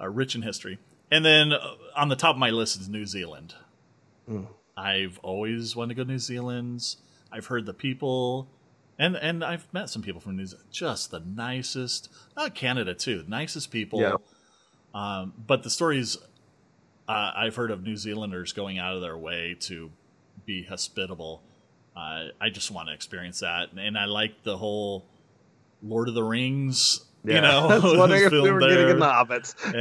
uh, 0.00 0.08
rich 0.08 0.34
in 0.34 0.42
history. 0.42 0.78
And 1.10 1.24
then 1.24 1.52
uh, 1.52 1.74
on 1.96 2.08
the 2.08 2.16
top 2.16 2.34
of 2.34 2.38
my 2.38 2.50
list 2.50 2.80
is 2.80 2.88
New 2.88 3.06
Zealand. 3.06 3.54
Mm. 4.28 4.46
I've 4.76 5.18
always 5.22 5.74
wanted 5.74 5.90
to 5.90 5.94
go 5.94 6.04
to 6.04 6.10
New 6.10 6.18
Zealand. 6.18 6.96
I've 7.32 7.46
heard 7.46 7.64
the 7.66 7.74
people, 7.74 8.48
and 9.00 9.16
and 9.16 9.42
I've 9.42 9.66
met 9.72 9.88
some 9.88 10.02
people 10.02 10.20
from 10.20 10.36
New 10.36 10.46
Zealand. 10.46 10.68
Just 10.70 11.10
the 11.10 11.20
nicest. 11.20 12.12
Uh, 12.36 12.50
Canada 12.50 12.94
too, 12.94 13.24
nicest 13.26 13.72
people. 13.72 14.00
Yeah. 14.00 14.16
Um, 14.94 15.32
but 15.46 15.62
the 15.62 15.70
stories 15.70 16.18
uh, 17.08 17.32
I've 17.34 17.56
heard 17.56 17.70
of 17.70 17.82
New 17.82 17.96
Zealanders 17.96 18.52
going 18.52 18.78
out 18.78 18.94
of 18.94 19.00
their 19.00 19.16
way 19.16 19.56
to 19.60 19.90
be 20.44 20.64
hospitable. 20.64 21.42
Uh, 21.96 22.26
I 22.40 22.50
just 22.50 22.70
want 22.70 22.88
to 22.88 22.94
experience 22.94 23.40
that, 23.40 23.72
and 23.72 23.98
I 23.98 24.04
like 24.04 24.42
the 24.42 24.56
whole 24.56 25.06
Lord 25.82 26.08
of 26.08 26.14
the 26.14 26.22
Rings. 26.22 27.04
You 27.24 27.40
know, 27.40 27.68
I 27.68 27.78
was 27.78 27.96
wondering 27.96 28.24
if 28.24 28.32
we 28.32 28.50
were 28.50 28.60
getting 28.60 28.90
in 28.90 28.98
the 28.98 29.06
hobbits. 29.06 29.54
And, 29.64 29.74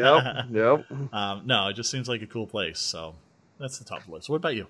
yep, 0.00 0.20
uh, 0.20 0.42
yep. 0.50 0.86
Um, 1.12 1.42
no, 1.46 1.68
it 1.68 1.74
just 1.74 1.90
seems 1.90 2.08
like 2.08 2.22
a 2.22 2.26
cool 2.26 2.46
place. 2.46 2.78
So 2.78 3.14
that's 3.58 3.78
the 3.78 3.84
top 3.84 4.00
of 4.00 4.06
the 4.06 4.12
list. 4.12 4.30
What 4.30 4.36
about 4.36 4.54
you? 4.54 4.66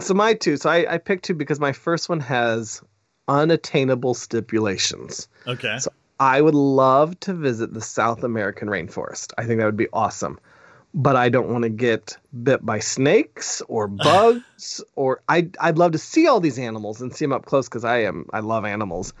So 0.00 0.14
my 0.14 0.34
two. 0.34 0.56
So 0.56 0.70
I, 0.70 0.94
I 0.94 0.98
picked 0.98 1.24
two 1.24 1.34
because 1.34 1.60
my 1.60 1.72
first 1.72 2.08
one 2.08 2.20
has 2.20 2.82
unattainable 3.28 4.14
stipulations. 4.14 5.28
Okay. 5.46 5.78
So 5.78 5.90
I 6.20 6.40
would 6.40 6.54
love 6.54 7.18
to 7.20 7.34
visit 7.34 7.72
the 7.72 7.80
South 7.80 8.22
American 8.22 8.68
rainforest. 8.68 9.32
I 9.38 9.44
think 9.44 9.58
that 9.60 9.66
would 9.66 9.76
be 9.76 9.88
awesome. 9.92 10.38
But 10.96 11.16
I 11.16 11.28
don't 11.28 11.48
want 11.48 11.64
to 11.64 11.70
get 11.70 12.16
bit 12.42 12.64
by 12.64 12.78
snakes 12.78 13.62
or 13.68 13.88
bugs 13.88 14.82
or 14.94 15.22
I 15.28 15.48
I'd 15.60 15.78
love 15.78 15.92
to 15.92 15.98
see 15.98 16.26
all 16.28 16.40
these 16.40 16.58
animals 16.58 17.00
and 17.00 17.14
see 17.14 17.24
them 17.24 17.32
up 17.32 17.46
close 17.46 17.68
because 17.68 17.84
I 17.84 18.02
am 18.02 18.26
I 18.32 18.40
love 18.40 18.64
animals. 18.64 19.12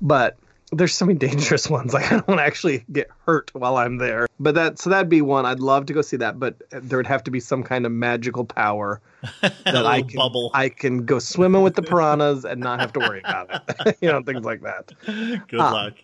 But 0.00 0.36
there's 0.72 0.94
so 0.94 1.06
many 1.06 1.18
dangerous 1.18 1.68
ones. 1.70 1.94
Like 1.94 2.06
I 2.06 2.10
don't 2.16 2.28
want 2.28 2.40
to 2.40 2.44
actually 2.44 2.84
get 2.90 3.08
hurt 3.26 3.50
while 3.54 3.76
I'm 3.76 3.98
there. 3.98 4.26
But 4.40 4.54
that 4.56 4.78
so 4.78 4.90
that'd 4.90 5.08
be 5.08 5.22
one. 5.22 5.46
I'd 5.46 5.60
love 5.60 5.86
to 5.86 5.92
go 5.92 6.02
see 6.02 6.16
that, 6.18 6.38
but 6.40 6.56
there 6.70 6.98
would 6.98 7.06
have 7.06 7.24
to 7.24 7.30
be 7.30 7.40
some 7.40 7.62
kind 7.62 7.86
of 7.86 7.92
magical 7.92 8.44
power 8.44 9.00
that 9.40 9.86
I 9.86 10.02
can 10.02 10.16
bubble. 10.18 10.50
I 10.54 10.68
can 10.68 11.04
go 11.06 11.18
swimming 11.18 11.62
with 11.62 11.74
the 11.74 11.82
piranhas 11.82 12.44
and 12.44 12.60
not 12.60 12.80
have 12.80 12.92
to 12.94 13.00
worry 13.00 13.20
about 13.20 13.50
it. 13.86 13.96
you 14.00 14.08
know, 14.10 14.22
things 14.22 14.44
like 14.44 14.62
that. 14.62 14.92
Good 15.06 15.60
Ah. 15.60 15.72
luck. 15.72 15.94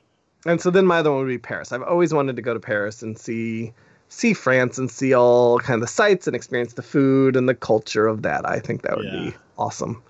And 0.46 0.60
so 0.60 0.70
then 0.70 0.86
my 0.86 0.98
other 0.98 1.10
one 1.12 1.20
would 1.20 1.28
be 1.28 1.38
Paris. 1.38 1.70
I've 1.72 1.82
always 1.82 2.12
wanted 2.12 2.34
to 2.36 2.42
go 2.42 2.52
to 2.54 2.60
Paris 2.60 3.02
and 3.02 3.18
see 3.18 3.72
see 4.08 4.34
France 4.34 4.76
and 4.76 4.90
see 4.90 5.14
all 5.14 5.58
kind 5.58 5.76
of 5.76 5.80
the 5.82 5.86
sights 5.92 6.26
and 6.26 6.36
experience 6.36 6.74
the 6.74 6.82
food 6.82 7.34
and 7.36 7.48
the 7.48 7.54
culture 7.54 8.06
of 8.06 8.22
that. 8.22 8.46
I 8.48 8.58
think 8.60 8.82
that 8.82 8.96
would 8.96 9.06
Yeah. 9.06 9.30
be 9.30 9.34
awesome. 9.58 10.02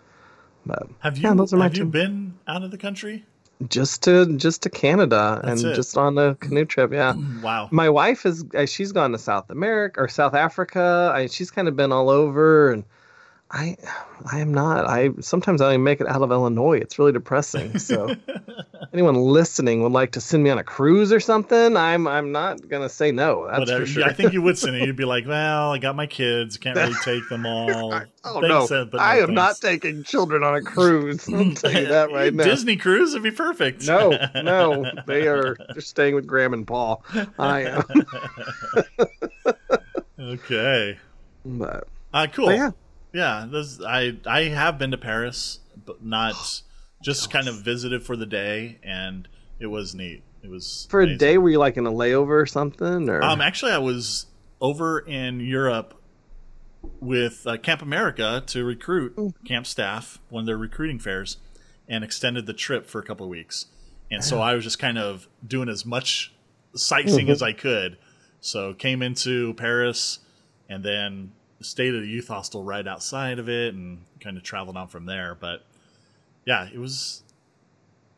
But 0.66 0.88
Have 1.00 1.18
you 1.18 1.24
yeah, 1.28 1.34
those 1.34 1.52
are 1.52 1.56
my 1.56 1.64
have 1.64 1.76
you 1.76 1.84
two. 1.84 1.90
been 1.90 2.34
out 2.48 2.62
of 2.62 2.70
the 2.70 2.78
country? 2.78 3.24
Just 3.68 4.02
to 4.04 4.36
just 4.36 4.62
to 4.62 4.70
Canada 4.70 5.40
That's 5.44 5.62
and 5.62 5.72
it. 5.72 5.74
just 5.74 5.96
on 5.96 6.18
a 6.18 6.34
canoe 6.36 6.64
trip. 6.64 6.92
Yeah. 6.92 7.14
Wow. 7.42 7.68
My 7.72 7.88
wife 7.88 8.24
is 8.24 8.44
uh, 8.54 8.66
she's 8.66 8.92
gone 8.92 9.10
to 9.12 9.18
South 9.18 9.50
America 9.50 10.00
or 10.00 10.08
South 10.08 10.34
Africa. 10.34 11.10
I, 11.12 11.26
she's 11.26 11.50
kind 11.50 11.66
of 11.66 11.74
been 11.74 11.90
all 11.90 12.08
over 12.08 12.70
and 12.70 12.84
I 13.50 13.76
I 14.30 14.40
am 14.40 14.54
not. 14.54 14.86
I 14.86 15.10
sometimes 15.20 15.60
I 15.60 15.66
don't 15.66 15.74
even 15.74 15.84
make 15.84 16.00
it 16.00 16.06
out 16.06 16.22
of 16.22 16.30
Illinois. 16.30 16.78
It's 16.78 16.98
really 16.98 17.12
depressing. 17.12 17.78
So 17.78 18.14
anyone 18.92 19.14
listening 19.14 19.82
would 19.82 19.92
like 19.92 20.12
to 20.12 20.20
send 20.20 20.42
me 20.44 20.50
on 20.50 20.58
a 20.58 20.64
cruise 20.64 21.12
or 21.12 21.20
something, 21.20 21.76
I'm 21.76 22.06
I'm 22.06 22.32
not 22.32 22.68
gonna 22.68 22.88
say 22.88 23.10
no. 23.12 23.48
That's 23.50 23.70
uh, 23.70 23.78
for 23.80 23.86
sure. 23.86 24.04
I 24.04 24.12
think 24.12 24.32
you 24.32 24.42
would 24.42 24.58
send 24.58 24.76
it. 24.76 24.82
You'd 24.86 24.96
be 24.96 25.04
like, 25.04 25.26
"Well, 25.26 25.72
I 25.72 25.78
got 25.78 25.96
my 25.96 26.06
kids. 26.06 26.56
Can't 26.58 26.76
really 26.76 26.94
take 27.04 27.28
them 27.28 27.46
all." 27.46 27.94
oh 28.24 28.40
Thanks, 28.40 28.70
no, 28.70 28.76
uh, 28.80 28.84
but 28.84 29.00
I 29.00 29.18
no 29.18 29.22
am 29.24 29.34
not 29.34 29.56
taking 29.60 30.02
children 30.04 30.42
on 30.42 30.54
a 30.54 30.62
cruise. 30.62 31.28
I'll 31.28 31.52
tell 31.54 31.72
you 31.72 31.86
that 31.86 32.10
right 32.12 32.32
now. 32.34 32.44
Disney 32.44 32.76
cruise 32.76 33.14
would 33.14 33.22
be 33.22 33.30
perfect. 33.30 33.86
No, 33.86 34.16
no, 34.34 34.84
they 35.06 35.26
are 35.28 35.56
they're 35.72 35.80
staying 35.80 36.14
with 36.14 36.26
Graham 36.26 36.52
and 36.54 36.66
Paul. 36.66 37.04
I 37.38 37.62
am. 37.62 37.82
okay. 40.18 40.98
But, 41.44 41.88
Uh, 42.12 42.26
cool. 42.32 42.46
but 42.46 42.56
yeah, 42.56 42.70
Yeah, 43.12 43.46
those, 43.48 43.82
I 43.82 44.16
I 44.26 44.44
have 44.44 44.78
been 44.78 44.90
to 44.92 44.98
Paris, 44.98 45.60
but 45.84 46.04
not 46.04 46.34
just 47.02 47.30
kind 47.30 47.48
of 47.48 47.56
visited 47.62 48.02
for 48.02 48.16
the 48.16 48.26
day, 48.26 48.78
and 48.82 49.28
it 49.58 49.66
was 49.66 49.94
neat. 49.94 50.22
It 50.42 50.50
was 50.50 50.86
for 50.90 51.02
a 51.02 51.16
day, 51.16 51.38
were 51.38 51.50
you 51.50 51.58
like 51.58 51.76
in 51.76 51.86
a 51.86 51.92
layover 51.92 52.40
or 52.40 52.46
something? 52.46 53.08
Or 53.08 53.22
Um, 53.22 53.40
actually, 53.40 53.72
I 53.72 53.78
was 53.78 54.26
over 54.60 54.98
in 55.00 55.40
Europe 55.40 56.00
with 57.00 57.46
uh, 57.46 57.56
Camp 57.58 57.82
America 57.82 58.42
to 58.46 58.64
recruit 58.64 59.14
camp 59.44 59.66
staff, 59.66 60.18
one 60.30 60.42
of 60.42 60.46
their 60.46 60.56
recruiting 60.56 60.98
fairs, 60.98 61.36
and 61.88 62.02
extended 62.02 62.46
the 62.46 62.52
trip 62.52 62.86
for 62.88 62.98
a 62.98 63.04
couple 63.04 63.24
of 63.26 63.30
weeks. 63.30 63.66
And 64.10 64.24
so 64.24 64.40
I 64.40 64.54
was 64.54 64.64
just 64.64 64.78
kind 64.78 64.98
of 64.98 65.28
doing 65.46 65.68
as 65.68 65.86
much 65.86 66.34
sightseeing 66.74 67.30
as 67.30 67.40
I 67.42 67.52
could. 67.52 67.98
So 68.40 68.74
came 68.74 69.00
into 69.02 69.54
Paris, 69.54 70.18
and 70.68 70.84
then 70.84 71.32
stayed 71.60 71.94
at 71.94 72.02
a 72.02 72.06
youth 72.06 72.28
hostel 72.28 72.64
right 72.64 72.86
outside 72.86 73.38
of 73.38 73.48
it, 73.48 73.74
and 73.74 74.04
kind 74.20 74.36
of 74.36 74.42
traveled 74.42 74.76
on 74.76 74.88
from 74.88 75.06
there. 75.06 75.36
But 75.40 75.64
yeah, 76.44 76.68
it 76.72 76.78
was. 76.78 77.22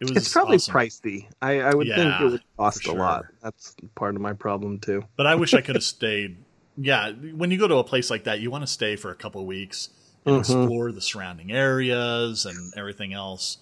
It 0.01 0.09
was 0.11 0.17
it's 0.17 0.33
probably 0.33 0.57
awesome. 0.57 0.75
pricey. 0.75 1.29
I, 1.41 1.61
I 1.61 1.75
would 1.75 1.87
think 1.87 2.21
it 2.21 2.25
would 2.25 2.43
cost 2.57 2.85
for 2.85 2.91
a 2.91 2.95
lot. 2.95 3.25
That's 3.43 3.75
part 3.95 4.17
of 4.17 4.21
my 4.21 4.33
problem 4.33 4.81
too. 4.81 5.05
But 5.17 5.27
I 5.27 5.37
wish 5.37 5.55
I 5.55 5.61
could 5.61 5.77
have 5.77 5.85
stayed 5.97 6.37
yeah, 6.77 7.13
when 7.13 7.51
you 7.51 7.59
go 7.59 7.69
to 7.69 7.77
a 7.77 7.85
place 7.85 8.11
like 8.11 8.25
that, 8.25 8.41
you 8.41 8.51
want 8.51 8.63
to 8.63 8.67
stay 8.67 8.97
for 8.97 9.11
a 9.11 9.15
couple 9.15 9.41
of 9.41 9.47
weeks 9.47 9.91
and 10.27 10.39
explore 10.39 10.91
the 10.91 11.01
surrounding 11.01 11.53
areas 11.53 12.47
and 12.47 12.73
everything 12.77 13.13
else. 13.13 13.59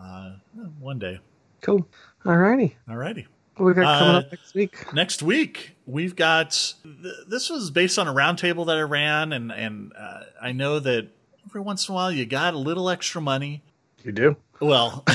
Uh, 0.00 0.34
one 0.78 0.98
day. 0.98 1.18
Cool. 1.62 1.86
Alrighty. 2.24 2.74
Alrighty. 2.88 3.26
What 3.56 3.66
we 3.66 3.74
got 3.74 3.98
coming 3.98 4.14
Uh, 4.14 4.18
up 4.18 4.30
next 4.30 4.54
week? 4.54 4.92
Next 4.94 5.22
week, 5.22 5.76
we've 5.86 6.14
got 6.16 6.74
th- 6.82 7.14
this 7.28 7.48
was 7.50 7.70
based 7.70 7.98
on 7.98 8.08
a 8.08 8.12
roundtable 8.12 8.66
that 8.66 8.76
I 8.76 8.82
ran, 8.82 9.32
and 9.32 9.52
and 9.52 9.92
uh, 9.96 10.24
I 10.42 10.52
know 10.52 10.80
that 10.80 11.08
every 11.48 11.60
once 11.60 11.88
in 11.88 11.92
a 11.92 11.96
while 11.96 12.10
you 12.10 12.26
got 12.26 12.54
a 12.54 12.58
little 12.58 12.90
extra 12.90 13.20
money. 13.20 13.62
You 14.04 14.12
do. 14.12 14.36
Well, 14.60 15.04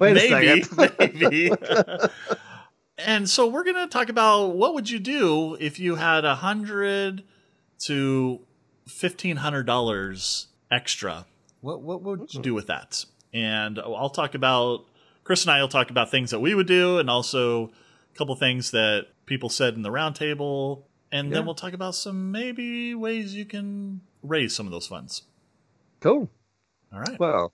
Wait 0.00 0.12
a 0.12 0.30
maybe, 0.30 0.62
second. 0.62 0.94
maybe. 1.20 1.50
and 2.98 3.28
so 3.28 3.46
we're 3.48 3.64
gonna 3.64 3.86
talk 3.88 4.08
about 4.08 4.48
what 4.56 4.74
would 4.74 4.88
you 4.88 4.98
do 4.98 5.56
if 5.60 5.78
you 5.80 5.96
had 5.96 6.24
a 6.24 6.36
hundred 6.36 7.24
to 7.80 8.40
fifteen 8.86 9.36
hundred 9.36 9.64
dollars 9.66 10.46
extra. 10.70 11.26
What 11.60 11.82
what 11.82 12.02
would 12.02 12.32
you 12.32 12.40
do 12.40 12.54
with 12.54 12.68
that? 12.68 13.04
And 13.34 13.78
I'll 13.78 14.10
talk 14.10 14.34
about 14.34 14.84
Chris 15.24 15.44
and 15.44 15.50
I 15.52 15.60
will 15.60 15.68
talk 15.68 15.90
about 15.90 16.10
things 16.10 16.30
that 16.30 16.40
we 16.40 16.54
would 16.54 16.66
do, 16.66 16.98
and 16.98 17.10
also 17.10 17.66
a 18.14 18.18
couple 18.18 18.34
things 18.36 18.70
that 18.70 19.06
people 19.26 19.48
said 19.48 19.74
in 19.74 19.82
the 19.82 19.90
roundtable, 19.90 20.82
and 21.12 21.28
Yeah. 21.28 21.34
then 21.34 21.46
we'll 21.46 21.54
talk 21.54 21.72
about 21.72 21.94
some 21.94 22.30
maybe 22.32 22.94
ways 22.94 23.34
you 23.34 23.44
can 23.44 24.00
raise 24.22 24.54
some 24.54 24.66
of 24.66 24.72
those 24.72 24.86
funds. 24.86 25.22
Cool. 26.00 26.28
All 26.92 27.00
right. 27.00 27.18
Well, 27.18 27.52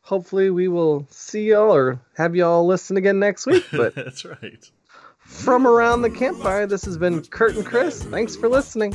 hopefully 0.00 0.50
we 0.50 0.68
will 0.68 1.06
see 1.10 1.50
y'all 1.50 1.74
or 1.74 2.00
have 2.16 2.34
y'all 2.34 2.66
listen 2.66 2.96
again 2.96 3.18
next 3.18 3.46
week. 3.46 3.64
But 3.72 3.94
That's 3.94 4.24
right. 4.24 4.70
from 5.20 5.66
around 5.66 6.02
the 6.02 6.10
campfire, 6.10 6.66
this 6.66 6.84
has 6.84 6.98
been 6.98 7.22
Kurt 7.22 7.54
and 7.56 7.64
Chris. 7.64 8.02
Thanks 8.02 8.36
for 8.36 8.48
listening. 8.48 8.94